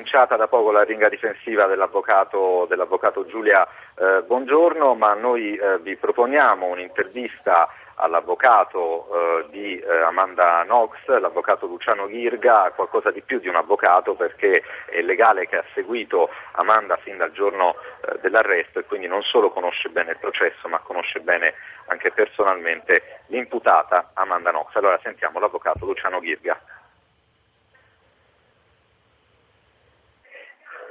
Cominciata 0.00 0.36
da 0.36 0.48
poco 0.48 0.70
la 0.70 0.82
ringa 0.82 1.10
difensiva 1.10 1.66
dell'avvocato, 1.66 2.64
dell'avvocato 2.70 3.26
Giulia 3.26 3.68
eh, 3.98 4.22
Buongiorno, 4.22 4.94
ma 4.94 5.12
noi 5.12 5.54
eh, 5.54 5.78
vi 5.80 5.94
proponiamo 5.96 6.64
un'intervista 6.64 7.68
all'avvocato 7.96 9.08
eh, 9.12 9.50
di 9.50 9.78
eh, 9.78 9.96
Amanda 10.00 10.62
Knox, 10.64 11.06
l'avvocato 11.06 11.66
Luciano 11.66 12.06
Ghirga, 12.06 12.72
qualcosa 12.74 13.10
di 13.10 13.20
più 13.20 13.40
di 13.40 13.48
un 13.48 13.56
avvocato 13.56 14.14
perché 14.14 14.62
è 14.86 14.96
il 14.96 15.04
legale 15.04 15.46
che 15.46 15.58
ha 15.58 15.64
seguito 15.74 16.30
Amanda 16.52 16.96
fin 16.96 17.18
dal 17.18 17.32
giorno 17.32 17.74
eh, 18.00 18.18
dell'arresto 18.22 18.78
e 18.78 18.84
quindi 18.86 19.06
non 19.06 19.20
solo 19.20 19.50
conosce 19.50 19.90
bene 19.90 20.12
il 20.12 20.18
processo 20.18 20.66
ma 20.66 20.78
conosce 20.78 21.20
bene 21.20 21.52
anche 21.88 22.10
personalmente 22.10 23.20
l'imputata 23.26 24.12
Amanda 24.14 24.48
Knox. 24.48 24.74
Allora 24.76 24.98
sentiamo 25.02 25.38
l'avvocato 25.40 25.84
Luciano 25.84 26.20
Ghirga. 26.20 26.58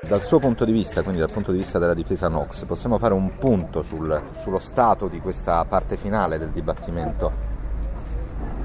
Dal 0.09 0.25
suo 0.25 0.39
punto 0.39 0.65
di 0.65 0.71
vista, 0.71 1.03
quindi 1.03 1.19
dal 1.19 1.31
punto 1.31 1.51
di 1.51 1.59
vista 1.59 1.77
della 1.77 1.93
difesa 1.93 2.29
Nox, 2.29 2.65
possiamo 2.65 2.97
fare 2.97 3.13
un 3.13 3.37
punto 3.37 3.83
sul, 3.83 4.19
sullo 4.39 4.57
stato 4.57 5.07
di 5.07 5.19
questa 5.19 5.63
parte 5.65 5.97
finale 5.97 6.39
del 6.39 6.49
dibattimento? 6.49 7.31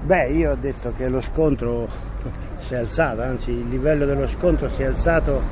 Beh, 0.05 0.31
io 0.31 0.53
ho 0.53 0.55
detto 0.55 0.95
che 0.97 1.07
lo 1.11 1.21
scontro 1.21 1.87
si 2.57 2.73
è 2.73 2.79
alzato, 2.79 3.21
anzi 3.21 3.51
il 3.51 3.69
livello 3.69 4.07
dello 4.07 4.27
scontro 4.27 4.71
si 4.71 4.85
è 4.85 4.87
alzato 4.87 5.43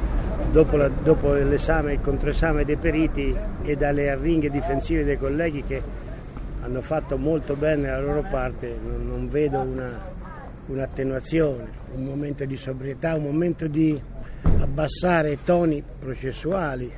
dopo, 0.50 0.78
la, 0.78 0.88
dopo 0.88 1.34
l'esame, 1.34 1.92
il 1.92 2.00
controesame 2.00 2.64
dei 2.64 2.76
periti 2.76 3.36
e 3.60 3.76
dalle 3.76 4.08
arringhe 4.08 4.48
difensive 4.48 5.04
dei 5.04 5.18
colleghi 5.18 5.62
che 5.62 5.82
hanno 6.62 6.80
fatto 6.80 7.18
molto 7.18 7.54
bene 7.54 7.90
la 7.90 8.00
loro 8.00 8.24
parte, 8.30 8.78
non, 8.82 9.06
non 9.06 9.28
vedo 9.28 9.60
una, 9.60 9.90
un'attenuazione, 10.68 11.68
un 11.96 12.04
momento 12.04 12.46
di 12.46 12.56
sobrietà, 12.56 13.14
un 13.14 13.24
momento 13.24 13.66
di 13.66 14.00
abbassare 14.42 15.32
i 15.32 15.38
toni 15.44 15.82
processuali, 15.98 16.90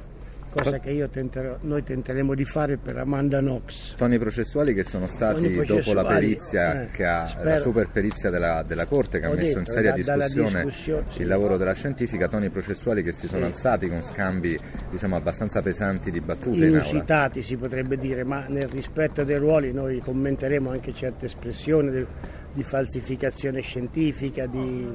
cosa 0.50 0.78
che 0.78 1.08
tenterò, 1.10 1.56
noi 1.62 1.82
tenteremo 1.82 2.34
di 2.34 2.44
fare 2.44 2.76
per 2.76 2.96
Amanda 2.96 3.40
Knox. 3.40 3.96
Toni 3.96 4.18
processuali 4.18 4.72
che 4.72 4.84
sono 4.84 5.08
stati 5.08 5.64
dopo 5.64 5.92
la 5.92 6.04
perizia, 6.04 6.82
eh, 6.82 6.90
che 6.92 7.04
ha, 7.04 7.28
la 7.42 7.58
super 7.58 7.88
perizia 7.90 8.30
della, 8.30 8.62
della 8.62 8.86
Corte 8.86 9.18
che 9.18 9.26
ha 9.26 9.30
messo 9.30 9.46
detto, 9.46 9.58
in 9.58 9.66
seria 9.66 9.90
da, 9.90 10.14
discussione 10.28 10.70
sì. 10.70 11.22
il 11.22 11.26
lavoro 11.26 11.56
della 11.56 11.74
scientifica, 11.74 12.28
toni 12.28 12.50
processuali 12.50 13.02
che 13.02 13.12
si 13.12 13.26
sono 13.26 13.40
sì. 13.40 13.46
alzati 13.46 13.88
con 13.88 14.02
scambi 14.02 14.58
diciamo, 14.90 15.16
abbastanza 15.16 15.60
pesanti 15.60 16.12
di 16.12 16.20
battute. 16.20 16.64
Inusitati 16.64 17.42
si 17.42 17.56
potrebbe 17.56 17.96
dire, 17.96 18.22
ma 18.22 18.44
nel 18.46 18.68
rispetto 18.68 19.24
dei 19.24 19.38
ruoli 19.38 19.72
noi 19.72 19.98
commenteremo 20.00 20.70
anche 20.70 20.94
certe 20.94 21.26
espressioni 21.26 21.90
di, 21.90 22.06
di 22.52 22.62
falsificazione 22.62 23.60
scientifica, 23.60 24.46
di 24.46 24.88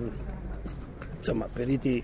insomma 1.18 1.50
periti 1.52 2.02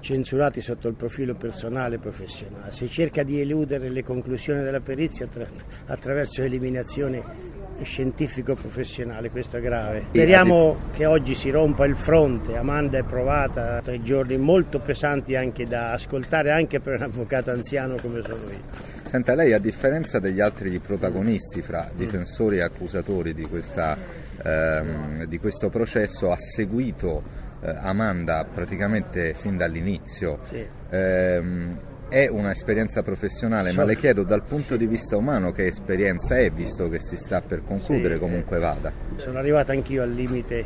censurati 0.00 0.60
sotto 0.60 0.88
il 0.88 0.94
profilo 0.94 1.34
personale 1.34 1.96
e 1.96 1.98
professionale. 1.98 2.72
Si 2.72 2.88
cerca 2.90 3.22
di 3.22 3.40
eludere 3.40 3.88
le 3.90 4.02
conclusioni 4.02 4.62
della 4.62 4.80
perizia 4.80 5.26
attra- 5.26 5.46
attraverso 5.86 6.42
l'eliminazione 6.42 7.58
scientifico-professionale, 7.82 9.30
questo 9.30 9.56
è 9.56 9.60
grave. 9.60 10.04
Speriamo 10.08 10.76
che 10.92 11.06
oggi 11.06 11.34
si 11.34 11.50
rompa 11.50 11.86
il 11.86 11.96
fronte, 11.96 12.56
Amanda 12.56 12.98
è 12.98 13.02
provata 13.04 13.80
tre 13.82 14.02
giorni 14.02 14.36
molto 14.36 14.80
pesanti 14.80 15.34
anche 15.34 15.64
da 15.64 15.92
ascoltare 15.92 16.50
anche 16.50 16.80
per 16.80 16.96
un 16.96 17.02
avvocato 17.02 17.50
anziano 17.50 17.96
come 17.96 18.22
sono 18.22 18.50
io. 18.50 18.98
Senta, 19.02 19.34
lei 19.34 19.52
a 19.52 19.58
differenza 19.58 20.20
degli 20.20 20.40
altri 20.40 20.78
protagonisti 20.78 21.62
fra 21.62 21.90
difensori 21.92 22.58
e 22.58 22.62
accusatori 22.62 23.34
di, 23.34 23.42
questa, 23.42 23.98
ehm, 24.42 25.24
di 25.24 25.38
questo 25.38 25.68
processo 25.68 26.30
ha 26.30 26.36
seguito 26.38 27.48
Amanda 27.62 28.46
praticamente 28.52 29.34
fin 29.34 29.56
dall'inizio. 29.56 30.38
Sì. 30.46 30.66
Ehm, 30.90 31.78
è 32.08 32.28
un'esperienza 32.28 33.02
professionale, 33.02 33.72
ma 33.72 33.84
le 33.84 33.96
chiedo 33.96 34.24
dal 34.24 34.42
punto 34.42 34.72
sì. 34.72 34.78
di 34.78 34.86
vista 34.86 35.16
umano 35.16 35.52
che 35.52 35.66
esperienza 35.66 36.36
è, 36.36 36.50
visto 36.50 36.88
che 36.88 36.98
si 36.98 37.16
sta 37.16 37.40
per 37.40 37.62
concludere 37.64 38.14
sì, 38.14 38.20
comunque 38.20 38.58
vada. 38.58 38.92
Sono 39.16 39.38
arrivato 39.38 39.70
anch'io 39.70 40.02
al 40.02 40.10
limite 40.10 40.64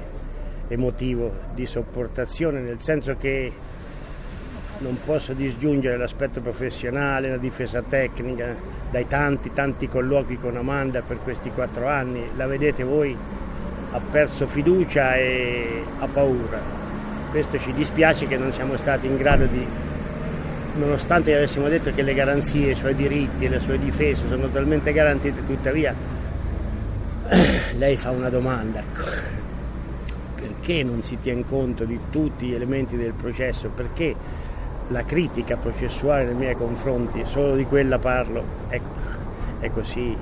emotivo 0.68 1.30
di 1.52 1.66
sopportazione, 1.66 2.60
nel 2.60 2.80
senso 2.80 3.16
che 3.18 3.52
non 4.78 4.96
posso 5.04 5.34
disgiungere 5.34 5.98
l'aspetto 5.98 6.40
professionale, 6.40 7.28
la 7.28 7.36
difesa 7.36 7.82
tecnica, 7.82 8.54
dai 8.90 9.06
tanti, 9.06 9.52
tanti 9.52 9.86
colloqui 9.86 10.38
con 10.38 10.56
Amanda 10.56 11.02
per 11.02 11.18
questi 11.22 11.50
quattro 11.50 11.88
anni, 11.88 12.24
la 12.36 12.46
vedete 12.46 12.84
voi, 12.84 13.14
ha 13.92 14.00
perso 14.10 14.46
fiducia 14.46 15.14
e 15.16 15.82
ha 15.98 16.06
paura 16.06 16.83
questo 17.34 17.58
ci 17.58 17.72
dispiace 17.72 18.28
che 18.28 18.36
non 18.36 18.52
siamo 18.52 18.76
stati 18.76 19.08
in 19.08 19.16
grado 19.16 19.46
di, 19.46 19.66
nonostante 20.76 21.34
avessimo 21.34 21.66
detto 21.66 21.92
che 21.92 22.02
le 22.02 22.14
garanzie, 22.14 22.70
i 22.70 22.74
suoi 22.76 22.94
diritti 22.94 23.46
e 23.46 23.48
le 23.48 23.58
sue 23.58 23.76
difese 23.76 24.22
sono 24.28 24.46
talmente 24.50 24.92
garantite, 24.92 25.44
tuttavia 25.44 25.92
lei 27.76 27.96
fa 27.96 28.12
una 28.12 28.28
domanda, 28.28 28.78
ecco. 28.78 29.08
perché 30.36 30.84
non 30.84 31.02
si 31.02 31.18
tiene 31.20 31.44
conto 31.44 31.82
di 31.82 31.98
tutti 32.08 32.46
gli 32.46 32.54
elementi 32.54 32.96
del 32.96 33.14
processo? 33.14 33.68
Perché 33.68 34.14
la 34.90 35.02
critica 35.04 35.56
processuale 35.56 36.26
nei 36.26 36.34
miei 36.34 36.54
confronti, 36.54 37.22
solo 37.24 37.56
di 37.56 37.64
quella 37.64 37.98
parlo, 37.98 38.44
è, 38.68 38.80
è 39.58 39.70
così 39.72 40.16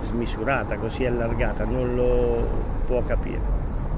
smisurata, 0.00 0.76
così 0.76 1.04
allargata, 1.04 1.66
non 1.66 1.94
lo 1.94 2.48
può 2.86 3.02
capire. 3.04 3.40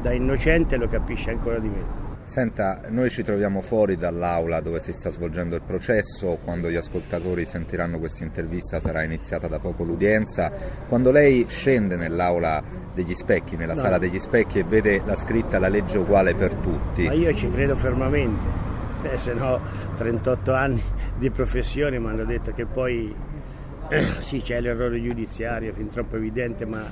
Da 0.01 0.11
innocente 0.11 0.77
lo 0.77 0.89
capisce 0.89 1.31
ancora 1.31 1.61
di 1.61 1.69
meno. 1.69 2.08
Senta, 2.29 2.83
noi 2.91 3.09
ci 3.09 3.23
troviamo 3.23 3.63
fuori 3.63 3.97
dall'aula 3.97 4.61
dove 4.61 4.81
si 4.81 4.93
sta 4.93 5.09
svolgendo 5.09 5.57
il 5.57 5.63
processo, 5.63 6.39
quando 6.45 6.71
gli 6.71 6.77
ascoltatori 6.77 7.47
sentiranno 7.47 7.99
questa 7.99 8.23
intervista 8.23 8.81
sarà 8.81 9.03
iniziata 9.03 9.49
da 9.49 9.59
poco 9.59 9.83
l'udienza. 9.83 10.53
Quando 10.87 11.11
lei 11.11 11.47
scende 11.49 11.97
nell'aula 11.97 12.63
degli 12.93 13.15
specchi, 13.15 13.57
nella 13.57 13.73
no. 13.73 13.81
sala 13.81 13.97
degli 13.97 14.19
specchi 14.19 14.59
e 14.59 14.65
vede 14.65 15.01
la 15.07 15.17
scritta 15.17 15.59
la 15.59 15.69
legge 15.69 15.97
uguale 15.97 16.35
per 16.35 16.53
tutti. 16.53 17.07
Ma 17.07 17.15
io 17.15 17.35
ci 17.35 17.51
credo 17.51 17.75
fermamente, 17.77 18.43
eh, 19.05 19.17
se 19.17 19.33
no 19.33 19.59
38 19.97 20.53
anni 20.53 20.83
di 21.17 21.31
professione 21.31 21.99
mi 21.99 22.09
hanno 22.09 22.27
detto 22.27 22.53
che 22.53 22.67
poi 22.67 23.13
eh, 23.89 24.05
sì 24.21 24.43
c'è 24.43 24.61
l'errore 24.61 25.03
giudiziario, 25.03 25.73
fin 25.73 25.89
troppo 25.89 26.17
evidente, 26.17 26.67
ma 26.67 26.85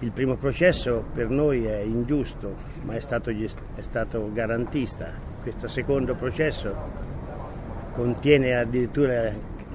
il 0.00 0.12
primo 0.12 0.36
processo 0.36 1.04
per 1.12 1.28
noi 1.28 1.64
è 1.64 1.78
ingiusto, 1.80 2.54
ma 2.82 2.94
è 2.94 3.00
stato, 3.00 3.30
è 3.30 3.80
stato 3.80 4.30
garantista. 4.32 5.08
Questo 5.42 5.68
secondo 5.68 6.14
processo 6.14 6.74
contiene 7.92 8.54
addirittura 8.56 9.32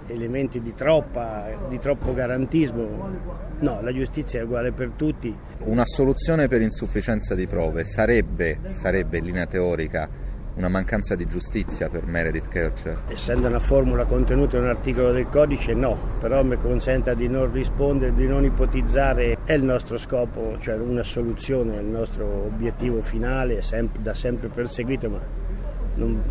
elementi 0.07 0.61
di, 0.61 0.73
troppa, 0.73 1.45
di 1.69 1.80
troppo 1.80 2.13
garantismo. 2.13 3.34
No, 3.59 3.82
la 3.82 3.93
giustizia 3.93 4.39
è 4.39 4.43
uguale 4.43 4.71
per 4.71 4.91
tutti. 4.95 5.36
Una 5.59 5.86
soluzione 5.86 6.47
per 6.47 6.61
insufficienza 6.61 7.36
di 7.36 7.47
prove 7.47 7.84
sarebbe, 7.86 8.59
sarebbe 8.71 9.19
in 9.19 9.26
linea 9.26 9.45
teorica 9.45 10.09
una 10.56 10.70
mancanza 10.70 11.16
di 11.16 11.28
giustizia 11.28 11.89
per 11.89 12.06
Meredith 12.06 12.47
Kircher? 12.47 13.03
Essendo 13.08 13.47
una 13.47 13.60
formula 13.60 14.06
contenuta 14.06 14.58
in 14.58 14.64
un 14.64 14.70
articolo 14.70 15.12
del 15.12 15.28
codice 15.30 15.74
no, 15.74 15.97
però 16.20 16.43
mi 16.43 16.58
consenta 16.58 17.14
di 17.14 17.28
non 17.28 17.51
rispondere, 17.51 18.14
di 18.14 18.28
non 18.28 18.43
ipotizzare, 18.45 19.39
è 19.43 19.53
il 19.53 19.64
nostro 19.64 19.97
scopo, 19.97 20.58
cioè 20.62 20.76
una 20.76 21.03
soluzione, 21.03 21.78
è 21.78 21.82
il 21.82 21.88
nostro 21.88 22.26
obiettivo 22.26 23.01
finale, 23.01 23.62
sempre, 23.62 24.01
da 24.01 24.14
sempre 24.14 24.47
perseguito, 24.47 25.10
ma 25.10 25.20
non 25.95 26.22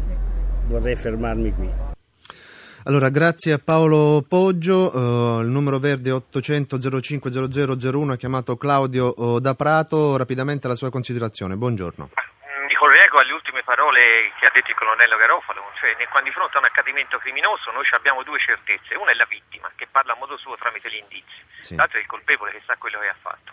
vorrei 0.67 0.97
fermarmi 0.97 1.55
qui. 1.55 1.71
Allora, 2.87 3.09
grazie 3.09 3.55
a 3.55 3.61
Paolo 3.63 4.23
Poggio, 4.29 4.95
uh, 4.95 5.41
il 5.41 5.49
numero 5.49 5.79
verde 5.79 6.11
800 6.11 7.01
05 7.01 7.31
0001 7.31 8.13
ha 8.13 8.17
chiamato 8.17 8.57
Claudio 8.59 9.15
uh, 9.17 9.39
da 9.39 9.55
Prato, 9.55 10.19
rapidamente 10.19 10.69
la 10.69 10.75
sua 10.75 10.91
considerazione, 10.91 11.57
buongiorno 11.57 12.11
ricollego 12.85 13.19
alle 13.19 13.33
ultime 13.33 13.44
parole 13.65 14.33
che 14.39 14.47
ha 14.47 14.51
detto 14.51 14.71
il 14.71 14.77
colonnello 14.77 15.17
Garofalo, 15.17 15.73
cioè 15.81 15.97
quando 16.09 16.29
di 16.29 16.35
fronte 16.35 16.57
a 16.57 16.61
un 16.61 16.67
accadimento 16.67 17.19
criminoso 17.19 17.73
noi 17.73 17.87
abbiamo 17.91 18.23
due 18.23 18.39
certezze, 18.39 18.95
una 18.95 19.11
è 19.11 19.15
la 19.15 19.25
vittima 19.25 19.71
che 19.75 19.87
parla 19.87 20.13
a 20.13 20.17
modo 20.17 20.37
suo 20.37 20.57
tramite 20.57 20.91
gli 20.91 20.97
indizi, 20.97 21.45
sì. 21.61 21.75
l'altra 21.75 21.99
è 21.99 22.03
il 22.03 22.07
colpevole 22.07 22.53
che 22.53 22.63
sa 22.65 22.77
quello 22.77 23.01
che 23.01 23.09
ha 23.09 23.17
fatto. 23.21 23.53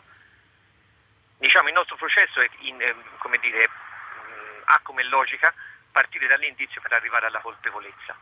Diciamo 1.38 1.70
il 1.70 1.74
nostro 1.74 1.95
processo 1.95 2.41
in, 2.59 2.82
eh, 2.82 2.95
come 3.18 3.39
dire, 3.39 3.68
mm, 3.70 4.62
ha 4.66 4.80
come 4.84 5.03
logica 5.03 5.51
partire 5.91 6.28
dall'indizio 6.28 6.82
per 6.82 6.93
arrivare 6.93 7.26
alla 7.26 7.39
colpevolezza, 7.39 8.16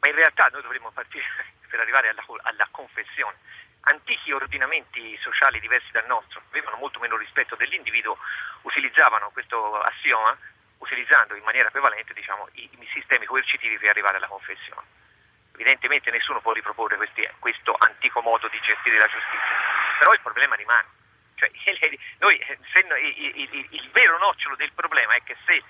ma 0.00 0.08
in 0.08 0.14
realtà 0.14 0.48
noi 0.52 0.62
dovremmo 0.62 0.90
partire 0.90 1.26
per 1.68 1.80
arrivare 1.80 2.10
alla, 2.10 2.24
alla 2.42 2.68
confessione 2.70 3.36
antichi 3.82 4.32
ordinamenti 4.32 5.16
sociali 5.22 5.60
diversi 5.60 5.90
dal 5.92 6.06
nostro, 6.06 6.42
avevano 6.50 6.76
molto 6.76 6.98
meno 6.98 7.16
rispetto 7.16 7.56
dell'individuo, 7.56 8.18
utilizzavano 8.62 9.30
questo 9.30 9.80
assioma 9.80 10.36
utilizzando 10.78 11.34
in 11.34 11.44
maniera 11.44 11.70
prevalente 11.70 12.12
diciamo, 12.14 12.48
i, 12.52 12.68
i, 12.70 12.88
sistemi 12.92 13.26
coercitivi 13.26 13.78
per 13.78 13.90
arrivare 13.90 14.16
alla 14.16 14.26
confessione. 14.26 14.86
Evidentemente 15.52 16.10
nessuno 16.10 16.40
può 16.40 16.52
riproporre 16.52 16.96
questi, 16.96 17.28
questo 17.38 17.74
antico 17.78 18.20
modo 18.20 18.48
di 18.48 18.60
gestire 18.60 18.98
la 18.98 19.08
giustizia, 19.08 19.56
però 19.98 20.12
il 20.12 20.20
problema 20.20 20.54
rimane. 20.54 20.86
Cioè, 21.34 21.50
noi, 22.18 22.38
se, 22.72 22.78
il, 22.78 23.50
il, 23.52 23.66
il 23.70 23.90
vero 23.90 24.18
nocciolo 24.18 24.56
del 24.56 24.72
problema 24.72 25.14
è 25.14 25.22
che 25.22 25.36
se 25.46 25.62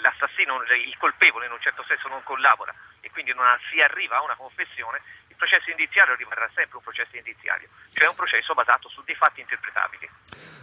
l'assassino, 0.00 0.62
il 0.62 0.96
colpevole 0.98 1.46
in 1.46 1.52
un 1.52 1.60
certo 1.60 1.84
senso 1.84 2.08
non 2.08 2.22
collabora 2.22 2.74
e 3.00 3.10
quindi 3.10 3.32
non 3.32 3.46
si 3.70 3.80
arriva 3.80 4.16
a 4.16 4.22
una 4.22 4.34
confessione, 4.34 5.00
processo 5.38 5.70
indiziario 5.70 6.14
rimarrà 6.16 6.50
sempre 6.52 6.76
un 6.76 6.82
processo 6.82 7.16
indiziario, 7.16 7.68
cioè 7.94 8.08
un 8.08 8.18
processo 8.18 8.52
basato 8.52 8.88
su 8.90 9.00
dei 9.06 9.14
fatti 9.14 9.40
interpretabili. 9.40 10.10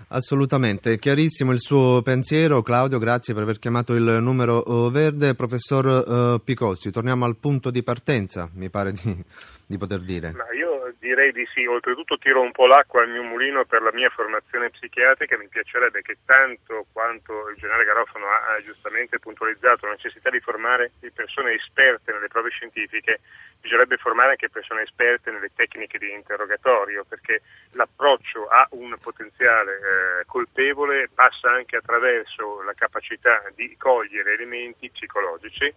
Assolutamente, 0.10 1.00
chiarissimo 1.00 1.52
il 1.52 1.60
suo 1.60 2.02
pensiero. 2.04 2.62
Claudio, 2.62 3.00
grazie 3.00 3.34
per 3.34 3.44
aver 3.44 3.58
chiamato 3.58 3.94
il 3.94 4.04
numero 4.22 4.58
oh, 4.58 4.92
verde. 4.92 5.34
Professor 5.34 5.86
uh, 5.86 6.44
Picozzi, 6.44 6.92
torniamo 6.92 7.26
al 7.26 7.38
punto 7.38 7.72
di 7.72 7.82
partenza, 7.82 8.50
mi 8.54 8.70
pare 8.70 8.92
di, 8.92 9.24
di 9.66 9.78
poter 9.78 10.02
dire. 10.02 10.32
Ma 10.34 10.52
io 10.54 10.75
direi 11.00 11.32
di 11.32 11.48
sì, 11.54 11.66
oltretutto 11.66 12.18
tiro 12.18 12.42
un 12.42 12.52
po' 12.52 12.68
l'acqua 12.68 13.02
al 13.02 13.10
mio 13.10 13.24
mulino 13.24 13.66
per 13.66 13.82
la 13.82 13.92
mia 13.94 14.10
formazione 14.10 14.70
psichiatrica, 14.70 15.38
mi 15.38 15.48
piacerebbe 15.48 16.02
che 16.02 16.18
tanto 16.26 16.86
quanto 16.92 17.50
il 17.50 17.56
generale 17.58 17.86
Garofano 17.86 18.28
ha, 18.28 18.62
giustamente 18.64 19.20
puntualizzato 19.20 19.86
la 19.86 19.94
necessità 19.94 20.30
di 20.30 20.40
formare 20.40 20.92
persone 21.14 21.54
esperte 21.54 22.12
nelle 22.12 22.28
prove 22.28 22.50
scientifiche, 22.50 23.22
bisognerebbe 23.62 23.98
formare 23.98 24.32
anche 24.32 24.50
persone 24.50 24.84
esperte 24.84 25.32
nelle 25.32 25.52
tecniche 25.56 25.98
di 25.98 26.12
interrogatorio, 26.12 27.06
perché 27.08 27.42
l'approccio 27.72 28.48
a 28.48 28.68
un 28.72 28.96
potenziale 29.02 29.74
eh, 29.74 30.26
colpevole 30.26 31.10
passa 31.14 31.52
anche 31.52 31.78
attraverso 31.78 32.62
la 32.64 32.74
capacità 32.74 33.42
di 33.56 33.76
cogliere 33.78 34.34
elementi 34.34 34.90
psicologici 34.90 35.74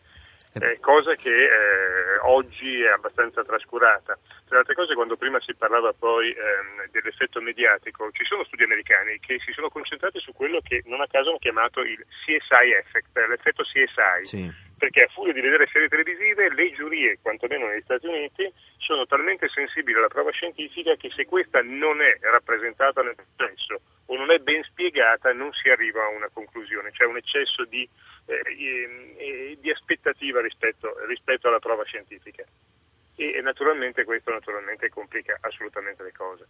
eh, 0.54 0.78
cosa 0.80 1.14
che 1.14 1.30
eh, 1.30 2.18
oggi 2.22 2.82
è 2.82 2.90
abbastanza 2.90 3.44
trascurata. 3.44 4.18
Tra 4.46 4.56
le 4.56 4.58
altre 4.58 4.74
cose, 4.74 4.94
quando 4.94 5.16
prima 5.16 5.40
si 5.40 5.54
parlava 5.54 5.92
poi 5.92 6.30
ehm, 6.30 6.90
dell'effetto 6.90 7.40
mediatico, 7.40 8.10
ci 8.12 8.24
sono 8.24 8.44
studi 8.44 8.62
americani 8.62 9.18
che 9.20 9.38
si 9.44 9.52
sono 9.52 9.68
concentrati 9.68 10.18
su 10.20 10.32
quello 10.32 10.60
che 10.62 10.82
non 10.86 11.00
a 11.00 11.06
caso 11.06 11.30
hanno 11.30 11.38
chiamato 11.38 11.80
il 11.80 12.04
CSI 12.24 12.72
effect, 12.78 13.16
l'effetto 13.28 13.62
CSI. 13.62 14.24
Sì 14.24 14.66
perché 14.78 15.02
a 15.02 15.08
furia 15.08 15.32
di 15.32 15.40
vedere 15.40 15.68
serie 15.70 15.88
televisive 15.88 16.54
le 16.54 16.72
giurie, 16.72 17.18
quantomeno 17.20 17.66
negli 17.66 17.82
Stati 17.82 18.06
Uniti, 18.06 18.50
sono 18.78 19.04
talmente 19.06 19.48
sensibili 19.48 19.98
alla 19.98 20.08
prova 20.08 20.30
scientifica 20.30 20.94
che 20.94 21.10
se 21.14 21.26
questa 21.26 21.60
non 21.62 22.00
è 22.00 22.16
rappresentata 22.20 23.02
nel 23.02 23.16
processo 23.16 23.80
o 24.06 24.16
non 24.16 24.30
è 24.30 24.38
ben 24.38 24.62
spiegata 24.62 25.32
non 25.32 25.52
si 25.52 25.68
arriva 25.68 26.04
a 26.04 26.08
una 26.08 26.30
conclusione, 26.32 26.92
c'è 26.92 27.04
un 27.04 27.16
eccesso 27.16 27.64
di, 27.64 27.86
eh, 28.26 29.58
di 29.60 29.70
aspettativa 29.70 30.40
rispetto, 30.40 30.94
rispetto 31.06 31.48
alla 31.48 31.58
prova 31.58 31.84
scientifica 31.84 32.44
e 33.18 33.40
naturalmente 33.42 34.04
questo 34.04 34.30
naturalmente 34.30 34.88
complica 34.90 35.36
assolutamente 35.40 36.04
le 36.04 36.12
cose. 36.16 36.46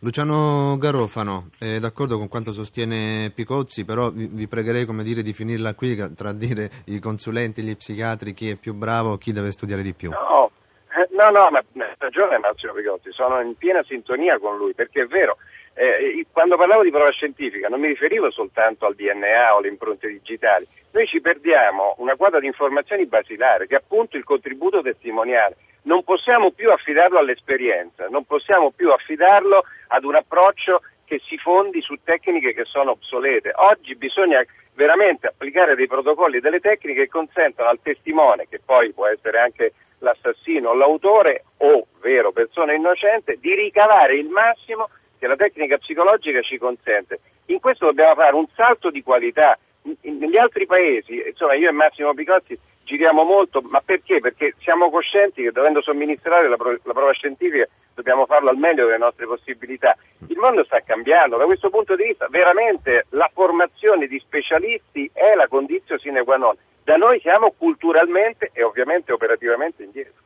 Luciano 0.00 0.76
Garofano, 0.78 1.50
è 1.58 1.78
d'accordo 1.80 2.16
con 2.16 2.28
quanto 2.28 2.52
sostiene 2.52 3.32
Picozzi, 3.34 3.84
però 3.84 4.10
vi, 4.10 4.28
vi 4.30 4.46
pregherei 4.46 4.86
dire, 5.02 5.22
di 5.22 5.32
finirla 5.32 5.74
qui 5.74 5.96
tra 6.14 6.32
dire 6.32 6.70
i 6.86 7.00
consulenti, 7.00 7.62
gli 7.62 7.76
psichiatri, 7.76 8.34
chi 8.34 8.50
è 8.50 8.56
più 8.56 8.72
bravo, 8.72 9.18
chi 9.18 9.32
deve 9.32 9.50
studiare 9.50 9.82
di 9.82 9.94
più. 9.94 10.10
No, 10.10 10.52
eh, 10.94 11.08
no, 11.10 11.30
no 11.30 11.50
ma 11.50 11.58
ha 11.58 11.94
ragione 11.98 12.38
Massimo 12.38 12.72
Picozzi, 12.72 13.10
sono 13.10 13.40
in 13.40 13.56
piena 13.56 13.82
sintonia 13.82 14.38
con 14.38 14.56
lui, 14.56 14.74
perché 14.74 15.02
è 15.02 15.06
vero, 15.06 15.38
eh, 15.74 16.24
quando 16.30 16.56
parlavo 16.56 16.84
di 16.84 16.90
prova 16.90 17.10
scientifica 17.10 17.66
non 17.68 17.80
mi 17.80 17.88
riferivo 17.88 18.30
soltanto 18.30 18.86
al 18.86 18.94
DNA 18.94 19.54
o 19.54 19.58
alle 19.58 19.68
impronte 19.68 20.06
digitali, 20.06 20.68
noi 20.92 21.06
ci 21.08 21.20
perdiamo 21.20 21.94
una 21.98 22.14
quadra 22.14 22.38
di 22.38 22.46
informazioni 22.46 23.06
basilare 23.06 23.66
che 23.66 23.74
è 23.74 23.78
appunto 23.78 24.16
il 24.16 24.24
contributo 24.24 24.82
testimoniale 24.82 25.56
non 25.82 26.04
possiamo 26.04 26.50
più 26.50 26.70
affidarlo 26.70 27.18
all'esperienza, 27.18 28.08
non 28.08 28.24
possiamo 28.24 28.70
più 28.70 28.90
affidarlo 28.90 29.64
ad 29.88 30.04
un 30.04 30.14
approccio 30.14 30.82
che 31.04 31.20
si 31.26 31.36
fondi 31.36 31.82
su 31.82 31.96
tecniche 32.02 32.54
che 32.54 32.64
sono 32.64 32.92
obsolete. 32.92 33.52
Oggi 33.54 33.94
bisogna 33.96 34.44
veramente 34.74 35.26
applicare 35.26 35.74
dei 35.74 35.86
protocolli 35.86 36.38
e 36.38 36.40
delle 36.40 36.60
tecniche 36.60 37.02
che 37.02 37.08
consentano 37.08 37.68
al 37.68 37.80
testimone, 37.82 38.46
che 38.48 38.60
poi 38.64 38.92
può 38.92 39.06
essere 39.06 39.38
anche 39.38 39.72
l'assassino 39.98 40.70
o 40.70 40.74
l'autore 40.74 41.44
o 41.58 41.86
vero 42.00 42.32
persona 42.32 42.72
innocente, 42.72 43.38
di 43.40 43.54
ricavare 43.54 44.16
il 44.16 44.28
massimo 44.28 44.88
che 45.18 45.26
la 45.26 45.36
tecnica 45.36 45.78
psicologica 45.78 46.40
ci 46.42 46.58
consente. 46.58 47.20
In 47.46 47.60
questo 47.60 47.86
dobbiamo 47.86 48.14
fare 48.14 48.34
un 48.34 48.46
salto 48.54 48.90
di 48.90 49.02
qualità. 49.02 49.58
Negli 50.02 50.36
altri 50.36 50.66
paesi, 50.66 51.22
insomma 51.26 51.54
io 51.54 51.68
e 51.68 51.72
Massimo 51.72 52.14
Picozzi 52.14 52.58
giriamo 52.84 53.24
molto, 53.24 53.60
ma 53.62 53.80
perché? 53.84 54.20
Perché 54.20 54.54
siamo 54.60 54.90
coscienti 54.90 55.42
che 55.42 55.52
dovendo 55.52 55.82
somministrare 55.82 56.48
la, 56.48 56.56
pro- 56.56 56.78
la, 56.82 56.92
prova 56.92 57.12
scientifica 57.12 57.66
dobbiamo 57.94 58.26
farlo 58.26 58.50
al 58.50 58.56
meglio 58.56 58.86
delle 58.86 58.98
nostre 58.98 59.26
possibilità. 59.26 59.96
Il 60.28 60.38
mondo 60.38 60.64
sta 60.64 60.80
cambiando, 60.80 61.36
da 61.36 61.44
questo 61.44 61.70
punto 61.70 61.96
di 61.96 62.04
vista 62.04 62.26
veramente 62.28 63.06
la 63.10 63.30
formazione 63.32 64.06
di 64.06 64.18
specialisti 64.18 65.10
è 65.12 65.34
la 65.34 65.48
condizione 65.48 66.00
sine 66.00 66.24
qua 66.24 66.36
non. 66.36 66.54
Da 66.84 66.96
noi 66.96 67.20
siamo 67.20 67.52
culturalmente 67.56 68.50
e 68.52 68.62
ovviamente 68.62 69.12
operativamente 69.12 69.84
indietro. 69.84 70.20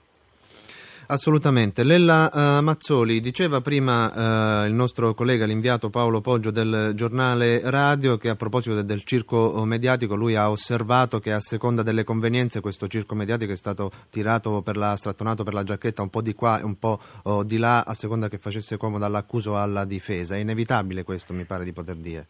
Assolutamente. 1.08 1.84
Lella 1.84 2.30
uh, 2.32 2.62
Mazzoli 2.62 3.20
diceva 3.20 3.60
prima 3.60 4.62
uh, 4.62 4.66
il 4.66 4.74
nostro 4.74 5.14
collega, 5.14 5.46
l'inviato 5.46 5.88
Paolo 5.88 6.20
Poggio 6.20 6.50
del 6.50 6.92
giornale 6.94 7.60
radio, 7.70 8.16
che 8.16 8.28
a 8.28 8.34
proposito 8.34 8.74
del, 8.74 8.84
del, 8.84 9.04
circo 9.04 9.64
mediatico 9.64 10.16
lui 10.16 10.34
ha 10.34 10.50
osservato 10.50 11.20
che 11.20 11.32
a 11.32 11.40
seconda 11.40 11.82
delle 11.82 12.02
convenienze 12.02 12.60
questo 12.60 12.88
circo 12.88 13.14
mediatico 13.14 13.52
è 13.52 13.56
stato 13.56 13.90
tirato 14.10 14.62
per 14.62 14.76
la, 14.76 14.96
strattonato 14.96 15.44
per 15.44 15.54
la 15.54 15.62
giacchetta 15.62 16.02
un 16.02 16.10
po' 16.10 16.22
di 16.22 16.34
qua 16.34 16.58
e 16.58 16.64
un 16.64 16.76
po' 16.76 16.98
oh, 17.22 17.44
di 17.44 17.58
là 17.58 17.82
a 17.82 17.94
seconda 17.94 18.28
che 18.28 18.38
facesse 18.38 18.76
comodo 18.76 19.04
all'accuso 19.04 19.52
o 19.52 19.58
alla 19.58 19.84
difesa. 19.84 20.34
È 20.34 20.38
inevitabile 20.38 21.04
questo, 21.04 21.32
mi 21.32 21.44
pare 21.44 21.64
di 21.64 21.72
poter 21.72 21.96
dire. 21.96 22.26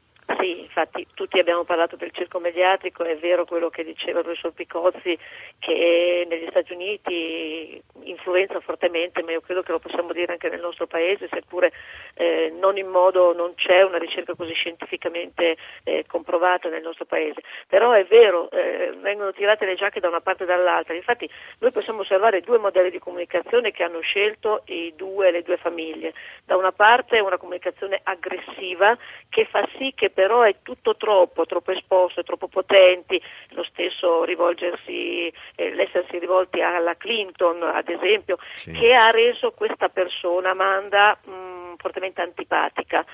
Tutti 1.27 1.41
abbiamo 1.41 1.65
parlato 1.65 1.97
del 1.97 2.13
circo 2.13 2.39
mediatico, 2.39 3.03
è 3.03 3.17
vero 3.17 3.45
quello 3.45 3.69
che 3.69 3.83
diceva 3.83 4.21
il 4.21 4.25
professor 4.27 4.53
Picozzi 4.53 5.19
che 5.59 6.25
negli 6.29 6.47
Stati 6.51 6.73
Uniti 6.73 7.83
influenza 8.05 8.61
fortemente, 8.61 9.25
ma 9.25 9.33
io 9.33 9.41
credo 9.41 9.63
che 9.63 9.73
lo 9.73 9.81
possiamo 9.81 10.13
dire 10.13 10.31
anche 10.31 10.49
nel 10.49 10.61
nostro 10.61 10.87
paese, 10.87 11.27
seppure 11.29 11.73
eh, 12.15 12.55
non 12.57 12.79
in 12.79 12.87
modo, 12.87 13.35
non 13.35 13.55
c'è 13.57 13.83
una 13.83 13.99
ricerca 13.99 14.37
così 14.37 14.53
scientificamente 14.53 15.57
eh, 15.83 16.05
comprovata 16.07 16.69
nel 16.69 16.83
nostro 16.83 17.07
paese. 17.07 17.43
Però 17.67 17.91
è 17.91 18.05
vero, 18.05 18.49
eh, 18.53 18.95
vengono 19.01 19.33
tirate 19.33 19.67
le 19.67 19.75
giacche 19.75 19.99
da 19.99 20.07
una 20.07 20.21
parte 20.21 20.45
e 20.45 20.47
dall'altra. 20.47 20.95
Infatti 20.95 21.29
noi 21.59 21.73
possiamo 21.73 22.03
osservare 22.03 22.41
due 22.41 22.59
modelli 22.59 22.91
di 22.91 23.01
comunicazione 23.01 23.73
che 23.73 23.83
hanno 23.83 23.99
scelto 23.99 24.63
due, 24.95 25.33
le 25.33 25.43
due 25.43 25.57
famiglie. 25.57 26.15
Da 26.45 26.57
una 26.57 26.71
parte 26.71 27.19
una 27.19 27.37
comunicazione 27.37 27.99
aggressiva 28.03 28.97
che 29.29 29.45
fa 29.47 29.69
sì 29.77 29.93
che 29.97 30.11
però 30.11 30.43
è 30.43 30.55
tutto 30.63 30.95
troppo, 30.95 31.16
troppo 31.47 31.73
esposto, 31.73 32.23
troppo 32.23 32.49
potenti, 32.49 33.21
lo 33.51 33.65
stesso 33.65 34.25
rivolgersi, 34.25 35.33
eh, 35.55 35.75
l'essersi 35.75 36.19
rivolti 36.19 36.61
alla 36.61 36.97
Clinton 36.97 37.63
ad 37.63 37.89
esempio, 37.89 38.39
sì. 38.55 38.73
che 38.73 38.95
ha 38.95 39.11
reso 39.11 39.53
questa 39.53 39.89
persona, 39.89 40.51
Amanda, 40.51 41.17
mh, 41.25 41.31
mm, 41.31 41.75
fortemente 41.77 42.21
antipatica. 42.21 43.05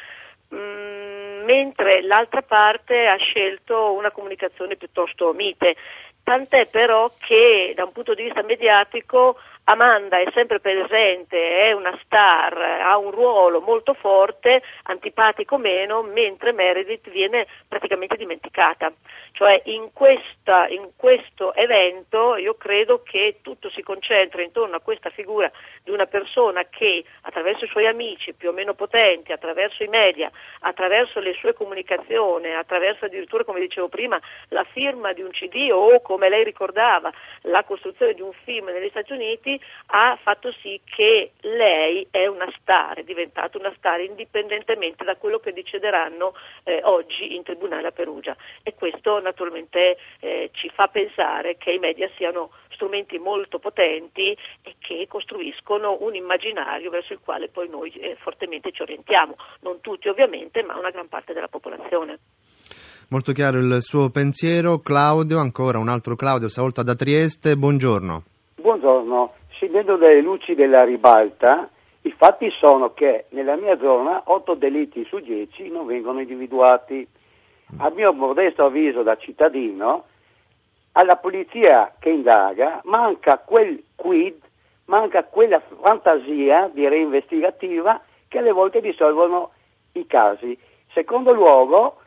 Mm, 0.55 1.44
mentre 1.44 2.03
l'altra 2.03 2.42
parte 2.42 3.07
ha 3.07 3.16
scelto 3.16 3.92
una 3.92 4.11
comunicazione 4.11 4.76
piuttosto 4.76 5.32
mite, 5.32 5.76
tant'è 6.22 6.66
però 6.66 7.12
che 7.18 7.72
da 7.74 7.84
un 7.84 7.92
punto 7.92 8.14
di 8.14 8.24
vista 8.24 8.42
mediatico 8.42 9.38
Amanda 9.64 10.18
è 10.18 10.28
sempre 10.34 10.58
presente, 10.58 11.68
è 11.68 11.72
una 11.72 11.96
star, 12.02 12.56
ha 12.82 12.96
un 12.98 13.12
ruolo 13.12 13.60
molto 13.60 13.94
forte, 13.94 14.60
antipatico 14.84 15.56
meno, 15.56 16.02
mentre 16.02 16.50
Meredith 16.50 17.08
viene 17.10 17.46
praticamente 17.68 18.16
dimenticata. 18.16 18.92
Cioè 19.30 19.62
in, 19.66 19.92
questa, 19.92 20.66
in 20.68 20.90
questo 20.96 21.54
evento 21.54 22.36
io 22.36 22.54
credo 22.54 23.02
che 23.04 23.38
tutto 23.40 23.70
si 23.70 23.82
concentra 23.82 24.42
intorno 24.42 24.76
a 24.76 24.80
questa 24.80 25.10
figura 25.10 25.50
di 25.82 25.90
una 25.90 26.06
persona 26.06 26.64
che 26.64 27.04
attraverso 27.22 27.64
i 27.64 27.68
suoi 27.68 27.86
amici 27.86 28.34
più 28.34 28.48
o 28.48 28.52
meno 28.52 28.74
potenti, 28.74 29.30
attraverso 29.30 29.84
i 29.84 29.88
media, 29.88 30.30
attraverso 30.60 31.20
le 31.20 31.34
sue 31.34 31.54
comunicazioni, 31.54 32.52
attraverso 32.52 33.04
addirittura, 33.04 33.44
come 33.44 33.60
dicevo 33.60 33.88
prima, 33.88 34.20
la 34.48 34.64
firma 34.64 35.12
di 35.12 35.22
un 35.22 35.30
CD 35.30 35.70
o, 35.72 36.00
come 36.00 36.28
lei 36.28 36.42
ricordava, 36.44 37.12
la 37.42 37.62
costruzione 37.62 38.14
di 38.14 38.20
un 38.20 38.32
film 38.44 38.66
negli 38.66 38.88
Stati 38.90 39.12
Uniti, 39.12 39.51
ha 39.86 40.18
fatto 40.22 40.53
sì 40.61 40.80
che 40.84 41.32
lei 41.40 42.07
è 42.11 42.26
una 42.26 42.50
star, 42.61 42.98
è 42.98 43.03
diventata 43.05 43.59
una 43.59 43.72
star 43.76 44.00
indipendentemente 44.00 45.05
da 45.05 45.16
quello 45.16 45.38
che 45.38 45.53
decideranno 45.53 46.34
eh, 46.64 46.80
oggi 46.84 47.34
in 47.34 47.42
tribunale 47.42 47.88
a 47.88 47.92
Perugia 47.92 48.36
e 48.62 48.74
questo 48.74 49.20
naturalmente 49.20 49.96
eh, 50.20 50.50
ci 50.53 50.70
fa 50.70 50.88
pensare 50.88 51.57
che 51.57 51.72
i 51.72 51.78
media 51.78 52.11
siano 52.16 52.50
strumenti 52.82 53.18
molto 53.18 53.59
potenti 53.59 54.36
e 54.62 54.74
che 54.78 55.07
costruiscono 55.09 55.98
un 56.00 56.14
immaginario 56.14 56.90
verso 56.90 57.12
il 57.12 57.20
quale 57.22 57.48
poi 57.48 57.68
noi 57.68 57.90
eh, 57.92 58.16
fortemente 58.20 58.72
ci 58.72 58.82
orientiamo, 58.82 59.36
non 59.61 59.80
tutti 59.80 60.09
ovviamente, 60.09 60.62
ma 60.62 60.76
una 60.76 60.90
gran 60.90 61.09
parte 61.09 61.32
della 61.32 61.48
popolazione. 61.48 62.18
Molto 63.09 63.32
chiaro 63.32 63.59
il 63.59 63.82
suo 63.82 64.09
pensiero. 64.11 64.78
Claudio, 64.78 65.38
ancora 65.38 65.78
un 65.78 65.88
altro 65.88 66.16
Claudio, 66.16 66.48
stavolta 66.48 66.82
da 66.82 66.94
Trieste, 66.94 67.57
buongiorno. 67.57 68.22
Buongiorno, 68.57 69.34
scendendo 69.62 69.94
dalle 69.96 70.20
luci 70.20 70.54
della 70.56 70.82
ribalta, 70.82 71.70
i 72.02 72.10
fatti 72.10 72.50
sono 72.50 72.94
che 72.94 73.26
nella 73.28 73.54
mia 73.54 73.78
zona 73.78 74.22
8 74.24 74.54
delitti 74.54 75.04
su 75.04 75.20
10 75.20 75.70
non 75.70 75.86
vengono 75.86 76.18
individuati. 76.18 77.06
A 77.78 77.88
mio 77.90 78.12
modesto 78.12 78.64
avviso 78.64 79.04
da 79.04 79.16
cittadino, 79.16 80.06
alla 80.92 81.14
polizia 81.14 81.94
che 82.00 82.10
indaga 82.10 82.80
manca 82.86 83.38
quel 83.38 83.84
quid, 83.94 84.34
manca 84.86 85.22
quella 85.22 85.62
fantasia, 85.80 86.68
direi 86.72 87.02
investigativa, 87.02 88.00
che 88.26 88.38
alle 88.38 88.50
volte 88.50 88.80
risolvono 88.80 89.52
i 89.92 90.04
casi. 90.08 90.58
Secondo 90.92 91.32
luogo, 91.32 91.98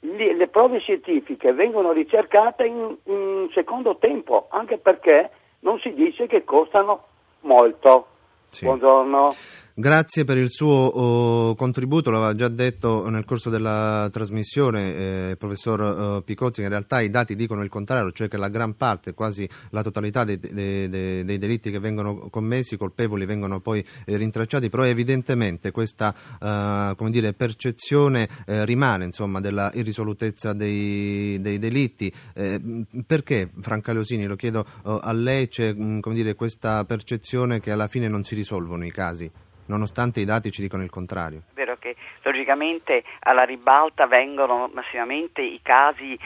le 0.00 0.48
prove 0.48 0.80
scientifiche 0.80 1.52
vengono 1.52 1.92
ricercate 1.92 2.66
in, 2.66 2.96
in 3.04 3.48
secondo 3.52 3.96
tempo, 3.96 4.48
anche 4.50 4.78
perché 4.78 5.30
non 5.66 5.80
si 5.80 5.92
dice 5.92 6.28
che 6.28 6.44
costano 6.44 7.04
molto. 7.40 8.06
Sì. 8.48 8.64
Buongiorno. 8.64 9.34
Grazie 9.78 10.24
per 10.24 10.38
il 10.38 10.48
suo 10.48 10.72
oh, 10.72 11.54
contributo, 11.54 12.10
l'aveva 12.10 12.34
già 12.34 12.48
detto 12.48 13.10
nel 13.10 13.26
corso 13.26 13.50
della 13.50 14.08
trasmissione 14.10 14.96
eh, 14.96 15.36
professor 15.36 16.16
eh, 16.16 16.22
Picozzi, 16.22 16.62
in 16.62 16.70
realtà 16.70 17.02
i 17.02 17.10
dati 17.10 17.36
dicono 17.36 17.62
il 17.62 17.68
contrario, 17.68 18.10
cioè 18.10 18.26
che 18.26 18.38
la 18.38 18.48
gran 18.48 18.78
parte, 18.78 19.12
quasi 19.12 19.46
la 19.72 19.82
totalità 19.82 20.24
dei, 20.24 20.40
dei, 20.40 20.88
dei, 20.88 21.24
dei 21.26 21.36
delitti 21.36 21.70
che 21.70 21.78
vengono 21.78 22.30
commessi, 22.30 22.72
i 22.72 22.76
colpevoli 22.78 23.26
vengono 23.26 23.60
poi 23.60 23.84
eh, 24.06 24.16
rintracciati, 24.16 24.70
però 24.70 24.82
evidentemente 24.82 25.72
questa 25.72 26.14
eh, 26.40 27.10
dire, 27.10 27.34
percezione 27.34 28.30
eh, 28.46 28.64
rimane 28.64 29.04
insomma, 29.04 29.40
della 29.40 29.70
irrisolutezza 29.74 30.54
dei, 30.54 31.38
delitti. 31.38 32.10
Eh, 32.32 32.86
perché, 33.06 33.50
Franca 33.60 33.92
Leosini, 33.92 34.24
lo 34.24 34.36
chiedo 34.36 34.64
a 34.84 35.12
lei, 35.12 35.48
c'è 35.48 35.74
mh, 35.74 36.00
dire, 36.14 36.34
questa 36.34 36.82
percezione 36.86 37.60
che 37.60 37.72
alla 37.72 37.88
fine 37.88 38.08
non 38.08 38.24
si 38.24 38.34
risolvono 38.34 38.86
i 38.86 38.90
casi? 38.90 39.30
Nonostante 39.66 40.20
i 40.20 40.24
dati 40.24 40.50
ci 40.50 40.62
dicono 40.62 40.82
il 40.82 40.90
contrario. 40.90 41.42
Vero 41.54 41.76
che 41.78 41.95
logicamente 42.26 43.04
alla 43.20 43.44
ribalta 43.44 44.06
vengono 44.06 44.68
massimamente 44.72 45.42
i 45.42 45.60
casi 45.62 46.18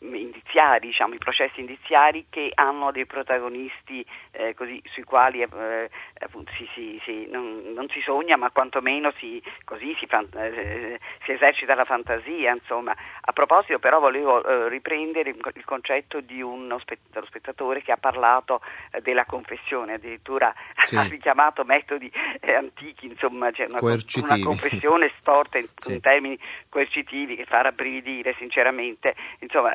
indiziari, 0.00 0.86
diciamo, 0.86 1.14
i 1.14 1.18
processi 1.18 1.60
indiziari 1.60 2.26
che 2.30 2.52
hanno 2.54 2.92
dei 2.92 3.06
protagonisti 3.06 4.04
eh, 4.30 4.54
così, 4.54 4.80
sui 4.92 5.02
quali 5.02 5.42
eh, 5.42 5.90
appunto, 6.20 6.52
si, 6.56 6.68
si, 6.74 7.00
si, 7.04 7.28
non, 7.30 7.72
non, 7.74 7.88
si 7.88 8.00
sogna, 8.00 8.36
ma 8.36 8.50
quantomeno 8.50 9.12
si, 9.18 9.42
così 9.64 9.96
eh, 9.98 11.00
si, 11.24 11.32
esercita 11.32 11.74
la 11.74 11.84
fantasia. 11.84 12.52
Insomma. 12.52 12.94
A 13.20 13.32
proposito, 13.32 13.78
però, 13.78 13.98
volevo 13.98 14.44
eh, 14.44 14.68
riprendere 14.68 15.30
il 15.30 15.64
concetto 15.64 16.20
di 16.20 16.40
uno 16.40 16.80
dello 17.10 17.26
spettatore 17.26 17.82
che 17.82 17.92
ha 17.92 17.96
parlato 17.96 18.60
eh, 18.92 19.00
della 19.00 19.24
confessione, 19.24 19.94
addirittura 19.94 20.54
sì. 20.76 20.96
ha 20.96 21.02
richiamato 21.02 21.64
metodi 21.64 22.10
eh, 22.40 22.54
antichi, 22.54 23.06
insomma, 23.06 23.50
c'è 23.50 23.66
una, 23.66 23.80
una 23.80 24.38
confessione 24.42 25.10
storta 25.18 25.47
in, 25.56 25.66
sì. 25.76 25.94
in, 25.94 26.00
termini 26.00 26.38
coercitivi 26.68 27.36
che 27.36 27.46
fa 27.46 27.62
rabbrividire, 27.62 28.34
sinceramente. 28.38 29.14
Insomma, 29.38 29.72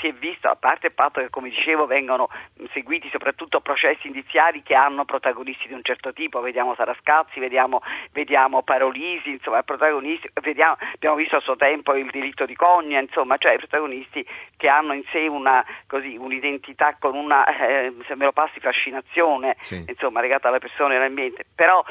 si 0.00 0.06
è 0.06 0.12
visto, 0.12 0.48
a 0.48 0.54
parte 0.56 0.86
il 0.86 0.92
fatto 0.94 1.20
che, 1.20 1.30
come 1.30 1.48
dicevo, 1.48 1.86
vengono 1.86 2.28
seguiti 2.72 3.08
soprattutto 3.10 3.60
processi 3.60 4.06
indiziari 4.06 4.62
che 4.62 4.74
hanno 4.74 5.04
protagonisti 5.04 5.66
di 5.66 5.74
un 5.74 5.82
certo 5.82 6.12
tipo, 6.12 6.40
vediamo 6.40 6.74
Sarascazzi, 6.74 7.40
vediamo, 7.40 7.80
vediamo 8.12 8.62
Parolisi, 8.62 9.30
insomma, 9.30 9.62
protagonisti, 9.62 10.30
vediamo, 10.40 10.76
abbiamo 10.94 11.16
visto 11.16 11.36
a 11.36 11.40
suo 11.40 11.56
tempo 11.56 11.94
il 11.94 12.10
delitto 12.10 12.46
di 12.46 12.54
Cogna, 12.54 13.00
insomma, 13.00 13.36
cioè 13.38 13.56
protagonisti 13.56 14.24
che 14.56 14.68
hanno 14.68 14.92
in 14.92 15.02
sé 15.10 15.26
una, 15.26 15.64
così, 15.86 16.16
un'identità 16.16 16.96
con 16.98 17.14
una, 17.14 17.44
eh, 17.46 17.94
se 18.06 18.14
me 18.14 18.24
lo 18.24 18.32
passi, 18.32 18.60
fascinazione, 18.60 19.56
sì. 19.58 19.84
insomma, 19.86 20.20
legata 20.20 20.48
alle 20.48 20.58
persone 20.58 20.94
e 20.94 20.96
all'ambiente. 20.98 21.44
Però 21.54 21.84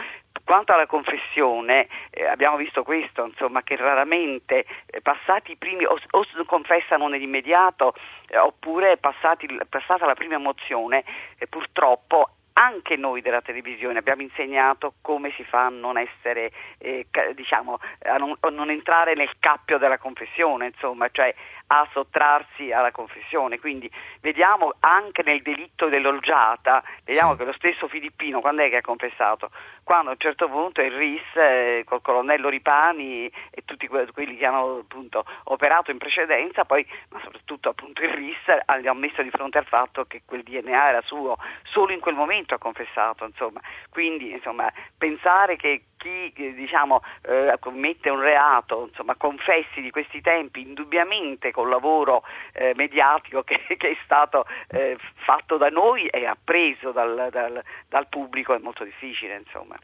quanto 0.44 0.74
alla 0.74 0.86
confessione, 0.86 1.88
eh, 2.10 2.26
abbiamo 2.26 2.58
visto 2.58 2.84
questo, 2.84 3.26
insomma, 3.26 3.64
che 3.64 3.76
raramente 3.76 4.66
eh, 4.86 5.02
passati 5.02 5.52
i 5.52 5.58
primi, 5.58 5.86
o, 5.86 5.98
o 6.12 6.26
confessano 6.46 7.08
nell'immediato, 7.08 7.94
eh, 8.28 8.38
oppure 8.38 8.98
passati, 8.98 9.48
passata 9.70 10.06
la 10.06 10.16
prima 10.16 10.36
emozione, 10.36 11.04
eh, 11.38 11.48
purtroppo 11.48 12.30
anche 12.58 12.96
noi 12.96 13.22
della 13.22 13.42
televisione 13.42 14.00
abbiamo 14.00 14.24
insegnato 14.24 14.96
come 15.02 15.32
si 15.36 15.44
fa 15.44 15.66
a 15.66 15.70
non 15.70 15.98
essere, 15.98 16.52
eh, 16.80 17.06
diciamo, 17.36 17.80
a 18.04 18.18
non, 18.18 18.36
a 18.40 18.50
non, 18.50 18.72
entrare 18.72 19.14
nel 19.14 19.32
cappio 19.40 19.78
della 19.78 20.00
confessione, 20.00 20.68
insomma, 20.68 21.08
cioè 21.12 21.34
a 21.68 21.88
sottrarsi 21.92 22.72
alla 22.72 22.92
confessione. 22.92 23.60
Quindi 23.60 23.90
vediamo 24.22 24.74
anche 24.80 25.22
nel 25.24 25.42
delitto 25.44 25.88
dell'olgiata, 25.88 26.84
vediamo 27.04 27.34
sì. 27.34 27.38
che 27.38 27.46
lo 27.46 27.54
stesso 27.54 27.88
Filippino, 27.88 28.42
quando 28.42 28.64
è 28.64 28.70
che 28.70 28.78
ha 28.78 28.82
confessato? 28.82 29.52
Quando 29.84 30.10
a 30.10 30.14
un 30.14 30.20
certo 30.20 30.50
punto 30.50 30.82
il 30.82 30.92
RIS, 30.92 31.36
eh, 31.36 31.84
col 31.86 32.02
colonnello 32.02 32.50
Ripani 32.50 33.32
e 33.52 33.62
tutti 33.66 33.88
quelli 33.88 34.38
che 34.38 34.46
hanno 34.46 34.80
appunto 34.80 35.26
operato 35.46 35.92
in 35.92 35.98
precedenza, 35.98 36.66
poi, 36.66 36.86
ma 37.10 37.20
soprattutto 37.24 37.70
appunto 37.70 38.02
il 38.02 38.10
RIS, 38.10 38.48
li 38.80 38.88
hanno 38.88 39.00
messo 39.00 39.22
di 39.22 39.30
fronte 39.30 39.60
al 39.60 39.66
fatto 39.66 40.06
che 40.06 40.24
quel 40.26 40.44
DNA 40.44 40.90
era 40.90 41.02
suo, 41.02 41.38
solo 41.64 41.92
in 41.92 42.00
quel 42.00 42.16
momento 42.16 42.47
ha 42.54 42.58
confessato, 42.58 43.26
insomma. 43.26 43.62
Quindi, 43.90 44.32
insomma, 44.32 44.72
pensare 44.98 45.56
che 45.56 45.84
chi 45.98 46.32
diciamo, 46.54 47.02
eh, 47.24 47.56
commette 47.60 48.10
un 48.10 48.20
reato, 48.20 48.88
insomma, 48.90 49.16
confessi 49.16 49.82
di 49.82 49.90
questi 49.90 50.22
tempi, 50.22 50.62
indubbiamente 50.62 51.52
col 51.52 51.70
lavoro 51.70 52.24
eh, 52.54 52.74
mediatico 52.76 53.44
che, 53.44 53.66
che, 53.78 53.90
è 53.92 53.98
stato 54.04 54.46
eh, 54.70 54.98
fatto 55.16 55.58
da 55.58 55.70
noi 55.70 56.08
e 56.08 56.26
appreso 56.26 56.92
dal, 56.92 57.30
dal, 57.32 57.62
dal 57.88 58.08
pubblico, 58.08 58.54
è 58.54 58.60
molto 58.60 58.84
difficile. 58.84 59.36
Insomma. 59.36 59.78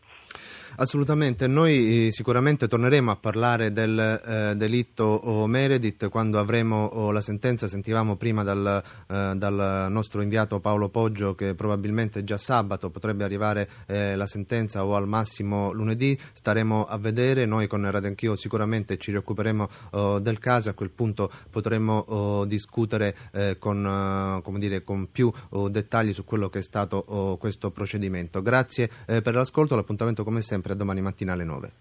Assolutamente, 0.76 1.46
noi 1.46 2.08
eh, 2.08 2.12
sicuramente 2.12 2.68
torneremo 2.68 3.12
a 3.12 3.16
parlare 3.16 3.72
del 3.72 4.00
eh, 4.00 4.56
delitto 4.56 5.46
Meredith 5.46 6.10
quando 6.10 6.40
avremo 6.40 6.86
oh, 6.86 7.12
la 7.12 7.22
sentenza, 7.22 7.68
sentivamo 7.68 8.16
prima 8.16 8.42
dal, 8.42 8.84
eh, 9.08 9.34
dal, 9.36 9.88
nostro 9.92 10.22
inviato 10.22 10.60
Paolo 10.60 10.90
Poggio 10.90 11.36
che 11.36 11.54
probabilmente 11.54 12.24
già 12.24 12.38
sabato 12.38 12.90
potrebbe 12.90 13.24
arrivare 13.24 13.70
eh, 13.86 14.16
la 14.16 14.26
sentenza 14.26 14.84
o 14.84 14.96
al 14.96 15.08
massimo 15.08 15.72
lunedì, 15.74 16.18
staremo 16.34 16.86
a 16.86 16.98
vedere, 16.98 17.46
noi 17.46 17.68
con 17.68 17.90
Radio 17.90 18.10
Anch'io 18.10 18.36
sicuramente 18.36 18.98
ci 18.98 19.12
rioccuperemo 19.12 19.70
oh, 19.92 20.20
del 20.20 20.40
caso, 20.40 20.70
a 20.70 20.74
quel 20.74 20.90
punto 20.90 21.32
potremo 21.52 21.98
oh, 21.98 22.46
discutere 22.46 23.16
eh, 23.32 23.58
con, 23.60 24.42
dire, 24.58 24.84
con, 24.84 25.08
più 25.12 25.32
dettagli 25.70 26.14
su 26.14 26.24
quello 26.24 26.50
che 26.50 26.60
è 26.60 26.64
stato 26.64 27.38
questo 27.40 27.70
procedimento. 27.70 28.42
Grazie 28.42 28.90
eh, 29.06 29.22
per 29.22 29.36
l'ascolto, 29.36 29.76
l'appuntamento 29.76 30.24
come 30.24 30.42
sempre 30.42 30.63
sempre 30.64 30.74
a 30.74 30.76
domani 30.76 31.02
mattina 31.02 31.34
alle 31.34 31.44
9. 31.44 31.74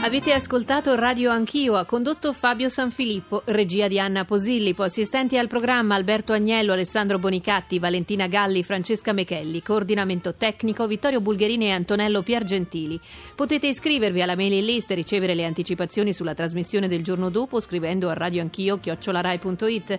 Avete 0.00 0.32
ascoltato 0.32 0.94
Radio 0.94 1.30
Anch'io, 1.30 1.74
ha 1.74 1.84
condotto 1.84 2.32
Fabio 2.32 2.68
Sanfilippo, 2.68 3.42
regia 3.46 3.88
di 3.88 3.98
Anna 3.98 4.24
Posillipo, 4.24 4.82
assistenti 4.82 5.36
al 5.36 5.48
programma 5.48 5.96
Alberto 5.96 6.32
Agnello, 6.32 6.72
Alessandro 6.72 7.18
Bonicatti, 7.18 7.78
Valentina 7.78 8.26
Galli, 8.26 8.62
Francesca 8.62 9.12
Mechelli, 9.12 9.60
coordinamento 9.60 10.34
tecnico 10.34 10.86
Vittorio 10.86 11.20
Bulgherini 11.20 11.66
e 11.66 11.72
Antonello 11.72 12.22
Piergentili. 12.22 12.98
Potete 13.34 13.66
iscrivervi 13.66 14.22
alla 14.22 14.36
mailing 14.36 14.64
list 14.64 14.92
e 14.92 14.94
ricevere 14.94 15.34
le 15.34 15.44
anticipazioni 15.44 16.12
sulla 16.12 16.32
trasmissione 16.32 16.88
del 16.88 17.02
giorno 17.02 17.28
dopo 17.28 17.60
scrivendo 17.60 18.08
a 18.08 18.14
radioanchio 18.14 18.78
chiocciolarai.it. 18.78 19.96